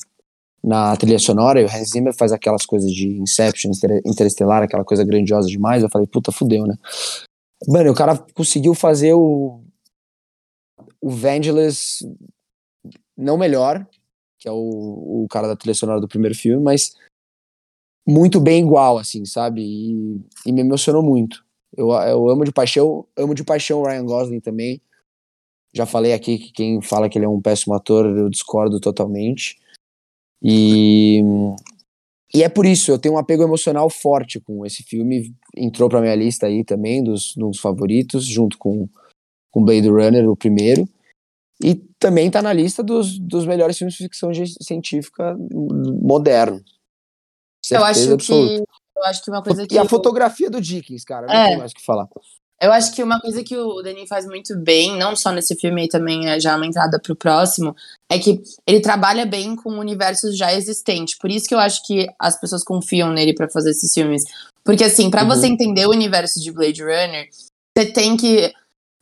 na 0.65 0.97
trilha 0.97 1.19
sonora, 1.19 1.61
e 1.61 1.65
o 1.65 1.69
Hans 1.69 1.91
Zimmer 1.91 2.15
faz 2.15 2.33
aquelas 2.33 2.65
coisas 2.65 2.91
de 2.91 3.19
Inception, 3.19 3.71
Interestelar, 4.07 4.63
aquela 4.63 4.85
coisa 4.85 5.05
grandiosa 5.05 5.47
demais. 5.47 5.83
Eu 5.83 5.91
falei, 5.91 6.07
puta, 6.07 6.33
fudeu, 6.33 6.67
né? 6.67 6.75
Mano, 7.69 7.91
o 7.91 7.95
cara 7.95 8.17
conseguiu 8.33 8.75
fazer 8.75 9.13
o, 9.13 9.61
o 11.03 11.11
Vangelis 11.11 11.99
não 13.17 13.37
melhor, 13.37 13.87
que 14.39 14.49
é 14.49 14.53
o, 14.53 15.25
o 15.25 15.27
cara 15.29 15.47
da 15.47 15.57
trilha 15.57 15.75
sonora 15.75 16.01
do 16.01 16.09
primeiro 16.09 16.35
filme, 16.35 16.63
mas 16.63 16.97
muito 18.07 18.41
bem 18.41 18.63
igual, 18.63 18.97
assim, 18.97 19.27
sabe? 19.27 19.61
E, 19.63 20.21
e 20.47 20.53
me 20.53 20.63
emocionou 20.63 21.03
muito. 21.03 21.45
Eu, 21.77 21.93
eu 21.93 22.31
amo 22.31 22.45
de 22.45 22.53
paixão, 22.53 23.07
amo 23.17 23.35
de 23.35 23.45
paixão 23.45 23.81
o 23.81 23.87
Ryan 23.87 24.05
Gosling 24.07 24.41
também. 24.41 24.81
Já 25.75 25.85
falei 25.85 26.15
aqui 26.15 26.39
que 26.39 26.53
quem 26.53 26.81
fala 26.81 27.09
que 27.09 27.19
ele 27.19 27.27
é 27.27 27.29
um 27.29 27.41
péssimo 27.41 27.75
ator, 27.75 28.07
eu 28.07 28.31
discordo 28.31 28.81
totalmente. 28.81 29.59
E, 30.45 31.23
e 32.35 32.43
é 32.43 32.49
por 32.51 32.67
isso, 32.67 32.91
eu 32.91 32.99
tenho 32.99 33.15
um 33.15 33.19
apego 33.19 33.43
emocional 33.43 33.89
forte 33.89 34.39
com 34.39 34.67
esse 34.67 34.83
filme. 34.83 35.35
Entrou 35.57 35.89
pra 35.89 36.03
minha 36.03 36.15
lista 36.15 36.47
aí 36.47 36.63
também, 36.63 37.03
dos, 37.03 37.35
dos 37.35 37.59
favoritos, 37.59 38.27
junto 38.27 38.59
com, 38.59 38.87
com 39.51 39.65
Blade 39.65 39.89
Runner, 39.89 40.29
o 40.29 40.37
primeiro. 40.37 40.87
E 41.63 41.77
também 41.99 42.31
tá 42.31 42.43
na 42.43 42.53
lista 42.53 42.83
dos, 42.83 43.19
dos 43.19 43.47
melhores 43.47 43.79
filmes 43.79 43.95
de 43.95 44.05
ficção 44.05 44.31
científica 44.61 45.35
moderno. 46.03 46.63
Certeza 47.65 47.81
eu 47.81 47.85
acho 47.85 48.13
absoluta. 48.13 48.65
que 48.65 48.99
eu 48.99 49.05
acho 49.05 49.25
que 49.25 49.31
uma 49.31 49.43
coisa 49.43 49.67
que. 49.67 49.75
E 49.75 49.79
a 49.79 49.89
fotografia 49.89 50.51
do 50.51 50.61
Dickens, 50.61 51.05
cara, 51.05 51.27
não 51.27 51.35
é. 51.35 51.49
tem 51.49 51.59
mais 51.59 51.73
o 51.73 51.75
que 51.75 51.85
falar. 51.85 52.07
Eu 52.61 52.73
acho 52.73 52.95
que 52.95 53.03
uma 53.03 53.21
coisa 53.21 53.43
que 53.43 53.57
o 53.57 53.83
Denis 53.83 54.09
faz 54.09 54.27
muito 54.27 54.57
bem, 54.57 54.97
não 54.97 55.17
só 55.17 55.31
nesse 55.33 55.55
filme, 55.57 55.85
e 55.85 55.89
também 55.89 56.29
é 56.29 56.39
já 56.39 56.57
uma 56.57 56.67
entrada 56.67 57.01
pro 57.01 57.17
próximo, 57.17 57.75
é 58.11 58.19
que 58.19 58.43
ele 58.67 58.81
trabalha 58.81 59.27
bem 59.27 59.57
com 59.57 59.71
universos 59.79 60.37
já 60.37 60.53
existentes. 60.53 61.19
Por 61.19 61.31
isso 61.31 61.47
que 61.47 61.55
eu 61.55 61.59
acho 61.59 61.85
que 61.87 62.07
as 62.19 62.41
pessoas 62.41 62.63
confiam 62.63 63.11
nele 63.11 63.35
para 63.35 63.51
fazer 63.51 63.71
esses 63.71 63.93
filmes. 63.93 64.23
Porque, 64.65 64.85
assim, 64.85 65.11
para 65.11 65.23
uhum. 65.23 65.29
você 65.29 65.47
entender 65.47 65.87
o 65.87 65.91
universo 65.91 66.41
de 66.41 66.53
Blade 66.53 66.83
Runner, 66.83 67.29
você 67.77 67.87
tem 67.87 68.17
que. 68.17 68.53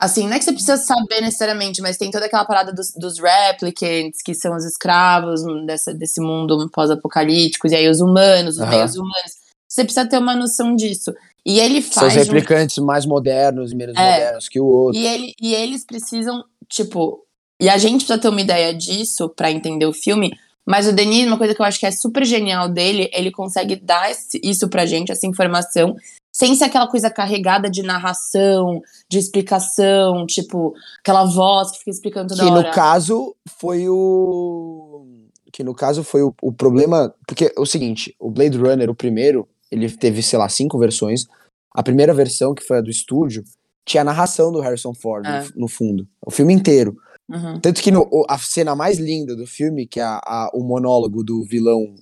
Assim, 0.00 0.26
não 0.26 0.34
é 0.34 0.38
que 0.38 0.44
você 0.44 0.52
precisa 0.52 0.76
saber 0.78 1.20
necessariamente, 1.20 1.80
mas 1.80 1.96
tem 1.96 2.10
toda 2.10 2.26
aquela 2.26 2.44
parada 2.44 2.72
dos, 2.72 2.92
dos 2.96 3.20
replicants, 3.20 4.20
que 4.20 4.34
são 4.34 4.56
os 4.56 4.64
escravos 4.64 5.42
dessa, 5.64 5.94
desse 5.94 6.20
mundo 6.20 6.68
pós-apocalíptico, 6.70 7.68
e 7.68 7.76
aí 7.76 7.88
os 7.88 8.00
humanos, 8.00 8.56
os 8.56 8.60
uhum. 8.62 8.68
meios 8.68 8.96
humanos. 8.96 9.42
Você 9.68 9.84
precisa 9.84 10.06
ter 10.06 10.18
uma 10.18 10.34
noção 10.34 10.74
disso. 10.74 11.14
E 11.44 11.58
ele 11.58 11.82
faz. 11.82 12.12
São 12.12 12.22
os 12.22 12.28
replicantes 12.28 12.78
um... 12.78 12.84
mais 12.84 13.04
modernos 13.04 13.72
e 13.72 13.76
menos 13.76 13.96
é, 13.96 14.12
modernos 14.12 14.48
que 14.48 14.60
o 14.60 14.64
outro. 14.64 15.00
E, 15.00 15.06
ele, 15.06 15.34
e 15.40 15.54
eles 15.54 15.84
precisam, 15.84 16.44
tipo. 16.68 17.24
E 17.60 17.68
a 17.68 17.78
gente 17.78 18.04
precisa 18.04 18.18
ter 18.18 18.28
uma 18.28 18.40
ideia 18.40 18.74
disso 18.74 19.28
para 19.28 19.50
entender 19.50 19.86
o 19.86 19.92
filme. 19.92 20.32
Mas 20.64 20.86
o 20.86 20.92
Denis, 20.92 21.26
uma 21.26 21.38
coisa 21.38 21.54
que 21.54 21.60
eu 21.60 21.66
acho 21.66 21.78
que 21.78 21.86
é 21.86 21.90
super 21.90 22.24
genial 22.24 22.68
dele, 22.68 23.10
ele 23.12 23.32
consegue 23.32 23.74
dar 23.76 24.12
isso 24.42 24.68
pra 24.68 24.86
gente, 24.86 25.10
essa 25.10 25.26
informação, 25.26 25.96
sem 26.32 26.54
ser 26.54 26.64
aquela 26.64 26.86
coisa 26.86 27.10
carregada 27.10 27.68
de 27.68 27.82
narração, 27.82 28.80
de 29.10 29.18
explicação, 29.18 30.24
tipo, 30.26 30.72
aquela 31.00 31.24
voz 31.24 31.72
que 31.72 31.78
fica 31.78 31.90
explicando 31.90 32.28
toda 32.28 32.42
que 32.42 32.50
hora. 32.50 32.62
Que 32.62 32.68
no 32.68 32.74
caso 32.74 33.36
foi 33.58 33.88
o. 33.88 35.04
Que 35.52 35.62
no 35.62 35.74
caso 35.74 36.02
foi 36.02 36.22
o, 36.22 36.32
o 36.40 36.52
problema. 36.52 37.12
Porque 37.26 37.52
é 37.56 37.60
o 37.60 37.66
seguinte, 37.66 38.14
o 38.18 38.30
Blade 38.30 38.56
Runner, 38.56 38.88
o 38.88 38.94
primeiro, 38.94 39.46
ele 39.72 39.90
teve, 39.90 40.22
sei 40.22 40.38
lá, 40.38 40.48
cinco 40.48 40.78
versões. 40.78 41.26
A 41.74 41.82
primeira 41.82 42.12
versão, 42.12 42.54
que 42.54 42.62
foi 42.62 42.78
a 42.78 42.82
do 42.82 42.90
estúdio, 42.90 43.42
tinha 43.86 44.02
a 44.02 44.04
narração 44.04 44.52
do 44.52 44.60
Harrison 44.60 44.92
Ford 44.92 45.24
é. 45.24 45.44
no, 45.44 45.62
no, 45.62 45.68
fundo. 45.68 46.06
O 46.24 46.30
filme 46.30 46.52
inteiro. 46.52 46.96
Uhum. 47.30 47.58
Tanto 47.58 47.82
que 47.82 47.90
no, 47.90 48.06
a 48.28 48.36
cena 48.38 48.76
mais 48.76 48.98
linda 48.98 49.34
do 49.34 49.46
filme, 49.46 49.86
que 49.86 49.98
é 49.98 50.02
a, 50.02 50.20
a, 50.22 50.50
o 50.52 50.62
monólogo 50.62 51.24
do 51.24 51.42
vilão 51.42 51.94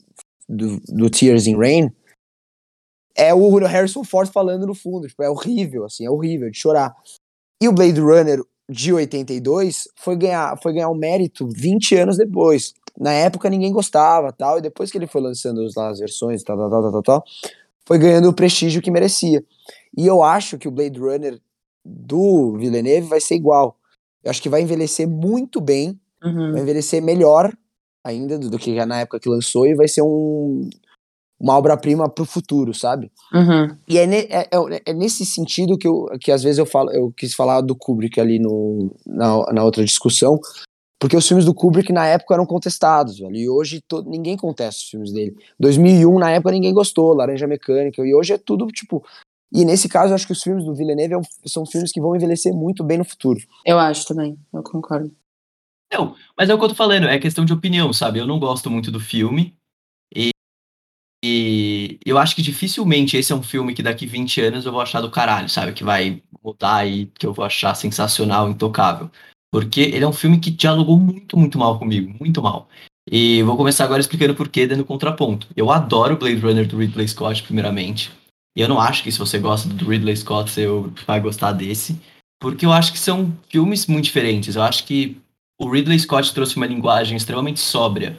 do, 0.48 0.80
do, 0.88 1.08
Tears 1.08 1.46
in 1.46 1.56
Rain, 1.56 1.90
é 3.14 3.32
o 3.32 3.56
Harrison 3.58 4.02
Ford 4.02 4.28
falando 4.32 4.66
no 4.66 4.74
fundo. 4.74 5.06
Tipo, 5.06 5.22
é 5.22 5.30
horrível, 5.30 5.84
assim, 5.84 6.04
é 6.04 6.10
horrível 6.10 6.50
de 6.50 6.58
chorar. 6.58 6.96
E 7.62 7.68
o 7.68 7.72
Blade 7.72 8.00
Runner 8.00 8.42
de 8.68 8.92
82 8.92 9.88
foi 9.94 10.16
ganhar, 10.16 10.58
foi 10.60 10.72
ganhar 10.72 10.88
um 10.88 10.94
mérito 10.94 11.46
20 11.46 11.94
anos 11.96 12.16
depois. 12.16 12.74
Na 12.98 13.12
época 13.12 13.48
ninguém 13.48 13.72
gostava, 13.72 14.32
tal, 14.32 14.58
e 14.58 14.62
depois 14.62 14.90
que 14.90 14.98
ele 14.98 15.06
foi 15.06 15.20
lançando 15.20 15.64
as 15.64 15.98
versões, 15.98 16.42
tal, 16.42 16.56
tal, 16.56 16.70
tal, 16.70 16.92
tal, 16.92 17.02
tal, 17.02 17.24
foi 17.90 17.98
ganhando 17.98 18.28
o 18.28 18.32
prestígio 18.32 18.80
que 18.80 18.88
merecia. 18.88 19.42
E 19.98 20.06
eu 20.06 20.22
acho 20.22 20.56
que 20.56 20.68
o 20.68 20.70
Blade 20.70 20.96
Runner 21.00 21.40
do 21.84 22.56
Villeneuve 22.56 23.08
vai 23.08 23.20
ser 23.20 23.34
igual. 23.34 23.76
Eu 24.22 24.30
acho 24.30 24.40
que 24.40 24.48
vai 24.48 24.62
envelhecer 24.62 25.08
muito 25.08 25.60
bem, 25.60 25.98
uhum. 26.22 26.52
vai 26.52 26.62
envelhecer 26.62 27.02
melhor 27.02 27.52
ainda 28.04 28.38
do, 28.38 28.48
do 28.48 28.58
que 28.60 28.72
na 28.86 29.00
época 29.00 29.18
que 29.18 29.28
lançou 29.28 29.66
e 29.66 29.74
vai 29.74 29.88
ser 29.88 30.02
um, 30.02 30.70
uma 31.40 31.58
obra-prima 31.58 32.08
para 32.08 32.22
o 32.22 32.26
futuro, 32.26 32.72
sabe? 32.72 33.10
Uhum. 33.34 33.76
E 33.88 33.98
é, 33.98 34.06
ne, 34.06 34.18
é, 34.18 34.48
é, 34.52 34.82
é, 34.86 34.92
nesse 34.92 35.26
sentido 35.26 35.76
que, 35.76 35.88
eu, 35.88 36.06
que 36.20 36.30
às 36.30 36.44
vezes 36.44 36.58
eu 36.58 36.66
falo, 36.66 36.92
eu 36.92 37.12
quis 37.16 37.34
falar 37.34 37.60
do 37.60 37.74
Kubrick 37.74 38.20
ali 38.20 38.38
no, 38.38 38.94
na, 39.04 39.52
na 39.52 39.64
outra 39.64 39.84
discussão, 39.84 40.38
porque 41.00 41.16
os 41.16 41.26
filmes 41.26 41.46
do 41.46 41.54
Kubrick 41.54 41.90
na 41.92 42.06
época 42.06 42.34
eram 42.34 42.44
contestados, 42.44 43.18
velho, 43.18 43.34
e 43.34 43.48
hoje 43.48 43.82
ninguém 44.04 44.36
contesta 44.36 44.82
os 44.82 44.88
filmes 44.88 45.10
dele. 45.10 45.34
2001, 45.58 46.18
na 46.18 46.30
época, 46.30 46.52
ninguém 46.52 46.74
gostou, 46.74 47.14
Laranja 47.14 47.46
Mecânica, 47.46 48.06
e 48.06 48.14
hoje 48.14 48.34
é 48.34 48.38
tudo, 48.38 48.66
tipo... 48.66 49.02
E 49.50 49.64
nesse 49.64 49.88
caso, 49.88 50.12
eu 50.12 50.14
acho 50.14 50.26
que 50.26 50.32
os 50.32 50.42
filmes 50.42 50.64
do 50.64 50.74
Villeneuve 50.74 51.14
é 51.14 51.48
são 51.48 51.66
filmes 51.66 51.90
que 51.90 52.00
vão 52.00 52.14
envelhecer 52.14 52.54
muito 52.54 52.84
bem 52.84 52.98
no 52.98 53.04
futuro. 53.04 53.40
Eu 53.64 53.78
acho 53.78 54.06
também, 54.06 54.38
eu 54.52 54.62
concordo. 54.62 55.10
Não, 55.92 56.14
mas 56.36 56.48
é 56.50 56.54
o 56.54 56.58
que 56.58 56.64
eu 56.64 56.68
tô 56.68 56.74
falando, 56.74 57.08
é 57.08 57.18
questão 57.18 57.46
de 57.46 57.52
opinião, 57.52 57.92
sabe? 57.92 58.18
Eu 58.18 58.26
não 58.26 58.38
gosto 58.38 58.70
muito 58.70 58.92
do 58.92 59.00
filme, 59.00 59.56
e, 60.14 60.30
e 61.24 61.98
eu 62.04 62.18
acho 62.18 62.36
que 62.36 62.42
dificilmente 62.42 63.16
esse 63.16 63.32
é 63.32 63.34
um 63.34 63.42
filme 63.42 63.74
que 63.74 63.82
daqui 63.82 64.06
20 64.06 64.40
anos 64.42 64.66
eu 64.66 64.72
vou 64.72 64.80
achar 64.80 65.00
do 65.00 65.10
caralho, 65.10 65.48
sabe? 65.48 65.72
Que 65.72 65.82
vai 65.82 66.22
mudar 66.42 66.86
e 66.86 67.06
que 67.06 67.26
eu 67.26 67.32
vou 67.32 67.44
achar 67.44 67.74
sensacional, 67.74 68.50
intocável. 68.50 69.10
Porque 69.52 69.80
ele 69.80 70.04
é 70.04 70.08
um 70.08 70.12
filme 70.12 70.38
que 70.38 70.50
dialogou 70.50 70.98
muito, 70.98 71.36
muito 71.36 71.58
mal 71.58 71.78
comigo, 71.78 72.14
muito 72.20 72.40
mal. 72.40 72.68
E 73.10 73.42
vou 73.42 73.56
começar 73.56 73.84
agora 73.84 74.00
explicando 74.00 74.34
por 74.34 74.48
quê, 74.48 74.66
dando 74.66 74.84
contraponto. 74.84 75.48
Eu 75.56 75.70
adoro 75.70 76.16
Blade 76.16 76.40
Runner 76.40 76.66
do 76.66 76.78
Ridley 76.78 77.08
Scott, 77.08 77.42
primeiramente. 77.42 78.12
E 78.56 78.60
eu 78.60 78.68
não 78.68 78.80
acho 78.80 79.02
que 79.02 79.10
se 79.10 79.18
você 79.18 79.38
gosta 79.38 79.68
do 79.68 79.88
Ridley 79.88 80.16
Scott, 80.16 80.50
você 80.50 80.66
vai 81.06 81.20
gostar 81.20 81.52
desse. 81.52 82.00
Porque 82.40 82.64
eu 82.64 82.72
acho 82.72 82.92
que 82.92 82.98
são 82.98 83.36
filmes 83.48 83.86
muito 83.86 84.04
diferentes. 84.04 84.54
Eu 84.54 84.62
acho 84.62 84.84
que 84.84 85.20
o 85.58 85.68
Ridley 85.68 85.98
Scott 85.98 86.32
trouxe 86.32 86.56
uma 86.56 86.66
linguagem 86.66 87.16
extremamente 87.16 87.60
sóbria 87.60 88.16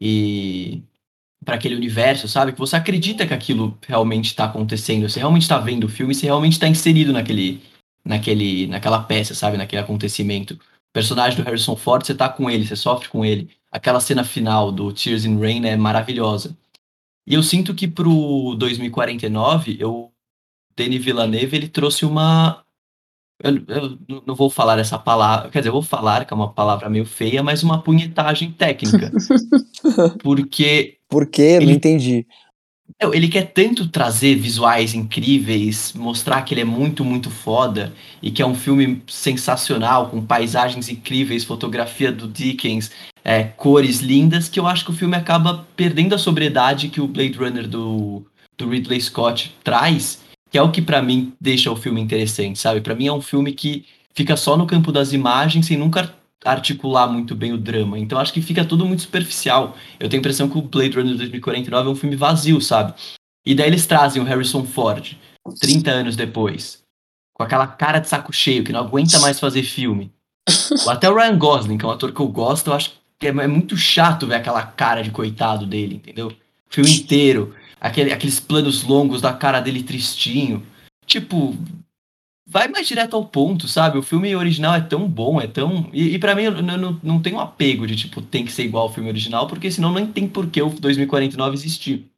e 0.00 0.82
para 1.44 1.56
aquele 1.56 1.74
universo, 1.74 2.28
sabe? 2.28 2.52
Que 2.52 2.58
você 2.58 2.76
acredita 2.76 3.26
que 3.26 3.34
aquilo 3.34 3.76
realmente 3.86 4.26
está 4.26 4.44
acontecendo, 4.44 5.08
você 5.08 5.18
realmente 5.18 5.42
está 5.42 5.58
vendo 5.58 5.84
o 5.84 5.88
filme, 5.88 6.14
você 6.14 6.26
realmente 6.26 6.52
está 6.52 6.66
inserido 6.66 7.12
naquele, 7.12 7.62
naquele, 8.04 8.66
naquela 8.66 9.02
peça, 9.02 9.34
sabe? 9.34 9.56
Naquele 9.56 9.82
acontecimento 9.82 10.58
personagem 10.94 11.36
do 11.36 11.44
Harrison 11.44 11.74
Ford, 11.74 12.06
você 12.06 12.14
tá 12.14 12.28
com 12.28 12.48
ele, 12.48 12.64
você 12.64 12.76
sofre 12.76 13.08
com 13.08 13.24
ele. 13.24 13.50
Aquela 13.70 13.98
cena 13.98 14.22
final 14.22 14.70
do 14.70 14.92
Tears 14.92 15.24
in 15.24 15.38
Rain 15.38 15.66
é 15.66 15.76
maravilhosa. 15.76 16.56
E 17.26 17.34
eu 17.34 17.42
sinto 17.42 17.74
que 17.74 17.88
pro 17.88 18.54
2049, 18.56 19.76
eu 19.80 20.12
Denis 20.76 21.04
Villeneuve, 21.04 21.56
ele 21.56 21.68
trouxe 21.68 22.06
uma 22.06 22.64
eu, 23.42 23.56
eu, 23.66 24.22
não 24.24 24.34
vou 24.34 24.48
falar 24.48 24.78
essa 24.78 24.96
palavra, 24.96 25.50
quer 25.50 25.58
dizer, 25.58 25.70
eu 25.70 25.72
vou 25.72 25.82
falar 25.82 26.24
que 26.24 26.32
é 26.32 26.36
uma 26.36 26.52
palavra 26.52 26.88
meio 26.88 27.04
feia, 27.04 27.42
mas 27.42 27.64
uma 27.64 27.82
punhetagem 27.82 28.52
técnica. 28.52 29.10
Porque 30.22 30.98
Por 31.08 31.26
quê? 31.26 31.42
Ele, 31.42 31.66
não 31.66 31.72
entendi. 31.72 32.26
Ele 33.12 33.28
quer 33.28 33.52
tanto 33.52 33.88
trazer 33.88 34.36
visuais 34.36 34.94
incríveis, 34.94 35.92
mostrar 35.94 36.42
que 36.42 36.54
ele 36.54 36.60
é 36.60 36.64
muito, 36.64 37.04
muito 37.04 37.30
foda 37.30 37.92
e 38.22 38.30
que 38.30 38.40
é 38.40 38.46
um 38.46 38.54
filme 38.54 39.02
sensacional, 39.06 40.08
com 40.08 40.24
paisagens 40.24 40.88
incríveis, 40.88 41.44
fotografia 41.44 42.12
do 42.12 42.28
Dickens, 42.28 42.90
é, 43.24 43.44
cores 43.44 44.00
lindas, 44.00 44.48
que 44.48 44.60
eu 44.60 44.66
acho 44.66 44.84
que 44.84 44.90
o 44.90 44.94
filme 44.94 45.16
acaba 45.16 45.66
perdendo 45.74 46.14
a 46.14 46.18
sobriedade 46.18 46.88
que 46.88 47.00
o 47.00 47.08
Blade 47.08 47.36
Runner 47.36 47.66
do, 47.66 48.24
do 48.56 48.68
Ridley 48.68 49.00
Scott 49.00 49.54
traz, 49.64 50.22
que 50.50 50.58
é 50.58 50.62
o 50.62 50.70
que 50.70 50.82
para 50.82 51.02
mim 51.02 51.32
deixa 51.40 51.70
o 51.70 51.76
filme 51.76 52.00
interessante, 52.00 52.58
sabe? 52.58 52.80
Para 52.80 52.94
mim 52.94 53.06
é 53.06 53.12
um 53.12 53.20
filme 53.20 53.52
que 53.52 53.84
fica 54.14 54.36
só 54.36 54.56
no 54.56 54.66
campo 54.66 54.92
das 54.92 55.12
imagens 55.12 55.66
sem 55.66 55.76
nunca 55.76 56.14
articular 56.44 57.08
muito 57.08 57.34
bem 57.34 57.52
o 57.52 57.58
drama. 57.58 57.98
Então 57.98 58.18
acho 58.18 58.32
que 58.32 58.42
fica 58.42 58.64
tudo 58.64 58.84
muito 58.84 59.02
superficial. 59.02 59.76
Eu 59.98 60.08
tenho 60.08 60.20
a 60.20 60.22
impressão 60.22 60.48
que 60.48 60.58
o 60.58 60.62
Blade 60.62 60.96
Runner 60.96 61.16
2049 61.16 61.88
é 61.88 61.92
um 61.92 61.96
filme 61.96 62.16
vazio, 62.16 62.60
sabe? 62.60 62.94
E 63.46 63.54
daí 63.54 63.68
eles 63.68 63.86
trazem 63.86 64.22
o 64.22 64.24
Harrison 64.24 64.64
Ford, 64.64 65.16
30 65.60 65.90
anos 65.90 66.16
depois, 66.16 66.82
com 67.34 67.42
aquela 67.42 67.66
cara 67.66 67.98
de 67.98 68.08
saco 68.08 68.32
cheio, 68.32 68.64
que 68.64 68.72
não 68.72 68.80
aguenta 68.80 69.18
mais 69.18 69.40
fazer 69.40 69.62
filme. 69.62 70.12
Ou 70.84 70.90
até 70.92 71.08
o 71.10 71.14
Ryan 71.14 71.38
Gosling, 71.38 71.78
que 71.78 71.84
é 71.84 71.88
um 71.88 71.92
ator 71.92 72.12
que 72.12 72.20
eu 72.20 72.28
gosto, 72.28 72.68
eu 72.68 72.74
acho 72.74 72.92
que 73.18 73.26
é, 73.26 73.30
é 73.30 73.46
muito 73.46 73.76
chato 73.76 74.26
ver 74.26 74.36
aquela 74.36 74.62
cara 74.62 75.02
de 75.02 75.10
coitado 75.10 75.66
dele, 75.66 75.96
entendeu? 75.96 76.28
O 76.28 76.34
filme 76.74 76.90
inteiro, 76.90 77.54
aquele, 77.80 78.12
aqueles 78.12 78.40
planos 78.40 78.82
longos 78.82 79.20
da 79.20 79.32
cara 79.32 79.60
dele 79.60 79.82
tristinho. 79.82 80.66
Tipo, 81.06 81.56
vai 82.46 82.68
mais 82.68 82.86
direto 82.86 83.16
ao 83.16 83.24
ponto, 83.24 83.66
sabe? 83.66 83.98
O 83.98 84.02
filme 84.02 84.34
original 84.36 84.74
é 84.74 84.80
tão 84.80 85.08
bom, 85.08 85.40
é 85.40 85.46
tão. 85.46 85.88
E, 85.92 86.14
e 86.14 86.18
para 86.18 86.34
mim, 86.34 86.42
eu, 86.42 86.62
não, 86.62 87.00
não 87.02 87.22
tenho 87.22 87.36
um 87.36 87.40
apego 87.40 87.86
de, 87.86 87.96
tipo, 87.96 88.20
tem 88.20 88.44
que 88.44 88.52
ser 88.52 88.64
igual 88.64 88.84
ao 88.84 88.92
filme 88.92 89.08
original, 89.08 89.46
porque 89.46 89.70
senão 89.70 89.92
nem 89.92 90.06
tem 90.06 90.28
por 90.28 90.48
que 90.48 90.60
o 90.60 90.68
2049 90.68 91.54
existir. 91.54 92.10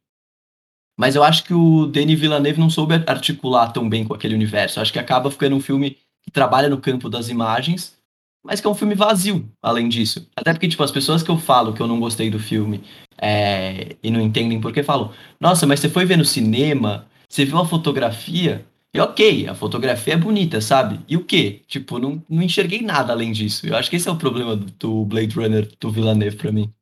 Mas 0.99 1.15
eu 1.15 1.23
acho 1.23 1.43
que 1.43 1.53
o 1.53 1.85
Denis 1.85 2.19
Villeneuve 2.19 2.59
não 2.59 2.69
soube 2.69 2.95
articular 3.05 3.71
tão 3.71 3.87
bem 3.87 4.03
com 4.03 4.13
aquele 4.13 4.33
universo. 4.33 4.79
Eu 4.79 4.81
acho 4.81 4.91
que 4.91 4.99
acaba 4.99 5.29
ficando 5.29 5.55
um 5.55 5.61
filme 5.61 5.97
que 6.23 6.31
trabalha 6.31 6.67
no 6.67 6.79
campo 6.79 7.07
das 7.07 7.29
imagens, 7.29 7.95
mas 8.43 8.59
que 8.59 8.67
é 8.67 8.69
um 8.69 8.75
filme 8.75 8.95
vazio, 8.95 9.47
além 9.61 9.87
disso. 9.87 10.27
Até 10.35 10.51
porque, 10.53 10.67
tipo, 10.67 10.81
as 10.83 10.91
pessoas 10.91 11.21
que 11.21 11.29
eu 11.29 11.37
falo 11.37 11.73
que 11.73 11.81
eu 11.81 11.87
não 11.87 11.99
gostei 11.99 12.31
do 12.31 12.39
filme 12.39 12.83
é, 13.17 13.95
e 14.01 14.09
não 14.09 14.19
entendem 14.19 14.59
por 14.59 14.73
que 14.73 14.81
falam, 14.81 15.11
nossa, 15.39 15.67
mas 15.67 15.79
você 15.79 15.89
foi 15.89 16.05
ver 16.05 16.17
no 16.17 16.25
cinema, 16.25 17.05
você 17.29 17.45
viu 17.45 17.59
a 17.59 17.65
fotografia, 17.65 18.65
e 18.97 18.99
ok, 18.99 19.47
a 19.47 19.53
fotografia 19.53 20.15
é 20.15 20.17
bonita, 20.17 20.59
sabe? 20.59 20.99
E 21.07 21.15
o 21.15 21.23
quê? 21.23 21.61
Tipo, 21.67 21.99
não, 21.99 22.19
não 22.27 22.41
enxerguei 22.41 22.81
nada 22.81 23.13
além 23.13 23.31
disso. 23.31 23.67
Eu 23.67 23.75
acho 23.75 23.91
que 23.91 23.95
esse 23.95 24.09
é 24.09 24.11
o 24.11 24.15
problema 24.15 24.55
do, 24.55 24.65
do 24.71 25.05
Blade 25.05 25.35
Runner 25.35 25.69
do 25.79 25.91
Villeneuve 25.91 26.35
pra 26.35 26.51
mim. 26.51 26.73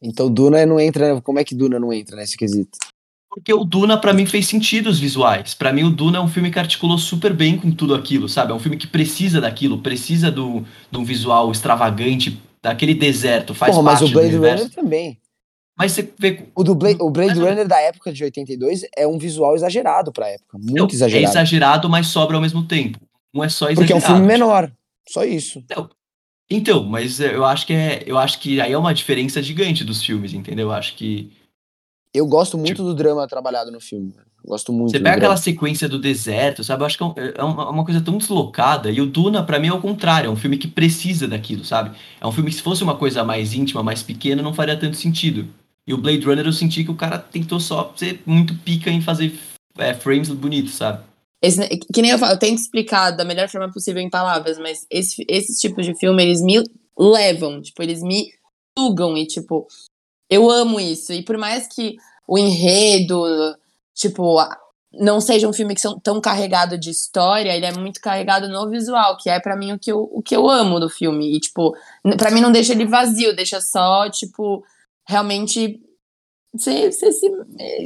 Então 0.00 0.32
Duna 0.32 0.64
não 0.64 0.80
entra. 0.80 1.20
Como 1.20 1.38
é 1.38 1.44
que 1.44 1.54
Duna 1.54 1.78
não 1.78 1.92
entra 1.92 2.16
nesse 2.16 2.38
quesito? 2.38 2.78
Porque 3.28 3.52
o 3.52 3.64
Duna, 3.64 3.98
para 3.98 4.14
mim, 4.14 4.24
fez 4.24 4.46
sentido 4.46 4.88
os 4.88 4.98
visuais. 4.98 5.52
Para 5.52 5.74
mim, 5.74 5.84
o 5.84 5.90
Duna 5.90 6.16
é 6.16 6.20
um 6.22 6.28
filme 6.28 6.50
que 6.50 6.58
articulou 6.58 6.96
super 6.96 7.34
bem 7.34 7.58
com 7.58 7.70
tudo 7.70 7.94
aquilo, 7.94 8.30
sabe? 8.30 8.52
É 8.52 8.54
um 8.54 8.58
filme 8.58 8.78
que 8.78 8.86
precisa 8.86 9.38
daquilo, 9.38 9.82
precisa 9.82 10.30
do, 10.30 10.64
de 10.90 10.98
um 10.98 11.04
visual 11.04 11.52
extravagante, 11.52 12.40
daquele 12.62 12.94
deserto, 12.94 13.54
faz 13.54 13.74
Porra, 13.74 13.90
parte 13.90 14.02
mas 14.04 14.10
o 14.10 14.14
Blade 14.14 14.28
do 14.30 14.36
universo. 14.36 14.64
Runner 14.64 14.74
também. 14.74 15.18
Mas 15.76 15.92
você 15.92 16.12
vê. 16.18 16.44
O, 16.54 16.62
do 16.62 16.74
Blade, 16.74 16.98
o 17.00 17.10
Blade 17.10 17.38
Mas- 17.38 17.48
Runner 17.48 17.66
da 17.66 17.80
época 17.80 18.12
de 18.12 18.22
82 18.24 18.82
é 18.96 19.06
um 19.06 19.18
visual 19.18 19.54
exagerado 19.54 20.12
pra 20.12 20.28
época. 20.28 20.58
Muito 20.58 20.76
Não, 20.76 20.86
exagerado. 20.86 21.26
É 21.26 21.30
exagerado, 21.30 21.88
mas 21.88 22.06
sobra 22.08 22.36
ao 22.36 22.42
mesmo 22.42 22.62
tempo. 22.66 22.98
Não 23.34 23.42
é 23.42 23.48
só 23.48 23.66
exagerado. 23.70 23.80
Porque 23.80 23.92
é 23.92 23.96
um 23.96 24.00
filme 24.00 24.26
menor. 24.26 24.70
Só 25.08 25.24
isso. 25.24 25.64
Então, 26.50 26.84
mas 26.84 27.18
eu 27.18 27.44
acho 27.44 27.66
que 27.66 27.72
é. 27.72 28.02
Eu 28.06 28.18
acho 28.18 28.38
que 28.38 28.60
aí 28.60 28.72
é 28.72 28.78
uma 28.78 28.92
diferença 28.92 29.42
gigante 29.42 29.82
dos 29.84 30.04
filmes, 30.04 30.34
entendeu? 30.34 30.68
Eu 30.68 30.72
acho 30.72 30.94
que. 30.94 31.32
Eu 32.14 32.26
gosto 32.26 32.58
muito 32.58 32.82
do 32.82 32.94
drama 32.94 33.26
trabalhado 33.26 33.70
no 33.70 33.80
filme. 33.80 34.12
Eu 34.44 34.50
Gosto 34.50 34.70
muito 34.72 34.88
Tipo 34.92 34.98
Você 34.98 35.04
pega 35.04 35.16
aquela 35.16 35.36
sequência 35.36 35.88
do 35.88 35.98
deserto, 35.98 36.62
sabe? 36.62 36.82
Eu 36.82 36.86
acho 36.86 36.98
que 36.98 37.02
é 37.02 37.06
um- 37.06 37.14
é 37.16 37.42
uma, 37.42 37.84
coisa 37.84 38.00
tão 38.02 38.18
deslocada. 38.18 38.90
E 38.90 39.00
o 39.00 39.06
Duna, 39.06 39.42
pra 39.42 39.58
mim, 39.58 39.68
é 39.68 39.72
o 39.72 39.80
contrário. 39.80 40.28
É 40.28 40.30
um 40.30 40.36
filme 40.36 40.58
que 40.58 40.68
precisa 40.68 41.26
daquilo, 41.26 41.64
sabe? 41.64 41.96
É 42.20 42.26
um 42.26 42.32
filme 42.32 42.50
que, 42.50 42.56
se 42.56 42.62
fosse 42.62 42.82
uma 42.82 42.96
coisa 42.96 43.24
mais 43.24 43.54
íntima, 43.54 43.82
mais 43.82 44.02
pequena, 44.02 44.42
não 44.42 44.52
faria 44.52 44.76
tanto 44.76 44.96
sentido. 44.96 45.48
E 45.86 45.92
o 45.92 45.98
Blade 45.98 46.24
Runner, 46.24 46.46
eu 46.46 46.52
senti 46.52 46.84
que 46.84 46.90
o 46.90 46.96
cara 46.96 47.18
tentou 47.18 47.58
só 47.58 47.92
ser 47.96 48.22
muito 48.24 48.54
pica 48.58 48.90
em 48.90 49.00
fazer 49.00 49.38
é, 49.78 49.92
frames 49.94 50.28
bonitos, 50.28 50.74
sabe? 50.74 51.02
Esse- 51.42 51.66
que 51.92 52.00
nem 52.02 52.12
eu 52.12 52.18
falo, 52.18 52.32
eu 52.34 52.38
tento 52.38 52.58
explicar 52.58 53.10
da 53.10 53.24
melhor 53.24 53.48
forma 53.48 53.70
possível 53.72 54.00
em 54.00 54.08
palavras, 54.10 54.58
mas 54.58 54.86
esse, 54.90 55.24
esses 55.28 55.58
tipos 55.58 55.84
de 55.84 55.94
filme, 55.98 56.22
eles 56.22 56.40
me 56.40 56.62
levam, 56.96 57.60
tipo, 57.60 57.82
eles 57.82 58.00
me 58.02 58.32
sugam 58.78 59.16
e, 59.16 59.26
tipo, 59.26 59.66
eu 60.30 60.48
amo 60.50 60.78
isso. 60.78 61.12
E 61.12 61.22
por 61.22 61.36
mais 61.36 61.66
que 61.66 61.96
o 62.28 62.38
enredo, 62.38 63.24
tipo, 63.94 64.38
não 64.92 65.20
seja 65.20 65.48
um 65.48 65.52
filme 65.52 65.74
que 65.74 65.80
são 65.80 65.98
tão 65.98 66.20
carregado 66.20 66.78
de 66.78 66.90
história, 66.90 67.56
ele 67.56 67.66
é 67.66 67.72
muito 67.72 68.00
carregado 68.00 68.48
no 68.48 68.68
visual, 68.70 69.16
que 69.16 69.28
é 69.28 69.40
pra 69.40 69.56
mim 69.56 69.72
o 69.72 69.78
que 69.78 69.90
eu, 69.90 70.08
o 70.12 70.22
que 70.22 70.36
eu 70.36 70.48
amo 70.48 70.78
do 70.78 70.88
filme. 70.88 71.34
E, 71.36 71.40
tipo, 71.40 71.74
pra 72.18 72.30
mim 72.30 72.40
não 72.40 72.52
deixa 72.52 72.72
ele 72.72 72.86
vazio, 72.86 73.34
deixa 73.34 73.60
só, 73.60 74.08
tipo, 74.10 74.62
realmente 75.08 75.80
você, 76.54 76.90
você, 76.90 77.12
se- 77.12 77.30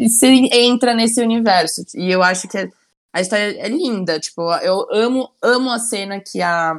você 0.08 0.26
entra 0.52 0.94
nesse 0.94 1.20
universo. 1.20 1.84
E 1.94 2.10
eu 2.10 2.22
acho 2.22 2.48
que 2.48 2.68
a 3.12 3.20
história 3.20 3.56
é 3.58 3.68
linda. 3.68 4.18
Tipo, 4.18 4.42
eu 4.56 4.86
amo, 4.92 5.30
amo 5.42 5.70
a 5.70 5.78
cena 5.78 6.20
que 6.20 6.42
a. 6.42 6.74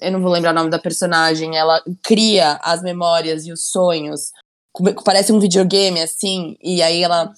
Eu 0.00 0.12
não 0.12 0.20
vou 0.22 0.30
lembrar 0.30 0.52
o 0.52 0.54
nome 0.54 0.70
da 0.70 0.78
personagem. 0.78 1.56
Ela 1.56 1.82
cria 2.02 2.52
as 2.62 2.80
memórias 2.82 3.44
e 3.46 3.52
os 3.52 3.70
sonhos. 3.70 4.30
Parece 5.04 5.32
um 5.32 5.40
videogame, 5.40 6.00
assim. 6.00 6.56
E 6.62 6.80
aí 6.82 7.02
ela. 7.02 7.32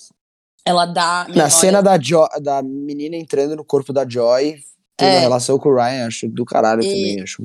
Ela 0.65 0.87
dá. 0.87 1.25
Na 1.29 1.35
memórias- 1.35 1.55
cena 1.55 1.83
da, 1.83 1.97
jo 1.99 2.25
da 2.43 2.63
menina 2.63 3.17
entrando 3.17 3.57
no 3.57 3.65
corpo 3.65 3.93
da 3.93 4.09
Joy, 4.09 4.63
tendo 5.03 5.15
É. 5.15 5.17
a 5.19 5.21
relação 5.21 5.59
com 5.59 5.69
o 5.69 5.75
Ryan, 5.75 6.07
acho 6.07 6.29
do 6.29 6.45
caralho 6.45 6.83
E- 6.83 6.87
também, 6.87 7.21
acho. 7.23 7.45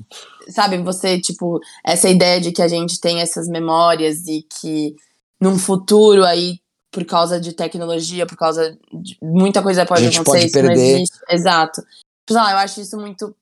sabe, 0.49 0.77
você, 0.79 1.19
tipo, 1.19 1.59
essa 1.85 2.09
ideia 2.09 2.39
de 2.39 2.51
que 2.51 2.61
a 2.61 2.67
gente 2.67 2.99
tem 2.99 3.19
essas 3.21 3.47
memórias 3.47 4.25
e 4.27 4.43
que 4.61 4.95
num 5.41 5.57
futuro 5.57 6.23
aí, 6.25 6.59
por 6.91 7.03
causa 7.05 7.39
de 7.39 7.53
tecnologia, 7.53 8.25
por 8.25 8.37
causa 8.37 8.77
de 8.93 9.17
muita 9.21 9.61
coisa 9.61 9.85
pode 9.85 10.01
A 10.01 10.05
gente 10.05 10.19
acontecer, 10.19 10.39
pode 10.39 10.47
isso 10.47 10.57
não 10.61 10.67
perder. 10.69 10.95
existe. 10.95 11.17
Exato. 11.29 11.81
Sei 12.27 12.35
lá, 12.37 12.51
eu 12.51 12.57
acho 12.57 12.81
isso 12.81 12.97
muito 12.97 13.35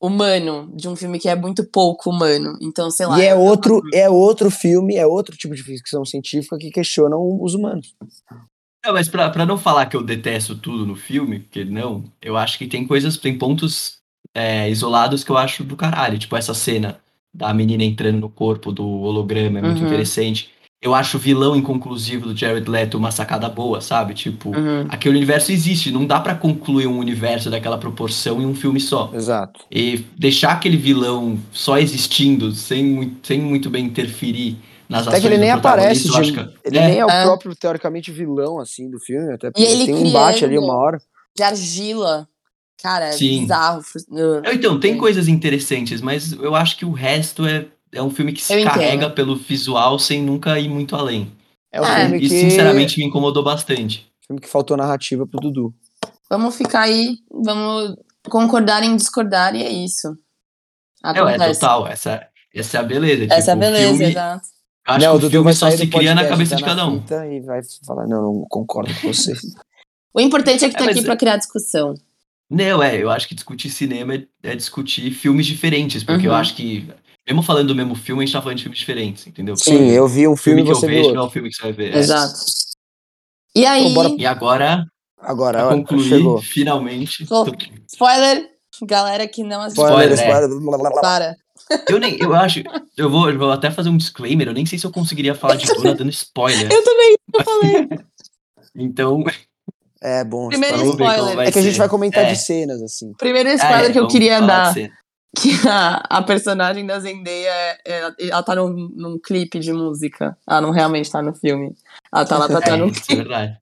humano, 0.00 0.70
de 0.74 0.88
um 0.88 0.94
filme 0.94 1.18
que 1.18 1.28
é 1.28 1.34
muito 1.34 1.64
pouco 1.64 2.10
humano. 2.10 2.58
Então, 2.60 2.90
sei 2.90 3.06
lá. 3.06 3.18
E 3.18 3.24
é 3.26 3.34
outro, 3.34 3.80
é 3.94 4.08
outro 4.10 4.50
filme, 4.50 4.94
é 4.96 5.06
outro 5.06 5.34
tipo 5.36 5.54
de 5.54 5.62
ficção 5.62 6.04
científica 6.04 6.58
que 6.58 6.70
questiona 6.70 7.16
os 7.16 7.54
humanos. 7.54 7.94
Não, 8.86 8.92
mas 8.92 9.08
pra, 9.08 9.28
pra 9.30 9.44
não 9.44 9.58
falar 9.58 9.86
que 9.86 9.96
eu 9.96 10.02
detesto 10.02 10.54
tudo 10.54 10.86
no 10.86 10.94
filme, 10.94 11.40
porque 11.40 11.64
não, 11.64 12.04
eu 12.22 12.36
acho 12.36 12.56
que 12.56 12.68
tem 12.68 12.86
coisas, 12.86 13.16
tem 13.16 13.36
pontos 13.36 13.96
é, 14.32 14.70
isolados 14.70 15.24
que 15.24 15.30
eu 15.30 15.36
acho 15.36 15.64
do 15.64 15.74
caralho. 15.74 16.16
Tipo, 16.18 16.36
essa 16.36 16.54
cena 16.54 17.00
da 17.34 17.52
menina 17.52 17.82
entrando 17.82 18.20
no 18.20 18.28
corpo 18.30 18.70
do 18.72 18.86
holograma 18.86 19.58
é 19.58 19.62
muito 19.62 19.80
Uhum. 19.80 19.86
interessante. 19.86 20.50
Eu 20.80 20.94
acho 20.94 21.16
o 21.16 21.20
vilão 21.20 21.56
inconclusivo 21.56 22.26
do 22.28 22.36
Jared 22.36 22.70
Leto 22.70 22.96
uma 22.96 23.10
sacada 23.10 23.48
boa, 23.48 23.80
sabe? 23.80 24.14
Tipo, 24.14 24.50
Uhum. 24.56 24.86
aquele 24.88 25.16
universo 25.16 25.50
existe, 25.50 25.90
não 25.90 26.06
dá 26.06 26.20
pra 26.20 26.34
concluir 26.36 26.86
um 26.86 26.98
universo 26.98 27.50
daquela 27.50 27.78
proporção 27.78 28.40
em 28.40 28.46
um 28.46 28.54
filme 28.54 28.78
só. 28.78 29.10
Exato. 29.12 29.64
E 29.68 30.04
deixar 30.16 30.52
aquele 30.52 30.76
vilão 30.76 31.38
só 31.50 31.76
existindo, 31.78 32.52
sem, 32.52 32.84
muito- 32.84 33.26
sem 33.26 33.40
muito 33.40 33.68
bem 33.68 33.84
interferir 33.86 34.56
nas 34.88 35.02
Até 35.06 35.16
ações 35.16 35.20
que 35.22 35.26
ele 35.34 35.38
nem 35.38 35.50
aparece, 35.50 36.08
de, 36.08 36.32
que- 36.32 36.58
ele 36.64 36.78
é, 36.78 36.88
nem 36.88 36.98
é 37.00 37.06
o 37.06 37.10
É. 37.10 37.22
próprio, 37.24 37.54
teoricamente, 37.56 38.10
vilão, 38.12 38.58
assim, 38.58 38.90
do 38.90 38.98
filme, 39.00 39.32
até 39.32 39.50
porque 39.50 39.62
ele 39.66 39.86
tem 39.86 39.94
um 39.94 40.06
embate 40.06 40.44
ali 40.44 40.58
uma 40.58 40.74
hora. 40.74 41.00
De 41.36 41.42
argila. 41.42 42.28
Cara, 42.82 43.06
é 43.06 43.12
Sim. 43.12 43.40
bizarro. 43.42 43.82
Não, 44.08 44.52
Então, 44.52 44.78
tem 44.78 44.92
Sim. 44.92 44.98
coisas 44.98 45.28
interessantes, 45.28 46.00
mas 46.00 46.32
eu 46.32 46.54
acho 46.54 46.76
que 46.76 46.84
o 46.84 46.92
resto 46.92 47.46
é, 47.46 47.66
é 47.92 48.02
um 48.02 48.10
filme 48.10 48.32
que 48.32 48.42
se 48.42 48.52
Eu 48.52 48.60
entendo. 48.60 48.72
carrega 48.74 49.10
pelo 49.10 49.34
visual 49.34 49.98
sem 49.98 50.22
nunca 50.22 50.58
ir 50.58 50.68
muito 50.68 50.94
além. 50.94 51.32
É 51.72 51.80
um 51.80 51.84
É. 51.84 52.00
filme 52.02 52.16
E 52.18 52.20
que, 52.20 52.28
sinceramente 52.28 52.98
me 52.98 53.06
incomodou 53.06 53.42
bastante. 53.42 54.06
filme 54.26 54.40
que 54.40 54.48
faltou 54.48 54.76
narrativa 54.76 55.26
pro 55.26 55.40
Dudu. 55.40 55.74
Vamos 56.28 56.56
ficar 56.56 56.80
aí, 56.82 57.18
vamos 57.30 57.96
concordar 58.28 58.82
em 58.82 58.96
discordar 58.96 59.54
e 59.54 59.62
é 59.62 59.70
isso. 59.70 60.08
É 61.04 61.10
Acontece. 61.10 61.60
total, 61.60 61.86
essa, 61.86 62.26
essa 62.54 62.76
é 62.76 62.80
a 62.80 62.82
beleza. 62.82 63.24
Essa 63.32 63.34
é 63.34 63.38
a 63.38 63.56
tipo, 63.56 63.58
beleza, 63.60 63.88
filme- 63.90 64.04
exato. 64.10 64.48
Eu 64.88 64.94
acho 64.94 65.06
não, 65.06 65.18
que 65.18 65.26
o 65.26 65.30
filme 65.30 65.54
só 65.54 65.70
se 65.70 65.86
cria 65.86 66.14
na 66.14 66.26
cabeça 66.28 66.50
tá 66.50 66.56
de 66.56 66.64
cada 66.64 66.86
um. 66.86 67.02
E 67.32 67.40
vai 67.40 67.60
falar, 67.86 68.06
não, 68.06 68.22
não 68.22 68.46
concordo 68.48 68.92
com 69.00 69.12
você. 69.12 69.32
O 70.14 70.20
importante 70.20 70.64
é 70.64 70.68
que 70.70 70.74
É, 70.76 70.78
tá 70.78 70.84
mas 70.86 70.96
aqui 70.96 71.00
é- 71.04 71.06
pra 71.06 71.14
criar 71.16 71.36
discussão. 71.36 71.92
Não, 72.48 72.82
é, 72.82 72.96
eu 73.02 73.10
acho 73.10 73.28
que 73.28 73.34
discutir 73.34 73.68
cinema 73.68 74.14
é, 74.14 74.24
é 74.44 74.56
discutir 74.56 75.10
filmes 75.10 75.44
diferentes, 75.44 76.02
porque 76.02 76.26
eu 76.26 76.30
Uhum. 76.30 76.36
acho 76.38 76.54
que, 76.56 76.88
mesmo 77.28 77.42
falando 77.42 77.68
do 77.68 77.74
mesmo 77.74 77.94
filme, 77.94 78.22
a 78.22 78.24
gente 78.26 78.32
tá 78.32 78.40
falando 78.40 78.56
de 78.56 78.62
filmes 78.62 78.78
diferentes, 78.78 79.26
entendeu? 79.26 79.54
Sim, 79.56 79.90
eu 79.90 80.08
vi 80.08 80.26
um 80.26 80.32
O 80.32 80.36
filme 80.36 80.62
filme 80.64 80.70
que 80.80 80.84
eu 80.86 80.88
vejo 80.88 81.12
não 81.12 81.22
é 81.24 81.26
o 81.26 81.30
filme 81.30 81.50
que 81.50 81.56
você 81.56 81.62
vai 81.64 81.72
ver. 81.72 81.94
é. 81.94 81.98
Exato. 81.98 82.34
E 83.54 83.66
aí, 83.66 83.82
Então, 83.82 83.94
bora- 83.94 84.14
E 84.18 84.24
agora, 84.26 84.86
Agora, 85.18 85.66
pra 85.66 85.76
concluir, 85.76 86.08
chegou. 86.08 86.40
finalmente. 86.40 87.26
Pô. 87.26 87.44
spoiler, 87.92 88.48
galera 88.84 89.26
que 89.28 89.42
não 89.42 89.60
assistiu. 89.60 89.84
Spoiler, 89.84 90.12
Spoiler, 90.14 90.90
é. 90.96 91.00
Para. 91.00 91.36
Eu 91.88 91.98
nem, 91.98 92.16
eu 92.20 92.32
acho, 92.34 92.62
eu 92.96 93.10
vou, 93.10 93.28
eu 93.30 93.38
vou 93.38 93.50
até 93.50 93.70
fazer 93.70 93.88
um 93.88 93.96
disclaimer, 93.96 94.46
eu 94.48 94.52
nem 94.54 94.64
sei 94.66 94.78
se 94.78 94.86
eu 94.86 94.92
conseguiria 94.92 95.34
falar 95.34 95.56
de 95.56 95.66
Duna 95.66 95.94
dando 95.94 96.10
spoiler. 96.10 96.70
Eu 96.72 96.84
também, 96.84 97.16
eu 97.34 97.44
falei. 97.44 97.88
Então, 98.74 99.24
É 100.00 100.22
bom. 100.24 100.48
Primeiro 100.48 100.76
spoiler. 100.90 101.38
É 101.40 101.50
que 101.50 101.58
a 101.58 101.62
gente 101.62 101.78
vai 101.78 101.88
comentar 101.88 102.24
É. 102.24 102.32
de 102.32 102.36
cenas, 102.36 102.80
assim. 102.82 103.12
Primeiro 103.18 103.48
Ah, 103.48 103.54
spoiler 103.54 103.90
é, 103.90 103.92
que 103.92 103.98
eu 103.98 104.06
queria 104.08 104.40
dar, 104.40 104.72
que 105.36 105.50
a, 105.68 105.96
a 106.08 106.22
personagem 106.22 106.86
da 106.86 107.00
Zendaya, 107.00 107.50
é- 107.50 107.78
é- 107.84 108.12
ela 108.28 108.42
tá 108.42 108.54
num, 108.54 108.88
num 108.94 109.18
clipe 109.18 109.58
de 109.58 109.72
música. 109.72 110.36
Ela 110.48 110.60
não 110.60 110.70
realmente 110.70 111.10
tá 111.10 111.20
no 111.20 111.34
filme. 111.34 111.74
Ela 112.14 112.24
tá 112.24 112.38
lá 112.38 112.46
pra 112.48 112.58
estar 112.60 112.74
É, 112.74 112.76
num 112.76 112.88
é 112.88 112.90
clipe 112.92 113.16
verdade. 113.16 113.58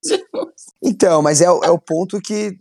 Então, 0.83 1.23
mas 1.23 1.41
é, 1.41 1.51
o- 1.51 1.65
é 1.65 1.71
o 1.71 1.79
ponto 1.79 2.21
que 2.21 2.59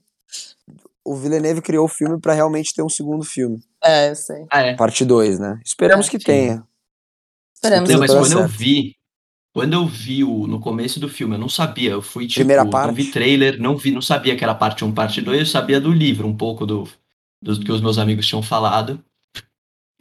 o 1.05 1.15
Villeneuve 1.15 1.61
criou 1.61 1.85
o 1.85 1.89
filme 1.89 2.17
pra 2.19 2.33
realmente 2.33 2.73
ter 2.73 2.81
um 2.81 2.87
segundo 2.89 3.23
filme. 3.25 3.59
É, 3.84 4.09
eu 4.09 4.15
sei. 4.15 4.45
Ah, 4.49 4.61
é. 4.61 4.75
Parte 4.75 5.03
2, 5.05 5.39
né? 5.39 5.59
Esperamos 5.65 6.07
É, 6.07 6.11
que 6.11 6.19
sim. 6.19 6.25
tenha. 6.25 6.63
Esperamos. 7.55 7.89
Não, 7.89 7.97
Tudo 7.97 7.99
mas 7.99 8.11
vai 8.13 8.21
dar 8.21 8.29
quando 8.29 8.41
eu 8.41 8.47
vi, 8.47 8.95
Quando 9.53 9.73
eu 9.73 9.86
vi 9.86 10.23
o, 10.23 10.47
no 10.47 10.59
começo 10.59 10.99
do 10.99 11.07
filme, 11.09 11.36
eu 11.36 11.39
não 11.39 11.49
sabia, 11.49 11.91
eu 11.91 12.01
fui 12.01 12.25
tipo, 12.25 12.39
Primeira 12.39 12.63
não 12.63 12.71
parte? 12.71 12.95
vi 12.95 13.11
trailer, 13.11 13.59
não 13.61 13.77
vi, 13.77 13.91
não 13.91 14.01
sabia 14.01 14.36
que 14.36 14.43
era 14.43 14.55
parte 14.55 14.84
1, 14.84 14.91
parte 14.91 15.21
2, 15.21 15.39
eu 15.39 15.45
sabia 15.45 15.79
do 15.79 15.91
livro, 15.91 16.27
um 16.27 16.36
pouco 16.36 16.65
do, 16.65 16.88
do 17.41 17.59
que 17.59 17.71
os 17.71 17.79
meus 17.81 17.97
amigos 17.99 18.25
tinham 18.27 18.41
falado. 18.41 19.03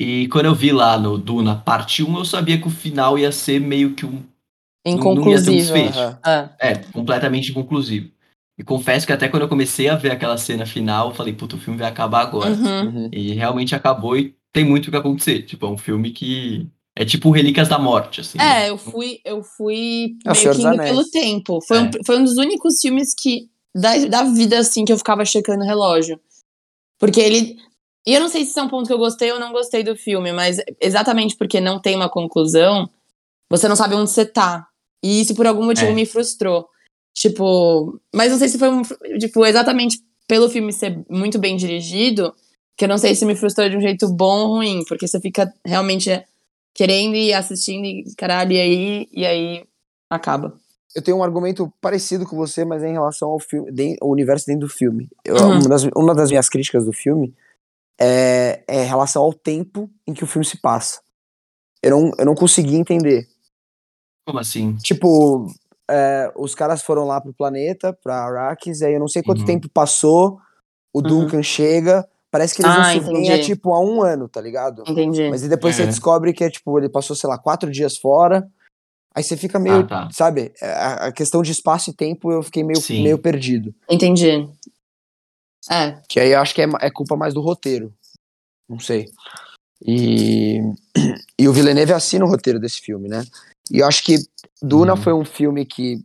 E 0.00 0.26
quando 0.28 0.46
eu 0.46 0.54
vi 0.54 0.72
lá 0.72 0.98
no 0.98 1.18
Duna 1.18 1.54
parte 1.56 2.02
1, 2.02 2.16
eu 2.18 2.24
sabia 2.24 2.58
que 2.58 2.66
o 2.66 2.70
final 2.70 3.18
ia 3.18 3.30
ser 3.30 3.60
meio 3.60 3.94
que 3.94 4.06
um. 4.06 4.12
Não- 4.12 4.22
não 4.84 4.94
um 4.94 4.98
Inconclusivo. 4.98 5.74
Aham. 5.76 6.18
É. 6.58 6.70
É, 6.72 6.74
completamente 6.92 7.50
inconclusivo. 7.50 8.10
E 8.62 8.64
confesso 8.64 9.04
que 9.04 9.12
até 9.12 9.28
quando 9.28 9.42
eu 9.42 9.48
comecei 9.48 9.88
a 9.88 9.96
ver 9.96 10.12
aquela 10.12 10.38
cena 10.38 10.64
final, 10.64 11.08
eu 11.08 11.14
falei, 11.14 11.32
puta, 11.32 11.56
o 11.56 11.58
filme 11.58 11.80
vai 11.80 11.88
acabar 11.88 12.20
agora. 12.20 12.50
Uhum. 12.50 12.84
Uhum. 12.84 13.08
E 13.12 13.32
realmente 13.32 13.74
acabou 13.74 14.16
e 14.16 14.36
tem 14.52 14.64
muito 14.64 14.86
o 14.86 14.90
que 14.92 14.96
acontecer. 14.96 15.42
Tipo, 15.42 15.66
é 15.66 15.70
um 15.70 15.76
filme 15.78 16.12
que. 16.12 16.68
É 16.94 17.04
tipo 17.04 17.30
Relíquias 17.30 17.68
da 17.68 17.78
Morte, 17.78 18.20
assim. 18.20 18.38
É, 18.40 18.70
eu 18.70 18.78
fui, 18.78 19.18
eu 19.24 19.42
fui 19.42 20.14
É 20.24 20.32
meio 20.32 20.76
pelo 20.78 21.04
tempo. 21.10 21.58
Foi, 21.66 21.80
um, 21.80 21.86
É. 21.86 21.90
foi 22.06 22.18
um 22.18 22.24
dos 22.24 22.36
únicos 22.36 22.80
filmes 22.80 23.12
que. 23.14 23.50
Da, 23.74 23.96
da 24.06 24.22
vida, 24.24 24.58
assim, 24.58 24.84
que 24.84 24.92
eu 24.92 24.98
ficava 24.98 25.24
checando 25.24 25.64
o 25.64 25.66
relógio. 25.66 26.20
Porque 27.00 27.20
ele. 27.20 27.56
E 28.06 28.14
eu 28.14 28.20
não 28.20 28.28
sei 28.28 28.44
se 28.44 28.50
isso 28.50 28.60
é 28.60 28.62
um 28.62 28.68
ponto 28.68 28.86
que 28.86 28.92
eu 28.92 28.98
gostei 28.98 29.32
ou 29.32 29.40
não 29.40 29.50
gostei 29.52 29.82
do 29.82 29.96
filme, 29.96 30.32
mas 30.32 30.58
exatamente 30.80 31.36
porque 31.36 31.60
não 31.60 31.80
tem 31.80 31.96
uma 31.96 32.08
conclusão, 32.08 32.88
você 33.50 33.66
não 33.66 33.76
sabe 33.76 33.94
onde 33.94 34.10
você 34.10 34.24
tá. 34.24 34.66
E 35.02 35.20
isso, 35.20 35.34
por 35.34 35.46
algum 35.46 35.64
motivo, 35.64 35.90
É. 35.90 35.94
me 35.94 36.06
frustrou. 36.06 36.68
Tipo. 37.14 38.00
Mas 38.14 38.30
não 38.32 38.38
sei 38.38 38.48
se 38.48 38.58
foi 38.58 38.68
um. 38.68 38.82
Tipo, 39.18 39.44
exatamente 39.46 39.98
pelo 40.26 40.48
filme 40.48 40.72
ser 40.72 41.04
muito 41.10 41.38
bem 41.38 41.56
dirigido, 41.56 42.32
que 42.76 42.84
eu 42.84 42.88
não 42.88 42.96
sei 42.96 43.14
se 43.14 43.24
me 43.26 43.34
frustrou 43.36 43.68
de 43.68 43.76
um 43.76 43.80
jeito 43.80 44.08
bom 44.08 44.46
ou 44.46 44.54
ruim, 44.56 44.82
porque 44.88 45.06
você 45.06 45.20
fica 45.20 45.52
realmente 45.64 46.24
querendo 46.74 47.14
e 47.16 47.34
assistindo 47.34 47.84
e 47.84 48.04
caralho, 48.16 48.52
e 48.52 48.60
aí, 48.60 49.08
e 49.12 49.26
aí 49.26 49.64
acaba. 50.08 50.58
Eu 50.94 51.02
tenho 51.02 51.18
um 51.18 51.22
argumento 51.22 51.70
parecido 51.80 52.26
com 52.26 52.36
você, 52.36 52.64
mas 52.64 52.82
é 52.82 52.88
em 52.88 52.92
relação 52.92 53.30
ao 53.30 53.38
filme, 53.38 53.96
ao 54.00 54.08
universo 54.08 54.46
dentro 54.46 54.66
do 54.66 54.72
filme. 54.72 55.08
Eu- 55.24 55.36
Uhum. 55.36 55.58
uma, 55.60 55.68
das, 55.68 55.82
uma 55.94 56.14
das 56.14 56.30
minhas 56.30 56.48
críticas 56.48 56.84
do 56.84 56.92
filme 56.92 57.34
é, 58.00 58.62
é 58.66 58.84
em 58.84 58.88
relação 58.88 59.22
ao 59.22 59.32
tempo 59.34 59.90
em 60.06 60.14
que 60.14 60.24
o 60.24 60.26
filme 60.26 60.44
se 60.46 60.58
passa. 60.58 61.00
Eu 61.82 61.90
não, 61.90 62.12
eu 62.18 62.24
não 62.24 62.34
consegui 62.34 62.76
entender. 62.76 63.26
Como 64.26 64.38
assim? 64.38 64.76
Tipo, 64.76 65.46
é, 65.90 66.32
os 66.36 66.54
caras 66.54 66.82
foram 66.82 67.04
lá 67.06 67.20
pro 67.20 67.32
planeta, 67.34 67.92
pra 68.02 68.24
Arrakis, 68.24 68.82
aí 68.82 68.94
eu 68.94 69.00
não 69.00 69.08
sei 69.08 69.22
quanto 69.22 69.40
Uhum. 69.40 69.46
tempo 69.46 69.68
passou, 69.68 70.38
o 70.92 70.98
Uhum. 70.98 71.02
Duncan 71.06 71.42
chega, 71.42 72.08
parece 72.30 72.54
que 72.54 72.62
eles 72.62 72.72
Ah, 72.74 72.78
não 72.78 72.84
se 72.84 73.00
veem 73.00 73.30
há, 73.30 73.34
entendi. 73.34 73.46
tipo, 73.54 73.72
há 73.72 73.80
um 73.80 74.02
ano, 74.02 74.28
tá 74.28 74.40
ligado? 74.40 74.84
Entendi. 74.86 75.28
Mas 75.28 75.42
aí 75.42 75.48
depois 75.48 75.74
você 75.76 75.82
É. 75.82 75.86
descobre 75.86 76.32
que 76.32 76.44
é, 76.44 76.50
tipo, 76.50 76.78
ele 76.78 76.88
passou, 76.88 77.14
sei 77.16 77.28
lá, 77.28 77.38
quatro 77.38 77.70
dias 77.70 77.96
fora, 77.98 78.48
aí 79.14 79.22
você 79.22 79.36
fica 79.36 79.58
meio, 79.58 79.80
Ah, 79.80 79.86
tá. 79.86 80.08
sabe? 80.12 80.52
A, 80.62 81.06
a 81.06 81.12
questão 81.12 81.42
de 81.42 81.52
espaço 81.52 81.90
e 81.90 81.94
tempo 81.94 82.30
eu 82.32 82.42
fiquei 82.42 82.62
meio, 82.64 82.80
Sim. 82.80 83.02
meio 83.02 83.18
perdido. 83.18 83.74
Entendi. 83.90 84.48
É. 85.70 86.00
Que 86.08 86.18
aí 86.20 86.32
eu 86.32 86.40
acho 86.40 86.54
que 86.54 86.62
é, 86.62 86.66
é 86.80 86.90
culpa 86.90 87.16
mais 87.16 87.32
do 87.34 87.40
roteiro. 87.40 87.92
Não 88.68 88.78
sei. 88.80 89.06
E, 89.84 90.58
e 91.38 91.48
o 91.48 91.52
Villeneuve 91.52 91.92
assina 91.92 92.24
o 92.24 92.28
roteiro 92.28 92.58
desse 92.58 92.80
filme, 92.80 93.08
né? 93.08 93.22
E 93.70 93.78
eu 93.78 93.86
acho 93.86 94.02
que 94.04 94.16
Duna 94.60 94.94
Uhum. 94.94 95.00
foi 95.02 95.12
um 95.12 95.24
filme 95.24 95.64
que 95.64 96.02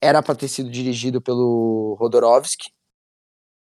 era 0.00 0.22
pra 0.22 0.34
ter 0.34 0.48
sido 0.48 0.70
dirigido 0.70 1.20
pelo 1.20 1.96
Rodorovsky. 1.98 2.70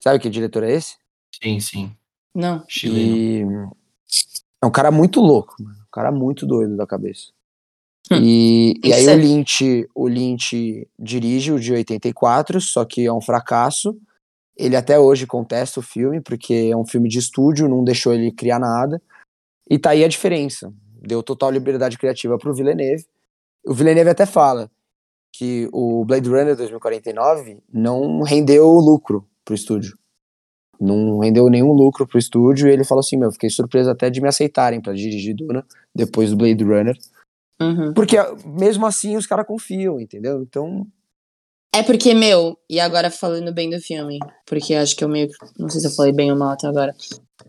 Sabe 0.03 0.19
que 0.19 0.29
diretor 0.31 0.63
é 0.65 0.73
esse? 0.73 0.97
Sim, 1.43 1.61
sim. 1.61 1.97
Não. 2.35 2.65
Chileno. 2.69 3.71
E 3.73 4.17
é 4.63 4.67
um 4.67 4.71
cara 4.71 4.91
muito 4.91 5.21
louco, 5.21 5.55
mano. 5.61 5.77
Um 5.77 5.91
cara 5.93 6.11
muito 6.11 6.47
doido 6.47 6.77
da 6.77 6.87
cabeça. 6.87 7.33
Hum. 8.11 8.19
E, 8.23 8.75
e 8.85 8.93
aí 8.93 9.03
o 9.03 9.05
Certo. 9.07 9.21
Lynch, 9.23 9.89
o 9.95 10.09
Lynch 10.09 10.89
dirige 10.99 11.53
o 11.53 11.59
de 11.61 11.73
84, 11.73 12.61
só 12.61 12.85
que 12.85 13.07
é 13.07 13.13
um 13.13 13.21
fracasso. 13.21 13.97
Ele 14.57 14.77
até 14.77 14.99
hoje 14.99 15.27
contesta 15.27 15.81
o 15.81 15.83
filme, 15.83 16.21
porque 16.21 16.69
é 16.73 16.77
um 16.77 16.87
filme 16.87 17.09
de 17.09 17.19
estúdio, 17.19 17.69
não 17.69 17.83
deixou 17.83 18.13
ele 18.13 18.31
criar 18.31 18.59
nada. 18.59 19.01
E 19.71 19.79
tá 19.79 19.91
aí 19.91 20.05
a 20.05 20.09
diferença. 20.09 20.73
Deu 21.01 21.23
total 21.23 21.51
liberdade 21.51 21.97
criativa 21.99 22.37
pro 22.39 22.55
Villeneuve. 22.55 23.07
O 23.67 23.75
Villeneuve 23.75 24.11
até 24.11 24.27
fala 24.27 24.71
que 25.33 25.69
o 25.73 26.05
Blade 26.05 26.29
Runner 26.29 26.57
2049 26.57 27.59
não 27.73 28.23
rendeu 28.23 28.69
lucro 28.69 29.27
pro 29.45 29.55
estúdio. 29.55 29.99
Não 30.81 31.19
rendeu 31.19 31.49
nenhum 31.49 31.73
lucro 31.73 32.07
pro 32.07 32.19
estúdio. 32.19 32.69
E 32.69 32.73
ele 32.73 32.85
falou 32.85 33.01
assim: 33.01 33.17
Meu, 33.17 33.33
fiquei 33.33 33.51
surpreso 33.51 33.91
até 33.91 34.11
de 34.11 34.21
me 34.21 34.29
aceitarem 34.29 34.81
pra 34.81 34.93
dirigir 34.93 35.35
Duna 35.35 35.65
depois 35.95 36.31
do 36.31 36.37
Blade 36.37 36.63
Runner. 36.63 36.97
Uhum. 37.61 37.95
Porque 37.95 38.17
mesmo 38.45 38.85
assim 38.87 39.17
os 39.17 39.27
caras 39.27 39.47
confiam, 39.47 40.01
entendeu? 40.01 40.43
Então, 40.43 40.87
É 41.75 41.83
porque, 41.83 42.15
meu, 42.15 42.57
e 42.69 42.79
agora 42.79 43.11
falando 43.11 43.53
bem 43.53 43.71
do 43.71 43.81
filme, 43.81 44.19
porque 44.47 44.75
acho 44.75 44.95
que 44.97 45.05
eu 45.05 45.09
meio. 45.09 45.29
Não 45.59 45.69
sei 45.69 45.81
se 45.81 45.87
eu 45.87 45.93
falei 45.93 46.13
bem 46.13 46.31
ou 46.31 46.39
mal 46.39 46.51
até 46.51 46.67
agora. 46.67 46.95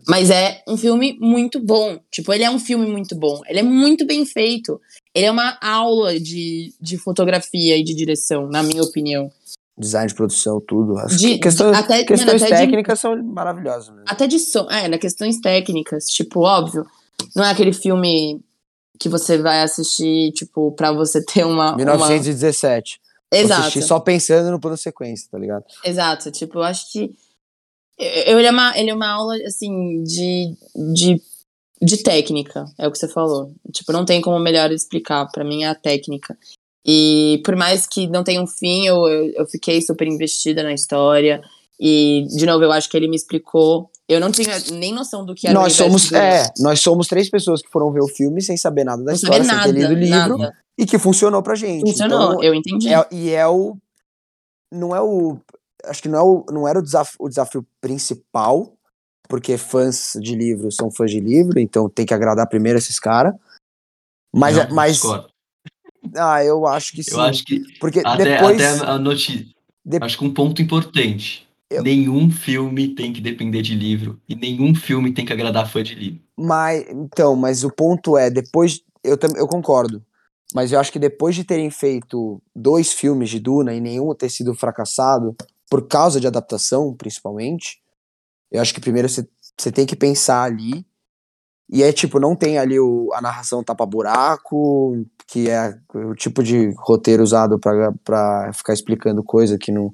Mas 0.08 0.30
é 0.30 0.62
um 0.68 0.76
filme 0.76 1.16
muito 1.20 1.60
bom. 1.60 1.98
Tipo, 2.10 2.32
ele 2.32 2.44
é 2.44 2.50
um 2.50 2.58
filme 2.58 2.86
muito 2.86 3.16
bom. 3.16 3.40
Ele 3.48 3.58
é 3.60 3.62
muito 3.62 4.06
bem 4.06 4.24
feito. 4.24 4.80
Ele 5.16 5.24
é 5.24 5.30
uma 5.30 5.56
aula 5.62 6.20
de, 6.20 6.74
de 6.78 6.98
fotografia 6.98 7.74
e 7.78 7.82
de 7.82 7.94
direção, 7.94 8.48
na 8.48 8.62
minha 8.62 8.82
opinião. 8.82 9.32
design 9.78 10.06
de 10.08 10.14
produção, 10.14 10.60
tudo. 10.60 10.98
As 10.98 11.16
De- 11.16 11.38
questões 11.38 11.72
de- 11.76 11.82
até- 11.82 12.04
questões 12.04 12.40
mano, 12.42 12.44
até 12.44 12.54
de- 12.54 12.60
técnicas 12.66 13.00
são 13.00 13.22
maravilhosas. 13.22 13.88
Mesmo. 13.88 14.04
Até 14.06 14.26
de 14.26 14.38
som. 14.38 14.66
É, 14.70 14.88
na 14.88 14.98
questões 14.98 15.40
técnicas. 15.40 16.04
Tipo, 16.10 16.40
óbvio. 16.40 16.86
Não 17.34 17.42
é 17.44 17.50
aquele 17.50 17.72
filme 17.72 18.42
que 19.00 19.08
você 19.08 19.38
vai 19.38 19.62
assistir, 19.62 20.32
tipo, 20.32 20.72
pra 20.72 20.92
você 20.92 21.24
ter 21.24 21.44
uma. 21.46 21.70
uma... 21.70 21.76
1917. 21.76 23.00
Vou 23.32 23.40
Exato. 23.40 23.60
assistir 23.62 23.82
só 23.82 23.98
pensando 23.98 24.50
no 24.50 24.60
plano 24.60 24.76
sequência, 24.76 25.28
tá 25.30 25.38
ligado? 25.38 25.64
Exato, 25.82 26.30
tipo, 26.30 26.58
eu 26.58 26.62
acho 26.62 26.92
que 26.92 27.10
eu, 27.98 28.38
ele, 28.38 28.46
é 28.48 28.50
uma, 28.50 28.78
ele 28.78 28.90
é 28.90 28.94
uma 28.94 29.08
aula, 29.10 29.34
assim, 29.46 30.02
de, 30.04 30.54
de, 30.94 31.20
de 31.80 32.02
técnica, 32.02 32.64
é 32.78 32.86
o 32.88 32.90
que 32.92 32.98
você 32.98 33.08
falou. 33.08 33.52
Tipo, 33.72 33.92
não 33.92 34.04
tem 34.04 34.20
como 34.20 34.38
melhor 34.38 34.70
explicar, 34.72 35.26
pra 35.30 35.44
mim 35.44 35.64
é 35.64 35.68
a 35.68 35.74
técnica. 35.74 36.36
E 36.86 37.42
por 37.44 37.56
mais 37.56 37.86
que 37.86 38.06
não 38.06 38.22
tenha 38.22 38.40
um 38.40 38.46
fim, 38.46 38.86
eu, 38.86 39.06
eu, 39.08 39.46
fiquei 39.46 39.82
super 39.82 40.06
investida 40.06 40.62
na 40.62 40.72
história. 40.72 41.40
E, 41.78 42.26
de 42.28 42.46
novo, 42.46 42.62
eu 42.64 42.72
acho 42.72 42.88
que 42.88 42.96
ele 42.96 43.08
me 43.08 43.16
explicou. 43.16 43.90
Eu 44.08 44.20
não 44.20 44.30
tinha 44.30 44.56
nem 44.72 44.92
noção 44.94 45.24
do 45.26 45.34
que 45.34 45.48
era 45.48 45.58
Nós 45.58 45.74
o 45.74 45.76
somos, 45.76 46.08
do- 46.08 46.16
é, 46.16 46.48
nós 46.60 46.80
somos 46.80 47.08
três 47.08 47.28
pessoas 47.28 47.60
que 47.60 47.68
foram 47.68 47.90
ver 47.92 48.00
o 48.00 48.08
filme 48.08 48.40
sem 48.40 48.56
saber 48.56 48.84
nada 48.84 49.02
da 49.02 49.10
não 49.10 49.14
história, 49.14 49.44
saber 49.44 49.62
sem 49.64 49.72
ter 49.74 49.78
lido 49.80 49.92
o 49.92 49.98
livro, 49.98 50.38
nada. 50.38 50.56
e 50.78 50.86
que 50.86 50.96
funcionou 50.96 51.42
pra 51.42 51.56
gente. 51.56 51.80
Funcionou, 51.90 52.34
Então, 52.34 52.42
eu 52.44 52.54
entendi. 52.54 52.88
é- 52.94 53.06
e 53.10 53.30
é 53.30 53.46
o. 53.48 53.76
Não 54.72 54.94
é 54.94 55.00
o. 55.02 55.38
Acho 55.84 56.02
que 56.02 56.08
não, 56.08 56.18
é 56.18 56.22
o, 56.22 56.46
não 56.52 56.68
era 56.68 56.78
o 56.78 56.82
desafio, 56.82 57.16
o 57.18 57.28
desafio 57.28 57.66
principal, 57.80 58.75
porque 59.28 59.56
fãs 59.58 60.12
de 60.20 60.34
livro 60.34 60.70
são 60.72 60.90
fãs 60.90 61.10
de 61.10 61.20
livro, 61.20 61.58
então 61.58 61.88
tem 61.88 62.06
que 62.06 62.14
agradar 62.14 62.48
primeiro 62.48 62.78
esses 62.78 62.98
caras. 62.98 63.34
Mas, 64.34 64.56
é- 64.58 64.66
Não, 64.68 64.74
mas 64.74 64.92
discordo. 64.94 65.28
ah, 66.16 66.44
eu 66.44 66.66
acho 66.66 66.92
que 66.92 67.02
sim. 67.02 67.12
Eu 67.12 67.20
acho 67.20 67.44
que 67.44 67.60
porque 67.78 68.00
até, 68.04 68.24
depois. 68.36 68.60
até 68.62 68.90
a 68.90 68.98
notícia. 68.98 69.46
de- 69.84 69.98
Acho 70.00 70.18
que 70.18 70.24
um 70.24 70.34
ponto 70.34 70.60
importante. 70.60 71.46
Eu- 71.70 71.82
Nenhum 71.82 72.30
filme 72.30 72.94
tem 72.94 73.12
que 73.12 73.20
depender 73.20 73.62
de 73.62 73.74
livro. 73.74 74.20
E 74.28 74.34
nenhum 74.36 74.74
filme 74.74 75.12
tem 75.12 75.24
que 75.24 75.32
agradar 75.32 75.68
fã 75.70 75.82
de 75.82 75.94
livro. 75.94 76.20
Mas, 76.36 76.86
então, 76.90 77.34
mas 77.34 77.64
o 77.64 77.70
ponto 77.70 78.16
é, 78.16 78.30
depois. 78.30 78.80
Eu, 79.02 79.16
tam- 79.16 79.36
eu 79.36 79.46
concordo. 79.48 80.02
Mas 80.54 80.70
eu 80.70 80.78
acho 80.78 80.92
que 80.92 80.98
depois 80.98 81.34
de 81.34 81.42
terem 81.44 81.70
feito 81.70 82.40
dois 82.54 82.92
filmes 82.92 83.30
de 83.30 83.40
Duna 83.40 83.74
e 83.74 83.80
nenhum 83.80 84.14
ter 84.14 84.28
sido 84.30 84.54
fracassado, 84.54 85.34
por 85.68 85.86
causa 85.88 86.20
de 86.20 86.26
adaptação, 86.26 86.94
principalmente, 86.94 87.80
eu 88.50 88.60
acho 88.60 88.74
que 88.74 88.80
primeiro 88.80 89.08
você 89.08 89.72
tem 89.72 89.86
que 89.86 89.96
pensar 89.96 90.42
ali. 90.42 90.86
E 91.68 91.82
é 91.82 91.92
tipo, 91.92 92.20
não 92.20 92.36
tem 92.36 92.58
ali 92.58 92.78
o, 92.78 93.10
a 93.12 93.20
narração 93.20 93.62
tapa-buraco, 93.62 95.04
que 95.26 95.50
é 95.50 95.76
o 95.92 96.14
tipo 96.14 96.42
de 96.42 96.70
roteiro 96.78 97.22
usado 97.22 97.58
pra, 97.58 97.92
pra 98.04 98.52
ficar 98.52 98.72
explicando 98.72 99.22
coisa 99.24 99.58
que 99.58 99.72
não, 99.72 99.92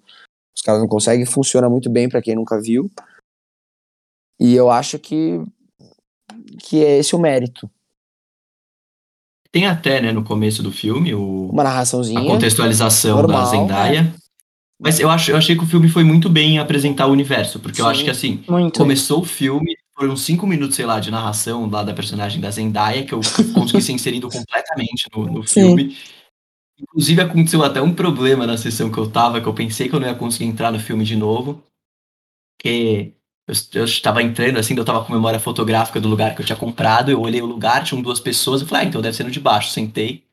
os 0.55 0.62
caras 0.62 0.80
não 0.80 0.88
conseguem. 0.88 1.24
Funciona 1.24 1.70
muito 1.70 1.88
bem 1.88 2.09
pra 2.09 2.20
quem 2.20 2.34
nunca 2.34 2.61
viu. 2.61 2.90
E 4.38 4.55
eu 4.55 4.70
acho 4.70 4.98
que, 4.98 5.42
que 6.61 6.84
é 6.84 6.98
esse 6.98 7.16
o 7.16 7.18
mérito. 7.18 7.70
Tem 9.50 9.66
até, 9.66 10.00
né, 10.00 10.12
no 10.12 10.24
começo 10.24 10.62
do 10.62 10.72
filme, 10.72 11.14
o, 11.14 11.50
Uma 11.50 11.62
a 11.62 11.64
narraçãozinha. 11.64 12.26
contextualização 12.26 13.16
normal, 13.16 13.44
da 13.44 13.50
Zendaya. 13.50 14.14
Mas 14.83 14.99
eu, 14.99 15.09
acho, 15.09 15.30
eu 15.30 15.37
achei 15.37 15.57
que 15.57 15.62
o 15.62 15.66
filme 15.66 15.89
foi 15.89 16.03
muito 16.03 16.28
bem 16.28 16.57
em 16.57 16.59
apresentar 16.59 17.07
o 17.07 17.12
universo. 17.12 17.61
Porque 17.61 17.80
eu 17.80 17.85
Sim. 17.85 17.91
acho 17.91 18.05
que, 18.05 18.11
assim, 18.11 18.45
Muito. 18.49 18.76
começou 18.76 19.20
o 19.20 19.24
filme, 19.24 19.76
foram 19.97 20.16
cinco 20.16 20.45
minutos, 20.45 20.74
sei 20.74 20.85
lá, 20.85 20.99
de 20.99 21.09
narração 21.09 21.70
lá 21.70 21.85
da 21.85 21.95
personagem 21.95 22.41
da 22.41 22.51
Zendaya, 22.51 23.05
que 23.05 23.14
eu 23.14 23.20
consegui 23.55 23.80
ser 23.80 23.93
inserido 23.93 24.28
completamente 24.28 25.09
no, 25.14 25.26
no 25.26 25.43
filme. 25.45 25.97
Inclusive, 26.80 27.20
aconteceu 27.20 27.62
até 27.62 27.80
um 27.80 27.95
problema 27.95 28.45
na 28.45 28.57
sessão 28.57 28.91
que 28.91 28.99
eu 28.99 29.09
tava, 29.09 29.41
que 29.41 29.47
eu 29.47 29.55
pensei 29.55 29.89
que 29.89 29.95
eu 29.95 30.01
não 30.01 30.09
ia 30.09 30.16
conseguir 30.16 30.47
entrar 30.47 30.72
no 30.72 30.80
filme 30.80 31.05
de 31.05 31.14
novo. 31.14 31.62
Porque 32.59 33.12
eu, 33.47 33.55
eu 33.74 33.85
estava 33.85 34.20
entrando, 34.20 34.59
assim, 34.59 34.76
eu 34.76 34.85
tava 34.85 35.05
com 35.05 35.12
memória 35.12 35.39
fotográfica 35.39 36.01
do 36.01 36.09
lugar 36.09 36.35
que 36.35 36.43
eu 36.43 36.47
tinha 36.47 36.57
comprado, 36.57 37.09
eu 37.09 37.20
olhei 37.20 37.41
o 37.41 37.47
lugar, 37.47 37.85
tinham 37.85 38.03
duas 38.03 38.18
pessoas, 38.18 38.61
eu 38.61 38.66
falei, 38.66 38.87
ah, 38.87 38.89
então 38.89 39.01
deve 39.01 39.16
ser 39.16 39.22
no 39.22 39.30
de 39.30 39.39
baixo, 39.39 39.70
sentei. 39.70 40.24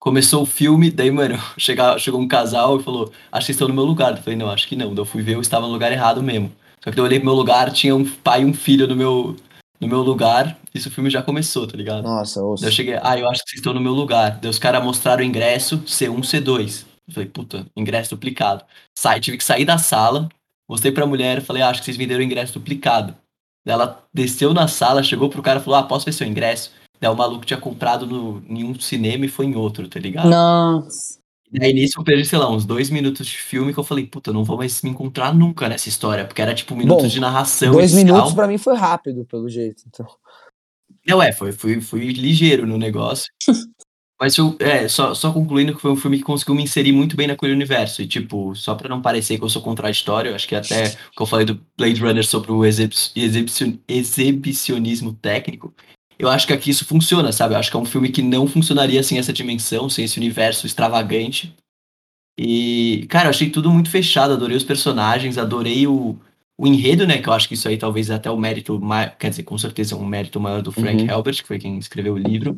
Começou 0.00 0.42
o 0.42 0.46
filme, 0.46 0.90
daí, 0.90 1.10
mano, 1.10 1.36
chega, 1.58 1.98
chegou 1.98 2.20
um 2.20 2.28
casal 2.28 2.78
e 2.78 2.82
falou, 2.82 3.12
acho 3.32 3.40
que 3.40 3.46
vocês 3.46 3.56
estão 3.56 3.68
no 3.68 3.74
meu 3.74 3.84
lugar. 3.84 4.12
Eu 4.12 4.22
falei, 4.22 4.36
não, 4.36 4.50
acho 4.50 4.68
que 4.68 4.76
não. 4.76 4.94
Daí 4.94 4.98
eu 4.98 5.04
fui 5.04 5.22
ver, 5.22 5.34
eu 5.34 5.40
estava 5.40 5.66
no 5.66 5.72
lugar 5.72 5.90
errado 5.90 6.22
mesmo. 6.22 6.52
Só 6.82 6.90
que 6.90 6.96
daí 6.96 7.00
eu 7.00 7.04
olhei 7.04 7.18
pro 7.18 7.26
meu 7.26 7.34
lugar, 7.34 7.72
tinha 7.72 7.94
um 7.94 8.04
pai 8.04 8.42
e 8.42 8.44
um 8.44 8.54
filho 8.54 8.86
no 8.86 8.94
meu, 8.94 9.36
no 9.80 9.88
meu 9.88 10.00
lugar. 10.00 10.56
Isso 10.72 10.88
o 10.88 10.92
filme 10.92 11.10
já 11.10 11.22
começou, 11.22 11.66
tá 11.66 11.76
ligado? 11.76 12.04
Nossa, 12.04 12.40
ouça. 12.40 12.62
Daí 12.62 12.70
eu 12.70 12.74
cheguei, 12.74 12.98
ah, 13.02 13.18
eu 13.18 13.28
acho 13.28 13.42
que 13.42 13.50
vocês 13.50 13.60
estão 13.60 13.74
no 13.74 13.80
meu 13.80 13.92
lugar. 13.92 14.38
Daí 14.40 14.50
os 14.50 14.58
caras 14.58 14.82
mostraram 14.82 15.22
o 15.22 15.26
ingresso 15.26 15.78
C1, 15.78 16.20
C2. 16.20 16.84
Eu 17.08 17.14
falei, 17.14 17.28
puta, 17.28 17.66
ingresso 17.76 18.10
duplicado. 18.10 18.64
Sai, 18.96 19.18
tive 19.18 19.36
que 19.36 19.44
sair 19.44 19.64
da 19.64 19.78
sala, 19.78 20.28
mostrei 20.68 20.92
pra 20.92 21.06
mulher, 21.06 21.42
falei, 21.42 21.62
ah, 21.62 21.70
acho 21.70 21.80
que 21.80 21.86
vocês 21.86 21.96
venderam 21.96 22.20
o 22.20 22.24
ingresso 22.24 22.52
duplicado. 22.52 23.16
Daí 23.66 23.74
ela 23.74 24.06
desceu 24.14 24.54
na 24.54 24.68
sala, 24.68 25.02
chegou 25.02 25.28
pro 25.28 25.42
cara 25.42 25.58
e 25.58 25.62
falou, 25.62 25.78
ah, 25.78 25.82
posso 25.82 26.04
ver 26.04 26.12
seu 26.12 26.26
ingresso? 26.26 26.70
Daí 27.00 27.10
o 27.10 27.16
maluco 27.16 27.44
tinha 27.46 27.60
comprado 27.60 28.06
no, 28.06 28.42
em 28.48 28.64
um 28.64 28.78
cinema 28.78 29.24
e 29.24 29.28
foi 29.28 29.46
em 29.46 29.54
outro, 29.54 29.88
tá 29.88 30.00
ligado? 30.00 30.28
Nossa. 30.28 31.18
Daí 31.50 31.72
nisso 31.72 31.98
eu 31.98 32.04
perdi, 32.04 32.26
sei 32.26 32.38
lá, 32.38 32.50
uns 32.50 32.66
dois 32.66 32.90
minutos 32.90 33.26
de 33.26 33.36
filme 33.38 33.72
que 33.72 33.78
eu 33.78 33.84
falei, 33.84 34.06
puta, 34.06 34.32
não 34.32 34.44
vou 34.44 34.58
mais 34.58 34.82
me 34.82 34.90
encontrar 34.90 35.34
nunca 35.34 35.68
nessa 35.68 35.88
história, 35.88 36.24
porque 36.26 36.42
era 36.42 36.54
tipo 36.54 36.76
minutos 36.76 37.04
Bom, 37.04 37.08
de 37.08 37.20
narração. 37.20 37.72
Dois 37.72 37.94
minutos 37.94 38.34
pra 38.34 38.46
mim 38.46 38.58
foi 38.58 38.76
rápido, 38.76 39.24
pelo 39.24 39.48
jeito. 39.48 39.82
Então. 39.86 40.06
Não, 41.06 41.22
é, 41.22 41.32
foi, 41.32 41.52
fui, 41.52 41.80
fui 41.80 42.12
ligeiro 42.12 42.66
no 42.66 42.76
negócio. 42.76 43.32
Mas 44.20 44.36
eu, 44.36 44.56
é, 44.58 44.88
só, 44.88 45.14
só 45.14 45.32
concluindo 45.32 45.72
que 45.76 45.80
foi 45.80 45.92
um 45.92 45.96
filme 45.96 46.18
que 46.18 46.24
conseguiu 46.24 46.56
me 46.56 46.64
inserir 46.64 46.90
muito 46.90 47.16
bem 47.16 47.28
naquele 47.28 47.52
universo. 47.52 48.02
E, 48.02 48.06
tipo, 48.06 48.52
só 48.56 48.74
pra 48.74 48.88
não 48.88 49.00
parecer 49.00 49.38
que 49.38 49.44
eu 49.44 49.48
sou 49.48 49.62
contraditório, 49.62 50.34
acho 50.34 50.48
que 50.48 50.56
até 50.56 50.88
o 50.88 51.16
que 51.16 51.22
eu 51.22 51.26
falei 51.26 51.46
do 51.46 51.60
Blade 51.78 52.00
Runner 52.02 52.26
sobre 52.26 52.50
o 52.50 52.64
exibi- 52.64 52.96
exibicion- 53.14 53.78
exibicionismo 53.86 55.12
técnico, 55.12 55.72
eu 56.18 56.28
acho 56.28 56.46
que 56.46 56.52
aqui 56.52 56.70
isso 56.70 56.84
funciona, 56.84 57.30
sabe? 57.32 57.54
Eu 57.54 57.58
acho 57.58 57.70
que 57.70 57.76
é 57.76 57.80
um 57.80 57.84
filme 57.84 58.10
que 58.10 58.22
não 58.22 58.46
funcionaria 58.46 59.02
sem 59.02 59.18
essa 59.18 59.32
dimensão, 59.32 59.88
sem 59.88 60.04
esse 60.04 60.18
universo 60.18 60.66
extravagante. 60.66 61.54
E, 62.38 63.06
cara, 63.08 63.26
eu 63.26 63.30
achei 63.30 63.50
tudo 63.50 63.70
muito 63.70 63.90
fechado, 63.90 64.32
adorei 64.32 64.56
os 64.56 64.62
personagens, 64.64 65.36
adorei 65.38 65.86
o, 65.88 66.16
o 66.56 66.66
enredo, 66.66 67.06
né? 67.06 67.18
Que 67.18 67.28
eu 67.28 67.32
acho 67.32 67.48
que 67.48 67.54
isso 67.54 67.68
aí 67.68 67.76
talvez 67.76 68.10
é 68.10 68.14
até 68.14 68.30
o 68.30 68.36
mérito, 68.36 68.78
mai- 68.80 69.12
quer 69.18 69.30
dizer, 69.30 69.42
com 69.42 69.58
certeza 69.58 69.94
é 69.94 69.98
um 69.98 70.06
mérito 70.06 70.38
maior 70.38 70.62
do 70.62 70.70
Frank 70.70 71.02
Uhum. 71.02 71.10
Herbert, 71.10 71.36
que 71.42 71.48
foi 71.48 71.58
quem 71.58 71.78
escreveu 71.78 72.14
o 72.14 72.18
livro. 72.18 72.56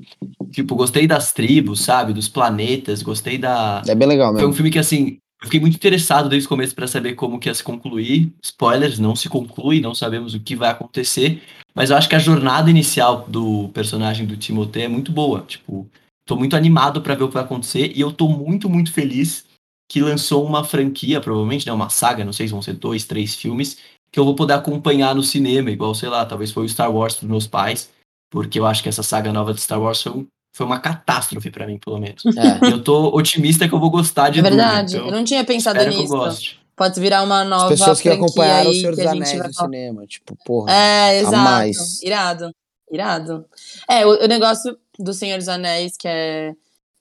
Tipo, 0.51 0.75
gostei 0.75 1.07
das 1.07 1.33
tribos, 1.33 1.81
sabe? 1.81 2.13
Dos 2.13 2.29
planetas, 2.29 3.03
gostei 3.03 3.39
da. 3.39 3.83
É 3.87 3.95
bem 3.95 4.07
legal 4.09 4.33
Foi 4.33 4.41
um 4.43 4.49
mesmo. 4.49 4.55
filme 4.55 4.71
que, 4.71 4.79
assim, 4.79 5.19
eu 5.41 5.47
fiquei 5.47 5.61
muito 5.61 5.74
interessado 5.74 6.28
desde 6.28 6.47
o 6.47 6.49
começo 6.49 6.74
pra 6.74 6.86
saber 6.86 7.14
como 7.14 7.38
que 7.38 7.49
ia 7.49 7.55
se 7.55 7.62
concluir. 7.64 8.32
Spoilers, 8.45 8.99
não 8.99 9.16
se 9.16 9.28
conclui, 9.28 9.80
não 9.80 9.95
sabemos 9.95 10.34
o 10.34 10.41
que 10.41 10.55
vai 10.55 10.70
acontecer. 10.70 11.43
Mas 11.74 11.91
eu 11.91 11.97
acho 11.97 12.09
que 12.09 12.14
a 12.14 12.18
jornada 12.18 12.68
inicial 12.68 13.24
do 13.26 13.68
personagem 13.70 14.26
do 14.26 14.36
Timothée 14.36 14.82
é 14.84 14.88
muito 14.88 15.11
boa. 15.11 15.41
Tipo, 15.43 15.88
tô 16.26 16.36
muito 16.36 16.57
animado 16.57 17.01
pra 17.01 17.14
ver 17.14 17.24
o 17.24 17.28
que 17.28 17.34
vai 17.34 17.43
acontecer 17.45 17.93
e 17.97 18.01
eu 18.01 18.12
tô 18.12 18.28
muito, 18.28 18.68
muito 18.68 18.93
feliz 18.93 19.47
que 19.91 20.01
lançou 20.01 20.45
uma 20.47 20.62
franquia, 20.62 21.20
provavelmente, 21.20 21.66
né? 21.66 21.72
Uma 21.72 21.88
saga, 21.88 22.24
não 22.24 22.32
sei 22.32 22.47
se 22.47 22.53
vão 22.53 22.62
ser 22.62 22.74
dois, 22.74 23.05
três 23.05 23.34
filmes, 23.34 23.78
que 24.12 24.20
eu 24.20 24.24
vou 24.24 24.34
poder 24.36 24.53
acompanhar 24.53 25.14
no 25.14 25.22
cinema, 25.22 25.70
igual, 25.70 25.95
sei 25.95 26.09
lá, 26.09 26.24
talvez 26.26 26.53
foi 26.53 26.64
o 26.64 26.68
Star 26.68 26.93
Wars 26.95 27.14
dos 27.14 27.28
meus 27.28 27.47
pais, 27.47 27.91
porque 28.30 28.59
eu 28.59 28.66
acho 28.66 28.82
que 28.82 28.88
essa 28.88 29.03
saga 29.03 29.32
nova 29.32 29.53
de 29.55 29.61
Star 29.61 29.80
Wars 29.80 30.03
foi, 30.03 30.12
um- 30.12 30.26
foi 30.53 30.67
uma 30.67 30.79
catástrofe 30.81 31.51
pra 31.51 31.67
mim, 31.67 31.79
pelo 31.79 31.99
menos. 31.99 32.23
É. 32.27 32.67
Eu 32.73 32.83
tô 32.83 33.15
otimista 33.17 33.69
que 33.69 33.75
eu 33.75 33.81
vou 33.81 33.91
gostar 33.91 34.31
de 34.31 34.41
É 34.41 34.43
Duna, 34.43 34.51
verdade. 34.57 34.97
então 34.97 35.07
Eu 35.09 35.13
não 35.13 35.25
tinha 35.25 35.45
pensado 35.45 35.77
espero 35.79 35.93
que 35.93 35.99
eu 35.99 36.03
nisso. 36.03 36.17
goste. 36.17 36.61
Pode 36.77 36.99
virar 36.99 37.23
uma 37.23 37.45
nova 37.45 37.73
As 37.75 37.79
pessoas 37.79 38.01
que 38.01 38.09
acompanharam 38.09 38.71
o 38.71 38.73
aí 38.73 38.81
Senhor 38.81 38.97
dos 38.97 39.07
Anéis 39.07 39.39
no 39.39 39.53
cinema. 39.55 40.07
Tipo, 40.07 40.37
porra. 40.45 40.73
É, 40.73 41.11
a 41.11 41.15
exato. 41.17 41.37
mais. 41.37 42.03
Irado. 42.03 42.55
Irado. 42.91 43.45
É, 43.89 44.07
o, 44.07 44.25
o 44.25 44.27
negócio 44.27 44.77
do 44.99 45.13
Senhor 45.13 45.39
dos 45.39 45.49
Anéis, 45.49 45.97
que 45.97 46.09
é. 46.09 46.53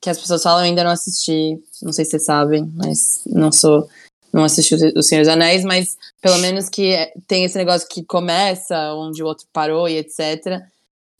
Que 0.02 0.08
as 0.10 0.18
pessoas 0.18 0.42
falam, 0.42 0.60
eu 0.60 0.64
ainda 0.66 0.84
não 0.84 0.90
assisti. 0.90 1.58
Não 1.82 1.92
sei 1.92 2.04
se 2.04 2.12
vocês 2.12 2.24
sabem, 2.24 2.70
mas 2.74 3.22
não 3.26 3.50
sou. 3.50 3.88
Não 4.32 4.44
assisti 4.44 4.74
o 4.74 4.98
o 4.98 5.02
Senhor 5.02 5.22
dos 5.22 5.28
Anéis, 5.32 5.64
mas 5.64 5.96
pelo 6.22 6.38
menos 6.38 6.68
que 6.68 6.92
é- 6.94 7.12
tem 7.26 7.44
esse 7.44 7.56
negócio 7.58 7.88
que 7.88 8.04
começa 8.04 8.94
onde 8.94 9.22
o 9.22 9.26
outro 9.26 9.46
parou 9.52 9.88
e 9.88 9.96
etc. 9.96 10.62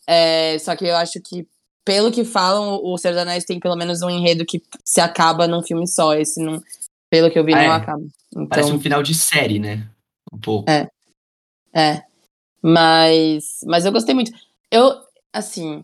É, 0.06 0.56
só 0.60 0.76
que 0.76 0.84
eu 0.84 0.96
acho 0.96 1.20
que, 1.20 1.46
pelo 1.90 2.12
que 2.12 2.24
falam, 2.24 2.80
o 2.84 2.96
Senhor 2.96 3.14
dos 3.14 3.22
Anéis 3.22 3.44
tem 3.44 3.58
pelo 3.58 3.74
menos 3.74 4.00
um 4.00 4.08
enredo 4.08 4.46
que 4.46 4.62
se 4.84 5.00
acaba 5.00 5.48
num 5.48 5.60
filme 5.60 5.88
só. 5.88 6.14
Esse 6.14 6.40
não. 6.40 6.62
Pelo 7.10 7.28
que 7.28 7.36
eu 7.36 7.44
vi, 7.44 7.52
Ah, 7.52 7.56
não 7.56 7.72
é. 7.72 7.76
acaba. 7.76 8.02
Então, 8.30 8.46
Parece 8.46 8.70
um 8.70 8.78
final 8.80 9.02
de 9.02 9.12
série, 9.12 9.58
né? 9.58 9.88
Um 10.32 10.38
pouco. 10.38 10.70
É. 10.70 10.88
É. 11.74 12.02
Mas, 12.62 13.58
mas 13.66 13.84
eu 13.84 13.90
gostei 13.90 14.14
muito. 14.14 14.30
Eu, 14.70 14.94
assim, 15.32 15.82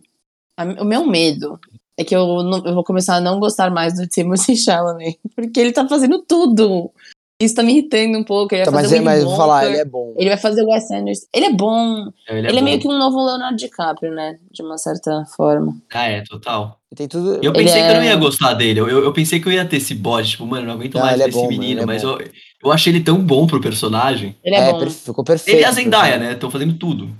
a- 0.57 0.65
o 0.81 0.85
meu 0.85 1.05
medo 1.05 1.59
é 1.99 2.05
que 2.05 2.15
eu, 2.15 2.25
não- 2.45 2.65
eu 2.65 2.75
vou 2.75 2.85
começar 2.85 3.17
a 3.17 3.21
não 3.21 3.41
gostar 3.41 3.69
mais 3.71 3.95
do 3.95 4.07
Timothy 4.07 4.57
Chalamet, 4.57 5.19
porque 5.35 5.59
ele 5.59 5.73
tá 5.73 5.89
fazendo 5.89 6.23
tudo. 6.23 6.93
Isso 7.41 7.55
tá 7.55 7.63
me 7.63 7.73
irritando 7.73 8.17
um 8.19 8.25
pouco. 8.25 8.55
Ele 8.55 8.65
vai 8.65 8.73
Tá, 8.73 8.73
mas, 8.73 8.83
fazer 8.87 8.97
é, 8.97 9.01
o 9.01 9.05
mas 9.05 9.23
vou 9.25 9.37
falar, 9.37 9.67
ele 9.67 9.77
é 9.77 9.85
bom. 9.85 10.15
ele 10.17 10.31
vai 10.31 10.39
fazer 10.39 10.63
o 10.63 10.71
Wes 10.71 10.91
Anderson. 10.91 11.27
Ele 11.35 11.45
é 11.47 11.53
bom. 11.53 12.11
Ele 12.29 12.49
Ele 12.49 12.59
é, 12.59 12.63
meio 12.63 12.77
bom. 12.79 12.83
que 12.83 12.89
um 12.89 12.99
novo 12.99 13.23
Leonardo 13.23 13.57
DiCaprio, 13.59 14.15
né? 14.15 14.39
De 14.51 14.63
uma 14.63 14.79
certa 14.79 15.23
forma. 15.37 15.77
Ah, 15.93 16.07
é, 16.09 16.23
total. 16.23 16.81
Tem 16.97 17.07
tudo. 17.07 17.35
Eu 17.43 17.53
Ele 17.53 17.65
pensei 17.65 17.83
que 17.83 17.89
eu 17.89 17.95
não 17.95 18.01
é- 18.01 18.07
ia 18.07 18.17
gostar 18.17 18.55
dele. 18.55 18.81
Eu, 18.81 18.89
eu, 18.89 19.05
eu 19.05 19.13
pensei 19.13 19.39
que 19.39 19.47
eu 19.47 19.53
ia 19.53 19.67
ter 19.69 19.77
esse 19.77 19.95
bode, 19.95 20.31
tipo, 20.31 20.47
mano, 20.47 20.63
eu 20.63 20.67
não 20.69 20.75
aguento 20.75 20.95
Não, 20.95 21.03
mais 21.03 21.21
ele 21.21 21.25
é 21.25 21.31
bom, 21.31 21.43
mano, 21.45 21.49
menino. 21.51 21.73
ele 21.73 21.83
é 21.83 21.87
mas 21.87 22.03
eu, 22.03 22.19
eu 22.65 22.73
achei 22.73 22.91
ele 22.91 23.05
tão 23.05 23.23
bom 23.23 23.47
pro 23.47 23.61
personagem. 23.61 24.35
Ele 24.43 24.55
é, 24.57 24.73
bom. 24.73 24.79
per- 24.79 24.91
ficou 24.91 25.23
perfeito. 25.23 25.57
Ele 25.59 25.63
e 25.63 25.69
a 25.69 25.73
Zendaya, 25.73 26.17
né? 26.19 26.33
Estão 26.33 26.51
fazendo 26.51 26.79
tudo. 26.79 27.11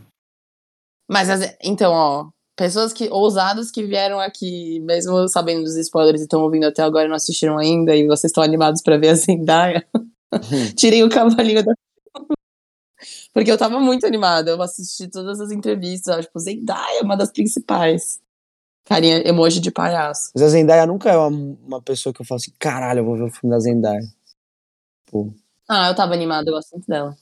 Mas, 1.11 1.29
as- 1.29 1.57
então, 1.63 1.93
ó, 1.93 2.27
pessoas 2.57 2.93
que 2.93 3.09
ousadas 3.11 3.71
que 3.71 3.85
vieram 3.85 4.19
aqui, 4.19 4.81
mesmo 4.81 5.29
sabendo 5.29 5.63
dos 5.63 5.77
spoilers 5.77 6.21
e 6.21 6.25
estão 6.25 6.43
ouvindo 6.43 6.65
até 6.65 6.83
agora 6.83 7.05
e 7.05 7.09
não 7.09 7.15
assistiram 7.15 7.59
ainda, 7.59 7.95
e 7.95 8.07
vocês 8.07 8.31
estão 8.31 8.43
animados 8.43 8.83
pra 8.83 8.97
ver 8.97 9.11
a 9.11 9.15
Zendaya, 9.15 9.87
tirem 10.77 11.05
o 11.05 11.11
cavalinho 11.11 11.63
da. 11.63 11.73
Porque 13.33 13.53
eu 13.53 13.59
tava 13.59 13.79
muito 13.79 14.07
animada, 14.07 14.51
eu 14.51 14.63
assisti 14.63 15.07
todas 15.07 15.39
as 15.39 15.51
entrevistas, 15.51 16.25
tipo, 16.25 16.39
Zendaya 16.41 17.01
é 17.01 17.03
uma 17.03 17.17
das 17.17 17.31
principais. 17.31 18.19
Carinha, 18.87 19.21
emoji 19.29 19.61
de 19.61 19.71
palhaço. 19.71 20.31
Mas 20.33 20.45
a 20.45 20.49
Zendaya 20.49 20.87
nunca 20.87 21.11
é 21.11 21.17
uma, 21.17 21.57
uma 21.67 21.83
pessoa 21.83 22.13
que 22.13 22.23
eu 22.23 22.27
falo 22.27 22.37
assim, 22.37 22.53
caralho, 22.59 23.01
eu 23.01 23.05
vou 23.05 23.17
ver 23.17 23.25
o 23.25 23.31
filme 23.31 23.53
da 23.53 23.59
Zendaya. 23.59 24.09
Pô. 25.11 25.33
Ah, 25.69 25.89
eu 25.89 25.95
tava 25.95 26.15
animada, 26.15 26.49
eu 26.49 26.55
gosto 26.55 26.71
muito 26.71 26.87
dela. 26.87 27.17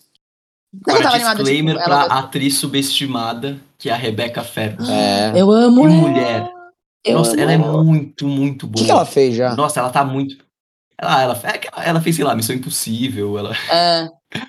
Agora, 0.87 1.03
tava 1.03 1.15
animada, 1.17 1.37
tipo, 1.37 1.45
disclaimer 1.45 1.75
pra 1.85 1.85
ela... 1.85 2.05
atriz 2.19 2.55
subestimada, 2.57 3.59
que 3.79 3.89
é 3.89 3.93
a 3.93 3.97
Rebecca 3.97 4.43
Ferguson. 4.43 4.93
É. 4.93 5.33
Eu 5.35 5.51
amo 5.51 5.83
Que 5.83 5.87
ela. 5.89 5.97
mulher. 5.97 6.51
Eu 7.05 7.19
Nossa, 7.19 7.33
amo 7.33 7.41
ela 7.41 7.53
é 7.53 7.59
muito, 7.59 8.27
muito 8.27 8.65
O 8.65 8.69
boa. 8.69 8.81
que, 8.81 8.85
que 8.87 8.91
ela 8.91 9.05
fez 9.05 9.35
já? 9.35 9.55
Nossa, 9.55 9.81
ela 9.81 9.91
tá 9.91 10.05
muito. 10.05 10.37
Ela, 10.99 11.23
ela, 11.23 11.41
é 11.45 11.61
ela, 11.77 11.85
ela 11.85 12.01
fez, 12.01 12.17
sei 12.17 12.25
lá, 12.25 12.35
Missão 12.35 12.55
Impossível. 12.57 13.39
Ela... 13.39 13.53
É, 13.71 14.09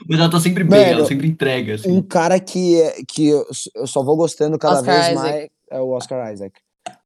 Mas 0.09 0.19
ela 0.19 0.29
tá 0.31 0.39
sempre 0.39 0.63
bem, 0.63 0.79
Mano, 0.79 0.91
ela 0.99 1.05
sempre 1.05 1.27
entrega, 1.27 1.75
assim. 1.75 1.91
Um 1.91 2.01
cara 2.01 2.39
que, 2.39 2.81
é- 2.81 2.95
que 3.07 3.27
eu, 3.27 3.45
só 3.85 4.01
vou 4.03 4.15
gostando 4.17 4.57
cada 4.57 4.79
Oscar 4.79 4.95
vez 4.95 5.11
Isaac. 5.11 5.29
mais 5.29 5.49
é 5.69 5.79
o 5.79 5.89
Oscar 5.91 6.33
Isaac. 6.33 6.53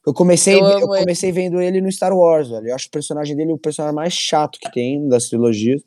Eu 0.05 0.13
comecei, 0.13 0.55
Eu 0.55 0.59
eu, 0.59 0.77
amo 0.77 0.95
ele. 0.95 1.01
comecei 1.03 1.31
vendo 1.31 1.59
ele 1.61 1.81
no 1.81 1.91
Star 1.91 2.13
Wars, 2.15 2.47
velho. 2.49 2.67
Eu 2.69 2.75
acho 2.75 2.87
o 2.87 2.91
personagem 2.91 3.35
dele 3.35 3.51
o 3.51 3.57
personagem 3.57 3.95
mais 3.95 4.13
chato 4.13 4.57
que 4.61 4.71
tem 4.71 5.07
das 5.09 5.25
trilogias. 5.27 5.81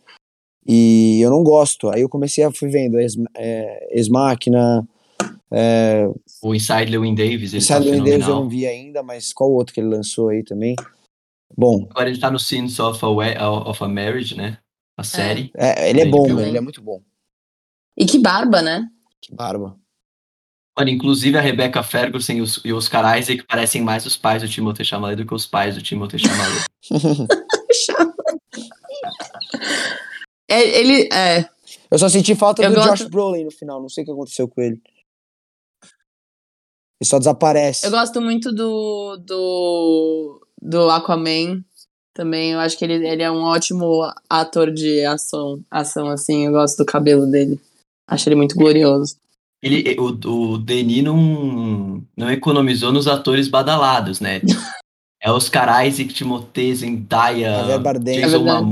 E 0.66 1.20
eu 1.20 1.30
não 1.30 1.42
gosto. 1.42 1.88
Aí 1.90 2.02
eu 2.02 2.08
comecei 2.08 2.44
a 2.44 2.52
fui 2.52 2.68
vendo 2.68 2.98
Ex, 2.98 3.16
é, 3.34 3.88
Ex 3.98 4.08
é, 5.50 6.08
O 6.40 6.54
Inside 6.54 6.86
Lewin 6.90 7.14
Davis, 7.14 7.52
ele 7.52 7.58
Inside 7.58 7.72
tá 7.74 7.78
Llewyn 7.80 8.04
Davis 8.04 8.28
eu 8.28 8.34
não 8.36 8.48
vi 8.48 8.66
ainda, 8.66 9.02
mas 9.02 9.32
qual 9.32 9.50
outro 9.50 9.74
que 9.74 9.80
ele 9.80 9.88
lançou 9.88 10.28
aí 10.28 10.42
também? 10.42 10.74
Bom, 11.56 11.86
Agora 11.90 12.08
ele 12.08 12.18
tá 12.18 12.30
no 12.30 12.38
Scenes 12.38 12.78
of 12.78 13.04
a, 13.04 13.08
We- 13.10 13.36
of 13.38 13.84
a 13.84 13.88
Marriage, 13.88 14.34
né? 14.36 14.58
A 14.96 15.02
série. 15.04 15.50
é, 15.56 15.90
ele 15.90 16.00
é 16.00 16.02
Ele 16.04 16.10
bom, 16.10 16.24
viu. 16.24 16.36
mano. 16.36 16.46
Ele 16.48 16.56
é 16.58 16.60
muito 16.60 16.80
bom. 16.80 17.02
e 17.96 18.06
que 18.06 18.18
barba, 18.18 18.62
né? 18.62 18.88
Que 19.20 19.34
barba. 19.34 19.76
Mano, 20.78 20.88
inclusive 20.88 21.36
a 21.36 21.40
Rebecca 21.42 21.82
Ferguson 21.82 22.32
e, 22.32 22.40
os, 22.40 22.60
e 22.64 22.72
o 22.72 22.76
Oscar 22.78 23.18
Isaac 23.18 23.42
parecem 23.46 23.82
mais 23.82 24.06
os 24.06 24.16
pais 24.16 24.42
do 24.42 24.48
Timothée 24.48 24.86
Chalamet 24.86 25.16
do 25.16 25.26
que 25.26 25.34
os 25.34 25.46
pais 25.46 25.74
do 25.74 25.82
Timothée 25.82 26.18
Chalamet. 26.18 26.64
É, 30.52 30.80
ele, 30.80 31.08
é, 31.12 31.48
Eu 31.90 31.98
só 31.98 32.08
senti 32.08 32.34
falta 32.34 32.62
Eu 32.62 32.70
do 32.70 32.76
gosto- 32.76 32.90
Josh 32.96 33.08
Brolin 33.08 33.44
no 33.44 33.50
final. 33.50 33.80
Não 33.80 33.88
sei 33.88 34.02
o 34.02 34.06
que 34.06 34.12
aconteceu 34.12 34.46
com 34.48 34.60
ele. 34.60 34.80
Ele 37.00 37.08
só 37.08 37.18
desaparece. 37.18 37.86
Eu 37.86 37.90
gosto 37.90 38.20
muito 38.20 38.52
do, 38.52 39.16
do, 39.18 40.46
do 40.60 40.90
Aquaman 40.90 41.62
também. 42.14 42.52
Eu 42.52 42.60
acho 42.60 42.78
que 42.78 42.84
ele, 42.84 43.06
ele 43.06 43.22
é 43.22 43.30
um 43.30 43.42
ótimo 43.42 44.02
ator 44.28 44.70
de 44.72 45.04
ação, 45.04 45.60
ação, 45.70 46.08
assim. 46.08 46.46
Eu 46.46 46.52
gosto 46.52 46.78
do 46.78 46.84
cabelo 46.86 47.26
dele. 47.26 47.60
Acho 48.06 48.28
ele 48.28 48.36
muito 48.36 48.54
glorioso. 48.54 49.16
Ele, 49.62 49.96
o, 49.98 50.08
o 50.28 50.58
Denis 50.58 51.04
não, 51.04 52.02
não 52.16 52.30
economizou 52.30 52.92
nos 52.92 53.06
atores 53.06 53.48
badalados, 53.48 54.20
né? 54.20 54.40
É 55.24 55.30
Oscar 55.30 55.86
Isaac, 55.86 56.12
Timothée, 56.12 56.74
Zendaya. 56.74 57.46
É 57.48 58.22
Jason 58.22 58.38
verdade. 58.42 58.64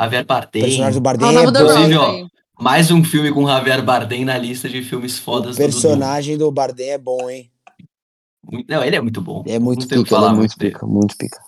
Javier 0.00 0.22
O 0.22 0.26
Bardem. 0.26 0.62
personagem 0.62 0.92
do 0.92 0.98
Ah, 0.98 1.12
Bardem 1.12 1.28
o 1.28 1.40
é 1.40 1.50
do. 1.50 1.58
Inclusive, 1.60 1.96
ó. 1.96 2.26
Mais 2.60 2.90
um 2.90 3.02
filme 3.04 3.32
com 3.32 3.46
Javier 3.46 3.82
Bardem 3.84 4.24
na 4.24 4.36
lista 4.38 4.68
de 4.68 4.82
filmes 4.82 5.18
O 5.18 5.22
fodas 5.22 5.56
do 5.56 5.60
Dudu. 5.62 5.72
personagem 5.72 6.36
do 6.38 6.50
Bardem 6.50 6.90
é 6.90 6.98
bom, 6.98 7.28
hein? 7.30 7.50
Muito- 8.42 8.68
Não, 8.70 8.84
ele 8.84 8.96
é 8.96 9.00
muito 9.00 9.20
bom. 9.20 9.42
É 9.46 9.58
muito 9.58 9.80
o 9.84 9.88
pica, 9.88 9.94
ele 9.96 10.04
falar 10.08 10.30
é 10.30 10.34
muito 10.34 10.56
dele. 10.58 10.72
pica, 10.72 10.86
muito 10.86 11.16
pica. 11.16 11.40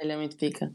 Ele 0.00 0.12
é 0.12 0.16
muito 0.16 0.36
pica. 0.36 0.72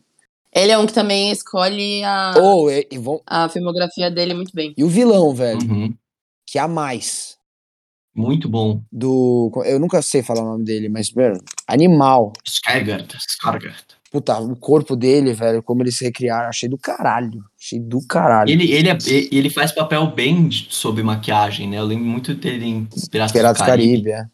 Ele 0.54 0.72
é 0.72 0.78
um 0.78 0.86
que 0.88 0.94
também 0.94 1.32
escolhe 1.32 2.04
a, 2.04 2.34
Ou, 2.40 2.72
e, 2.72 2.88
e 2.92 2.98
vão- 2.98 3.22
a 3.26 3.48
filmografia 3.50 4.10
dele 4.10 4.34
muito 4.34 4.52
bem. 4.54 4.74
e 4.78 4.84
o 4.84 4.88
vilão, 4.90 5.34
velho, 5.34 5.60
Uhum. 5.62 5.94
que 6.48 6.58
é 6.58 6.62
a 6.62 6.68
mais. 6.68 7.38
Muito 8.16 8.50
bom. 8.50 8.82
Do. 8.92 9.52
Eu 9.66 9.80
nunca 9.80 10.02
sei 10.02 10.24
falar 10.24 10.42
o 10.42 10.52
nome 10.52 10.66
dele, 10.66 10.90
mas, 10.90 11.10
velho, 11.10 11.40
animal. 11.68 12.34
Skagard. 12.46 13.16
Skagard. 13.28 13.86
Puta, 14.12 14.40
o 14.40 14.56
corpo 14.56 14.96
dele, 14.96 15.34
velho, 15.34 15.62
como 15.62 15.84
eles 15.84 16.00
recriaram, 16.00 16.50
achei 16.50 16.68
do 16.68 16.78
caralho. 16.78 17.44
Achei 17.60 17.80
do 17.80 18.02
caralho. 18.08 18.50
Ele, 18.50 18.72
ele, 18.72 18.90
é- 18.90 18.98
ele 19.32 19.50
faz 19.52 19.72
papel 19.72 20.08
bem 20.08 20.48
de- 20.48 20.68
sob 20.72 21.02
maquiagem, 21.04 21.70
né? 21.70 21.78
Eu 21.78 21.86
lembro 21.86 22.06
muito 22.06 22.34
dele 22.34 22.66
em 22.66 22.86
Piratas, 23.12 23.32
Piratas 23.32 23.62
do 23.62 23.66
Caribe. 23.66 24.10
Caribe, 24.10 24.12
é. 24.12 24.26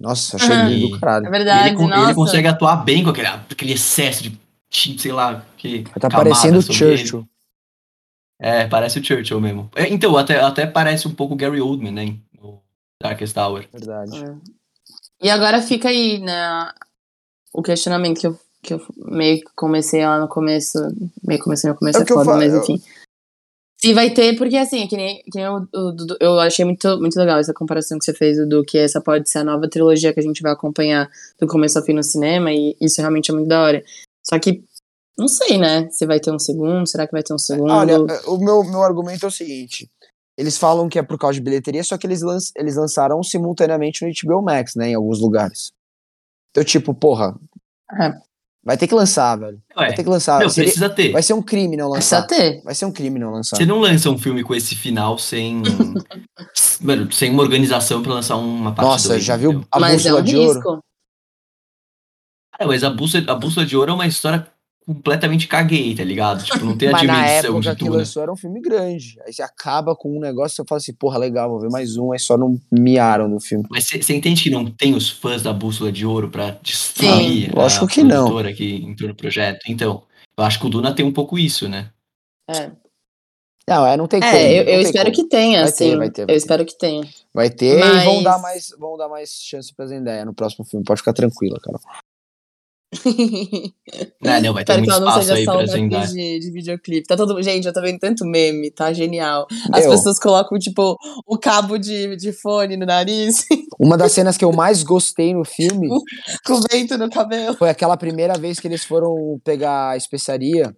Nossa, 0.00 0.36
achei 0.36 0.54
Aham. 0.54 0.68
lindo 0.68 0.88
do 0.90 0.96
É 0.96 1.00
caralho. 1.00 1.26
E 1.26 1.30
verdade, 1.30 1.68
ele, 1.82 1.92
ele 2.04 2.14
consegue 2.14 2.46
atuar 2.46 2.76
bem 2.84 3.02
com 3.02 3.10
aquele, 3.10 3.26
aquele 3.26 3.72
excesso 3.72 4.22
de 4.22 4.38
sei 4.98 5.10
lá, 5.12 5.44
que 5.56 5.82
Tá 5.84 6.08
camada 6.08 6.16
parecendo 6.30 6.58
o 6.58 6.62
sobre 6.62 6.84
ele. 6.84 6.96
Churchill. 6.98 7.28
É, 8.38 8.66
parece 8.66 8.98
o 8.98 9.04
Churchill 9.04 9.40
mesmo. 9.40 9.70
É, 9.74 9.88
então, 9.88 10.16
até, 10.16 10.38
até 10.40 10.66
parece 10.66 11.08
um 11.08 11.14
pouco 11.14 11.34
o 11.34 11.36
Gary 11.36 11.60
Oldman, 11.60 11.92
né? 11.92 12.16
No 12.40 12.60
Darkest 13.02 13.32
Tower. 13.34 13.66
Verdade. 13.72 14.16
É. 14.22 14.34
E 15.22 15.30
agora 15.30 15.62
fica 15.62 15.88
aí, 15.88 16.18
né, 16.18 16.70
o 17.54 17.62
questionamento 17.62 18.20
que 18.20 18.26
eu, 18.26 18.38
que 18.66 18.74
eu 18.74 18.80
meio 18.96 19.38
que 19.40 19.46
comecei 19.54 20.04
lá 20.04 20.18
no 20.20 20.28
começo, 20.28 20.78
meio 21.24 21.38
que 21.38 21.44
comecei 21.44 21.70
no 21.70 21.76
começo 21.76 21.98
É 21.98 22.02
o 22.02 22.04
é, 22.04 22.06
foda, 22.06 22.32
mas 22.36 22.52
eu- 22.52 22.60
enfim. 22.62 22.82
Se 23.78 23.92
vai 23.92 24.12
ter, 24.12 24.36
porque 24.38 24.56
assim, 24.56 24.86
que 24.88 24.96
nem, 24.96 25.22
que 25.22 25.30
nem 25.38 25.46
o, 25.48 25.56
o 25.74 25.92
Dudu- 25.92 26.16
eu 26.18 26.40
achei 26.40 26.64
muito, 26.64 26.98
muito 26.98 27.16
legal 27.18 27.38
essa 27.38 27.52
comparação 27.52 27.98
que 27.98 28.04
você 28.06 28.14
fez, 28.14 28.36
do 28.48 28.64
que 28.64 28.78
essa 28.78 29.00
pode 29.02 29.28
ser 29.28 29.38
a 29.40 29.44
nova 29.44 29.68
trilogia 29.68 30.12
que 30.14 30.20
a 30.20 30.22
gente 30.22 30.40
vai 30.42 30.52
acompanhar 30.52 31.08
do 31.38 31.46
começo 31.46 31.78
ao 31.78 31.84
fim 31.84 31.92
no 31.92 32.02
cinema, 32.02 32.50
e 32.50 32.74
isso 32.80 33.00
realmente 33.00 33.30
é 33.30 33.34
muito 33.34 33.48
da 33.48 33.62
hora. 33.62 33.84
Só 34.26 34.38
que, 34.38 34.64
não 35.16 35.28
sei, 35.28 35.58
né, 35.58 35.88
se 35.90 36.06
vai 36.06 36.18
ter 36.18 36.32
um 36.32 36.38
segundo, 36.38 36.86
será 36.88 37.06
que 37.06 37.12
vai 37.12 37.22
ter 37.22 37.34
um 37.34 37.38
segundo? 37.38 37.70
Olha, 37.70 37.98
o 38.26 38.38
meu, 38.38 38.64
meu 38.64 38.82
argumento 38.82 39.26
é 39.26 39.28
o 39.28 39.32
seguinte. 39.32 39.88
Eles 40.38 40.56
falam 40.58 40.88
que 40.88 40.98
é 40.98 41.02
por 41.02 41.18
causa 41.18 41.34
de 41.34 41.42
bilheteria, 41.44 41.84
só 41.84 41.96
que 41.98 42.06
eles, 42.06 42.22
lan- 42.22 42.38
eles 42.56 42.76
lançaram 42.76 43.22
simultaneamente 43.22 44.04
no 44.04 44.10
HBO 44.10 44.42
Max, 44.42 44.74
né? 44.74 44.88
Em 44.88 44.94
alguns 44.94 45.20
lugares. 45.20 45.70
Então, 46.50 46.64
tipo, 46.64 46.94
porra. 46.94 47.38
É. 48.00 48.12
Vai 48.66 48.76
ter 48.76 48.88
que 48.88 48.94
lançar, 48.96 49.36
velho. 49.36 49.58
Ué, 49.76 49.86
Vai 49.86 49.94
ter 49.94 50.02
que 50.02 50.08
lançar. 50.10 50.40
não, 50.40 50.50
Seria- 50.50 50.64
precisa 50.70 50.90
ter. 50.90 51.12
Vai 51.12 51.22
ser 51.22 51.34
um 51.34 51.40
crime 51.40 51.76
não 51.76 51.92
Precisa 51.92 52.16
lançar. 52.16 52.26
ter. 52.26 52.60
Vai 52.64 52.74
ser 52.74 52.84
um 52.84 52.90
crime 52.90 53.16
não 53.20 53.30
lançar. 53.30 53.56
Você 53.56 53.64
não 53.64 53.78
lança 53.78 54.10
um 54.10 54.18
filme 54.18 54.42
com 54.42 54.52
esse 54.56 54.74
final 54.74 55.16
sem. 55.18 55.62
Mano, 56.82 57.10
sem 57.12 57.30
uma 57.30 57.42
organização 57.44 58.02
pra 58.02 58.12
lançar 58.14 58.34
uma 58.36 58.74
parte 58.74 58.88
Nossa, 58.88 59.08
dois, 59.10 59.24
já 59.24 59.36
viu 59.36 59.50
entendeu? 59.52 59.68
a 59.70 59.78
mas 59.78 59.92
é 59.92 60.10
bússola 60.10 60.20
um 60.20 60.24
de 60.24 60.36
ouro? 60.36 60.54
risco. 60.54 60.80
É, 62.58 62.64
mas 62.66 62.82
a 62.82 62.90
bússola, 62.90 63.24
a 63.28 63.34
bússola 63.36 63.64
de 63.66 63.76
ouro 63.76 63.90
é 63.92 63.94
uma 63.94 64.06
história 64.06 64.46
completamente 64.86 65.48
caguei, 65.48 65.94
tá 65.94 66.04
ligado? 66.04 66.44
Tipo, 66.44 66.64
não 66.64 66.76
tem 66.78 66.88
a 66.88 66.92
Mas 66.92 67.02
na 67.06 67.14
dimensão 67.14 67.50
época 67.56 67.60
de 67.60 67.76
que 67.76 67.84
tudo. 67.84 67.96
lançou 67.96 68.22
era 68.22 68.32
um 68.32 68.36
filme 68.36 68.60
grande. 68.60 69.18
Aí 69.26 69.32
você 69.32 69.42
acaba 69.42 69.94
com 69.96 70.16
um 70.16 70.20
negócio 70.20 70.54
e 70.54 70.56
você 70.56 70.64
fala 70.68 70.78
assim, 70.78 70.94
porra, 70.94 71.18
legal, 71.18 71.50
vou 71.50 71.60
ver 71.60 71.70
mais 71.70 71.96
um. 71.96 72.12
Aí 72.12 72.18
só 72.18 72.36
não 72.38 72.58
miaram 72.70 73.26
no 73.28 73.40
filme. 73.40 73.66
Mas 73.70 73.84
você 73.88 74.14
entende 74.14 74.42
que 74.44 74.50
não 74.50 74.64
tem 74.70 74.94
os 74.94 75.10
fãs 75.10 75.42
da 75.42 75.52
bússola 75.52 75.90
de 75.90 76.06
ouro 76.06 76.30
pra 76.30 76.50
destruir 76.62 77.46
Sim, 77.46 77.50
lógico 77.54 77.84
a 77.84 77.88
que 77.88 78.02
não. 78.04 78.54
que 78.54 78.74
entrou 78.84 79.08
no 79.08 79.14
projeto? 79.16 79.60
Então, 79.68 80.02
eu 80.38 80.44
acho 80.44 80.60
que 80.60 80.66
o 80.66 80.70
Duna 80.70 80.94
tem 80.94 81.04
um 81.04 81.12
pouco 81.12 81.38
isso, 81.38 81.68
né? 81.68 81.90
É. 82.48 82.70
Não, 83.68 83.84
é, 83.84 83.96
não 83.96 84.06
tem 84.06 84.20
como. 84.20 84.32
É, 84.32 84.60
eu, 84.60 84.64
não 84.64 84.70
eu 84.70 84.78
tem 84.78 84.80
espero 84.82 85.10
como. 85.10 85.16
que 85.16 85.28
tenha, 85.28 85.62
Vai 85.62 85.72
ter, 85.72 85.84
assim. 85.84 85.96
vai 85.96 86.10
ter, 86.10 86.20
vai 86.20 86.22
eu 86.24 86.26
ter. 86.28 86.36
espero 86.36 86.64
que 86.64 86.78
tenha. 86.78 87.04
Vai 87.34 87.50
ter 87.50 87.80
Mas- 87.80 88.02
e 88.02 88.04
vão 88.04 88.22
dar 88.22 88.38
mais, 88.38 88.68
vão 88.78 88.96
dar 88.96 89.08
mais 89.08 89.30
chance 89.42 89.74
pra 89.74 89.86
Zendaya 89.86 90.24
no 90.24 90.32
próximo 90.32 90.64
filme. 90.64 90.84
Pode 90.84 91.00
ficar 91.00 91.12
tranquila, 91.12 91.58
cara. 91.60 91.76
É, 94.24 94.40
não, 94.40 94.54
vai 94.54 94.64
ter 94.64 94.72
Espero 94.72 94.78
muito 94.78 94.84
que 94.84 94.90
ela 94.90 95.00
não 95.00 95.08
espaço 95.08 95.20
seja 95.20 95.34
aí 95.34 95.44
só 95.44 95.52
pra 95.52 95.64
atriz 95.64 96.12
de, 96.12 96.38
de 96.38 96.50
videoclipe. 96.50 97.06
Tá 97.06 97.16
todo... 97.16 97.42
Gente, 97.42 97.66
eu 97.66 97.72
tô 97.72 97.80
vendo 97.80 97.98
tanto 97.98 98.24
meme, 98.24 98.70
tá 98.70 98.92
genial. 98.92 99.46
As 99.72 99.82
Meu. 99.82 99.90
pessoas 99.90 100.18
colocam, 100.18 100.58
tipo, 100.58 100.96
o 101.26 101.38
cabo 101.38 101.78
de, 101.78 102.16
de 102.16 102.32
fone 102.32 102.76
no 102.76 102.86
nariz, 102.86 103.44
Uma 103.78 103.96
das 103.96 104.12
cenas 104.12 104.36
que 104.36 104.44
eu 104.44 104.52
mais 104.52 104.82
gostei 104.82 105.34
no 105.34 105.44
filme 105.44 105.88
com 106.46 106.60
vento 106.70 106.96
no 106.96 107.10
cabelo. 107.10 107.56
foi 107.56 107.68
aquela 107.68 107.96
primeira 107.96 108.38
vez 108.38 108.58
que 108.58 108.66
eles 108.66 108.84
foram 108.84 109.38
pegar 109.44 109.90
a 109.90 109.96
especiaria 109.96 110.74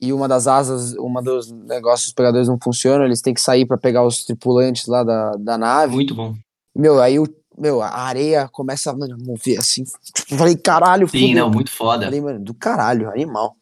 e 0.00 0.12
uma 0.12 0.28
das 0.28 0.46
asas, 0.46 0.92
uma 0.94 1.22
dos 1.22 1.50
negócios 1.50 2.08
dos 2.08 2.14
pegadores 2.14 2.48
não 2.48 2.58
funciona, 2.62 3.04
eles 3.04 3.22
têm 3.22 3.32
que 3.32 3.40
sair 3.40 3.64
pra 3.64 3.78
pegar 3.78 4.04
os 4.04 4.24
tripulantes 4.24 4.86
lá 4.86 5.02
da, 5.02 5.30
da 5.38 5.56
nave. 5.56 5.94
Muito 5.94 6.14
bom. 6.14 6.34
Meu, 6.74 7.00
aí 7.00 7.18
o, 7.18 7.26
meu, 7.58 7.82
a 7.82 7.88
areia 7.90 8.48
começa 8.48 8.92
mano, 8.92 9.14
a 9.14 9.24
mover 9.24 9.58
assim. 9.58 9.84
Tipo, 10.14 10.36
falei, 10.36 10.56
caralho, 10.56 11.08
Sim, 11.08 11.28
fudeu. 11.28 11.44
não, 11.44 11.50
muito 11.50 11.70
foda. 11.70 12.04
Falei, 12.06 12.20
mano, 12.20 12.40
do 12.40 12.54
caralho, 12.54 13.08
animal. 13.10 13.56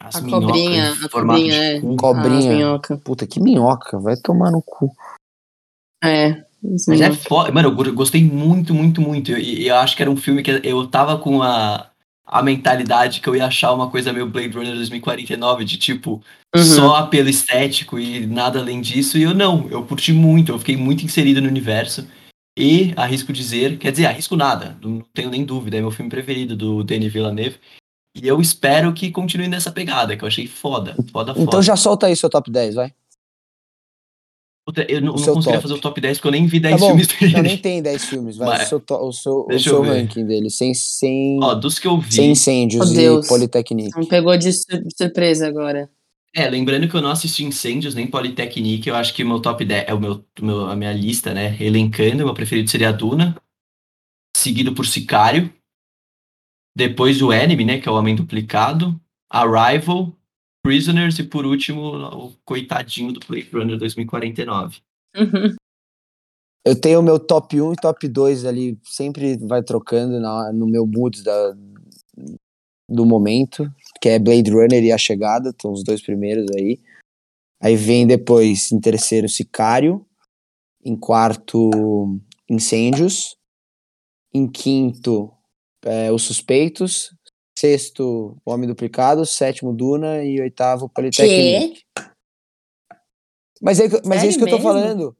As 0.00 0.16
A 0.16 0.20
cobrinha, 0.22 0.92
a 0.92 1.08
cobrinha, 1.08 1.52
de 1.52 1.56
é. 1.58 1.76
Ah, 1.78 1.96
Cobrinha. 1.96 2.52
minhoca. 2.54 2.96
Puta, 2.98 3.26
que 3.26 3.40
minhoca, 3.40 3.98
vai 3.98 4.16
tomar 4.16 4.50
no 4.50 4.60
cu. 4.62 4.94
É. 6.04 6.44
Mas 6.62 7.00
é 7.00 7.12
foda. 7.12 7.50
Mano, 7.52 7.68
eu 7.68 7.74
go- 7.74 7.92
gostei 7.92 8.22
muito, 8.24 8.74
muito, 8.74 9.00
muito. 9.00 9.32
E 9.32 9.66
eu, 9.66 9.74
eu 9.74 9.76
acho 9.80 9.96
que 9.96 10.02
era 10.02 10.10
um 10.10 10.16
filme 10.16 10.42
que 10.42 10.60
eu 10.64 10.86
tava 10.86 11.16
com 11.18 11.42
a, 11.42 11.90
a 12.26 12.42
mentalidade 12.42 13.20
que 13.20 13.28
eu 13.28 13.36
ia 13.36 13.46
achar 13.46 13.72
uma 13.72 13.90
coisa 13.90 14.12
meio 14.12 14.28
Blade 14.28 14.54
Runner 14.56 14.74
2049, 14.74 15.64
de 15.64 15.78
tipo, 15.78 16.22
Uhum. 16.54 16.62
só 16.64 16.96
apelo 16.96 17.28
estético 17.28 17.98
e 17.98 18.26
nada 18.26 18.58
além 18.60 18.80
disso. 18.80 19.18
E 19.18 19.22
eu 19.22 19.34
não, 19.34 19.68
eu 19.70 19.84
curti 19.84 20.12
muito, 20.12 20.52
eu 20.52 20.58
fiquei 20.58 20.76
muito 20.76 21.04
inserido 21.04 21.40
no 21.40 21.48
universo. 21.48 22.06
E 22.58 22.94
arrisco 22.96 23.32
dizer, 23.32 23.78
quer 23.78 23.90
dizer, 23.92 24.06
arrisco 24.06 24.34
nada, 24.34 24.78
não 24.82 25.00
tenho 25.12 25.28
nem 25.28 25.44
dúvida, 25.44 25.76
é 25.76 25.80
meu 25.80 25.90
filme 25.90 26.10
preferido 26.10 26.56
do 26.56 26.82
Denis 26.82 27.12
Villeneuve. 27.12 27.58
E 28.16 28.26
eu 28.26 28.40
espero 28.40 28.94
que 28.94 29.10
continue 29.10 29.46
nessa 29.46 29.70
pegada, 29.70 30.16
que 30.16 30.24
eu 30.24 30.28
achei 30.28 30.46
foda, 30.46 30.94
foda, 31.12 31.34
foda. 31.34 31.40
Então 31.40 31.62
já 31.62 31.76
solta 31.76 32.06
aí 32.06 32.16
seu 32.16 32.30
top 32.30 32.50
10, 32.50 32.74
vai. 32.76 32.94
Puta, 34.66 34.84
eu 34.90 35.00
não, 35.02 35.12
não 35.14 35.34
conseguiria 35.34 35.60
fazer 35.60 35.74
o 35.74 35.80
top 35.80 36.00
10 36.00 36.16
porque 36.18 36.26
eu 36.28 36.32
nem 36.32 36.46
vi 36.46 36.58
10 36.58 36.74
Tá 36.74 36.80
bom, 36.80 36.86
filmes 36.88 37.06
dele. 37.06 37.32
Não, 37.34 37.42
nem 37.42 37.58
tem 37.58 37.82
10 37.82 38.04
filmes, 38.06 38.36
vai. 38.38 38.48
Mas- 38.48 38.62
o 38.66 38.68
seu, 38.68 38.78
o 38.98 39.12
seu, 39.12 39.46
o 39.48 39.58
seu 39.60 39.84
eu 39.84 39.92
ranking 39.92 40.24
dele, 40.26 40.50
sem, 40.50 40.72
sem, 40.74 41.38
Ó, 41.42 41.54
dos 41.54 41.78
que 41.78 41.86
eu 41.86 42.00
vi. 42.00 42.14
sem 42.14 42.30
incêndios 42.32 42.88
Oh, 42.88 42.92
e 42.92 42.96
Deus. 42.96 43.28
Politecnique. 43.28 43.96
Me 43.96 44.08
pegou 44.08 44.36
de 44.36 44.50
sur- 44.52 44.82
surpresa 44.96 45.46
agora. 45.46 45.88
É, 46.38 46.50
lembrando 46.50 46.86
que 46.86 46.94
eu 46.94 47.00
não 47.00 47.10
assisti 47.10 47.44
Incêndios 47.44 47.94
nem 47.94 48.06
Politecnique, 48.06 48.90
eu 48.90 48.94
acho 48.94 49.14
que 49.14 49.24
o 49.24 49.26
meu 49.26 49.40
top 49.40 49.64
10 49.64 49.88
é 49.88 49.94
o 49.94 49.98
meu, 49.98 50.22
meu- 50.38 50.66
a 50.66 50.76
minha 50.76 50.92
lista, 50.92 51.32
né? 51.32 51.56
Elencando, 51.58 52.26
meu 52.26 52.34
preferido 52.34 52.68
seria 52.68 52.90
a 52.90 52.92
Duna, 52.92 53.34
seguido 54.36 54.74
por 54.74 54.84
Sicário, 54.84 55.50
depois 56.76 57.22
o 57.22 57.32
Enemy, 57.32 57.64
né? 57.64 57.80
Que 57.80 57.88
é 57.88 57.92
o 57.92 57.94
Homem 57.94 58.14
Duplicado, 58.14 59.00
Arrival, 59.30 60.14
Prisoners 60.62 61.18
e 61.18 61.24
por 61.24 61.46
último 61.46 61.80
o 62.26 62.36
coitadinho 62.44 63.12
do 63.12 63.20
Blade 63.26 63.48
Runner 63.50 63.78
2049. 63.78 64.82
Uhum. 65.16 65.56
Eu 66.66 66.78
tenho 66.78 67.00
o 67.00 67.02
meu 67.02 67.18
top 67.18 67.58
1 67.58 67.72
e 67.72 67.76
top 67.76 68.06
2 68.08 68.44
ali, 68.44 68.78
sempre 68.84 69.38
vai 69.38 69.62
trocando 69.62 70.20
na- 70.20 70.52
no 70.52 70.66
meu 70.66 70.86
mood 70.86 71.22
da, 71.22 71.54
do 72.90 73.06
momento, 73.06 73.72
que 74.00 74.08
é 74.08 74.18
Blade 74.18 74.50
Runner 74.50 74.82
e 74.82 74.92
A 74.92 74.98
Chegada, 74.98 75.50
estão 75.50 75.72
os 75.72 75.82
dois 75.82 76.02
primeiros 76.02 76.46
aí. 76.56 76.80
Aí 77.60 77.76
vem 77.76 78.06
depois, 78.06 78.70
em 78.70 78.80
terceiro, 78.80 79.28
Sicário. 79.28 80.06
Em 80.84 80.96
quarto, 80.96 81.70
Incêndios. 82.48 83.36
Em 84.32 84.46
quinto, 84.46 85.32
é, 85.84 86.12
Os 86.12 86.22
Suspeitos. 86.22 87.14
Sexto, 87.58 88.36
O 88.44 88.50
Homem 88.50 88.68
Duplicado. 88.68 89.24
Sétimo, 89.24 89.72
Duna. 89.72 90.22
E 90.22 90.40
oitavo, 90.40 90.88
Politecnique. 90.88 91.82
Mas 93.60 93.80
é, 93.80 93.88
mas 94.04 94.22
é 94.22 94.26
isso 94.26 94.38
que 94.38 94.44
eu 94.44 94.50
tô 94.50 94.56
mesmo? 94.56 94.70
falando. 94.70 95.16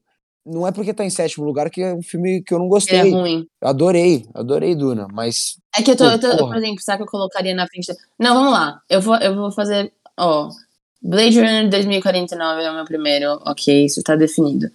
Não 0.46 0.64
é 0.66 0.70
porque 0.70 0.94
tá 0.94 1.04
em 1.04 1.10
sétimo 1.10 1.44
lugar 1.44 1.68
que 1.68 1.82
é 1.82 1.92
um 1.92 2.02
filme 2.02 2.40
que 2.40 2.54
eu 2.54 2.58
não 2.58 2.66
Ele 2.66 2.70
é 2.70 2.76
gostei. 2.76 3.10
ruim. 3.10 3.46
Eu 3.60 3.68
adorei, 3.68 4.24
adorei 4.32 4.76
Duna, 4.76 5.08
mas 5.12 5.58
É 5.76 5.82
que 5.82 5.90
eu 5.90 5.96
tô, 5.96 6.04
Pô, 6.04 6.10
eu 6.10 6.20
tô- 6.38 6.46
por 6.46 6.56
exemplo, 6.56 6.80
será 6.80 6.96
que 6.96 7.02
eu 7.02 7.06
colocaria 7.08 7.54
na 7.54 7.66
frente. 7.66 7.88
da- 7.88 7.94
Não, 8.18 8.34
vamos 8.34 8.52
lá. 8.52 8.80
Eu 8.88 9.00
vou, 9.00 9.16
eu 9.16 9.34
vou 9.34 9.50
fazer. 9.50 9.92
Ó, 10.16 10.48
Blade 11.02 11.38
Runner 11.40 11.68
2049 11.68 12.62
é 12.62 12.70
o 12.70 12.74
meu 12.74 12.84
primeiro. 12.84 13.40
Ok, 13.44 13.84
isso 13.84 14.02
tá 14.02 14.14
definido. 14.14 14.68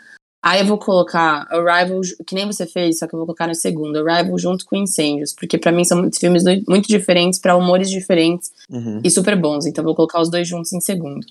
Aí 0.44 0.60
eu 0.60 0.66
vou 0.66 0.78
colocar 0.78 1.48
Arrival, 1.52 2.02
que 2.26 2.34
nem 2.36 2.48
você 2.48 2.66
fez, 2.66 2.98
só 3.00 3.08
que 3.08 3.14
eu 3.14 3.18
vou 3.20 3.28
colocar 3.28 3.48
no 3.48 3.54
segundo. 3.56 3.98
Arrival 4.08 4.38
junto 4.40 4.66
com 4.66 4.76
Incêndios. 4.76 5.34
Porque 5.34 5.58
pra 5.58 5.72
mim 5.72 5.84
são 5.86 6.10
filmes 6.12 6.44
muito 6.68 6.88
diferentes, 6.88 7.40
pra 7.40 7.56
humores 7.56 7.90
diferentes 7.90 8.52
uhum. 8.70 9.00
e 9.04 9.10
super 9.10 9.36
bons. 9.40 9.66
Então 9.66 9.84
eu 9.84 9.86
vou 9.86 9.96
colocar 9.96 10.20
os 10.20 10.30
dois 10.30 10.48
juntos 10.48 10.74
em 10.74 10.82
segundo. 10.82 11.26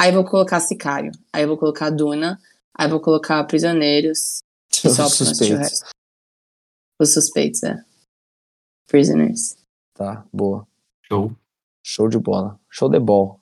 Aí 0.00 0.10
eu 0.10 0.14
vou 0.14 0.24
colocar 0.24 0.60
Sicário. 0.60 1.12
Aí 1.32 1.42
eu 1.42 1.48
vou 1.48 1.56
colocar 1.56 1.88
Duna. 1.90 2.38
Aí 2.76 2.88
vou 2.88 3.00
colocar 3.00 3.42
Prisioneiros. 3.44 4.40
E 4.84 4.90
só 4.90 5.08
porque 5.08 5.22
eu 5.22 5.26
não 5.26 5.32
assisti 5.32 5.32
o 5.32 5.56
suspeitos. 5.56 5.58
resto. 5.58 5.90
Os 7.00 7.14
suspeitos, 7.14 7.62
é. 7.64 7.84
Prisoners. 8.86 9.56
Tá, 9.94 10.24
boa. 10.32 10.66
Show. 11.02 11.32
Show 11.82 12.08
de 12.08 12.18
bola. 12.18 12.60
Show 12.70 12.88
de 12.88 13.00
bola. 13.00 13.36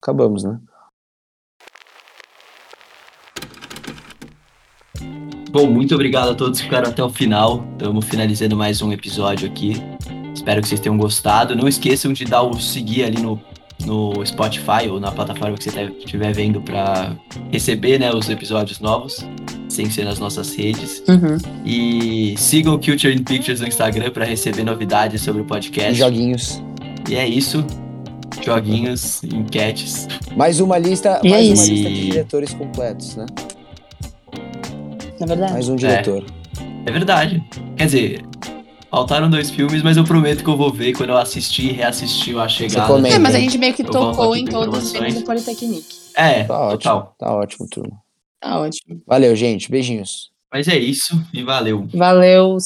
Acabamos, 0.00 0.44
né? 0.44 0.58
Bom, 5.50 5.66
muito 5.70 5.94
obrigado 5.94 6.30
a 6.30 6.34
todos 6.34 6.58
que 6.58 6.64
ficaram 6.64 6.90
até 6.90 7.02
o 7.02 7.10
final. 7.10 7.64
Estamos 7.72 8.04
finalizando 8.06 8.56
mais 8.56 8.80
um 8.80 8.92
episódio 8.92 9.50
aqui. 9.50 9.72
Espero 9.72 10.32
Espero 10.34 10.62
que 10.62 10.68
vocês 10.68 10.80
tenham 10.80 10.96
gostado. 10.96 11.56
Não 11.56 11.66
esqueçam 11.66 12.12
de 12.12 12.24
dar 12.24 12.42
o 12.42 12.60
seguir 12.60 13.04
ali 13.04 13.20
no, 13.20 13.36
no 13.84 14.24
Spotify 14.26 14.88
ou 14.90 14.98
na 15.00 15.10
plataforma 15.12 15.56
que 15.56 15.70
você 15.70 15.92
estiver 15.98 16.32
vendo 16.32 16.60
para 16.60 17.16
receber 17.50 17.98
né, 17.98 18.12
os 18.12 18.28
episódios 18.28 18.80
novos, 18.80 19.24
sem 19.68 19.88
ser 19.88 20.04
nas 20.04 20.18
nossas 20.18 20.54
redes. 20.54 21.02
Uhum. 21.08 21.38
E 21.64 22.34
sigam 22.36 22.74
o 22.74 22.78
Culture 22.78 23.14
in 23.14 23.22
Pictures 23.22 23.60
no 23.60 23.68
Instagram 23.68 24.10
para 24.10 24.24
receber 24.24 24.64
novidades 24.64 25.22
sobre 25.22 25.42
o 25.42 25.44
podcast. 25.44 25.92
E 25.92 25.94
joguinhos. 25.94 26.62
E 27.08 27.14
é 27.14 27.26
isso. 27.26 27.64
Joguinhos, 28.44 29.22
enquetes. 29.24 30.06
Mais 30.36 30.60
uma 30.60 30.78
lista, 30.78 31.20
E 31.22 31.28
é 31.28 31.30
mais 31.30 31.46
uma 31.46 31.54
isso. 31.54 31.72
lista 31.72 31.90
de 31.90 32.00
diretores 32.06 32.54
completos, 32.54 33.16
né? 33.16 33.26
Na 35.20 35.26
verdade. 35.26 35.52
Mais 35.52 35.68
um 35.68 35.76
diretor. 35.76 36.24
É 36.86 36.90
verdade. 36.90 37.42
Quer 37.76 37.84
dizer, 37.84 38.22
faltaram 38.90 39.28
dois 39.30 39.50
filmes, 39.50 39.82
mas 39.82 39.96
eu 39.96 40.04
prometo 40.04 40.42
que 40.42 40.48
eu 40.50 40.56
vou 40.56 40.72
ver 40.72 40.92
quando 40.94 41.10
eu 41.10 41.16
assistir 41.16 41.70
e 41.70 41.72
reassistir 41.72 42.36
a 42.38 42.48
chegada. 42.48 42.86
comenta. 42.86 43.16
É, 43.16 43.18
mas 43.18 43.34
a 43.34 43.38
gente 43.40 43.58
meio 43.58 43.74
que 43.74 43.82
Eu 43.82 43.90
tocou 43.90 44.34
em 44.36 44.44
todos 44.44 44.84
os 44.84 44.92
filmes 44.92 45.14
do 45.14 45.22
Politecnique. 45.24 45.96
É, 46.16 46.44
Tá 46.44 46.58
ótimo. 46.60 46.78
total. 46.78 47.14
Tá 47.18 47.32
ótimo, 47.34 47.68
turma. 47.68 47.96
Tá 48.40 48.60
ótimo. 48.60 49.00
Valeu, 49.06 49.34
gente. 49.36 49.70
Beijinhos. 49.70 50.30
Mas 50.52 50.66
é 50.68 50.78
isso 50.78 51.20
e 51.32 51.42
valeu. 51.42 51.86
Valeu. 51.92 52.56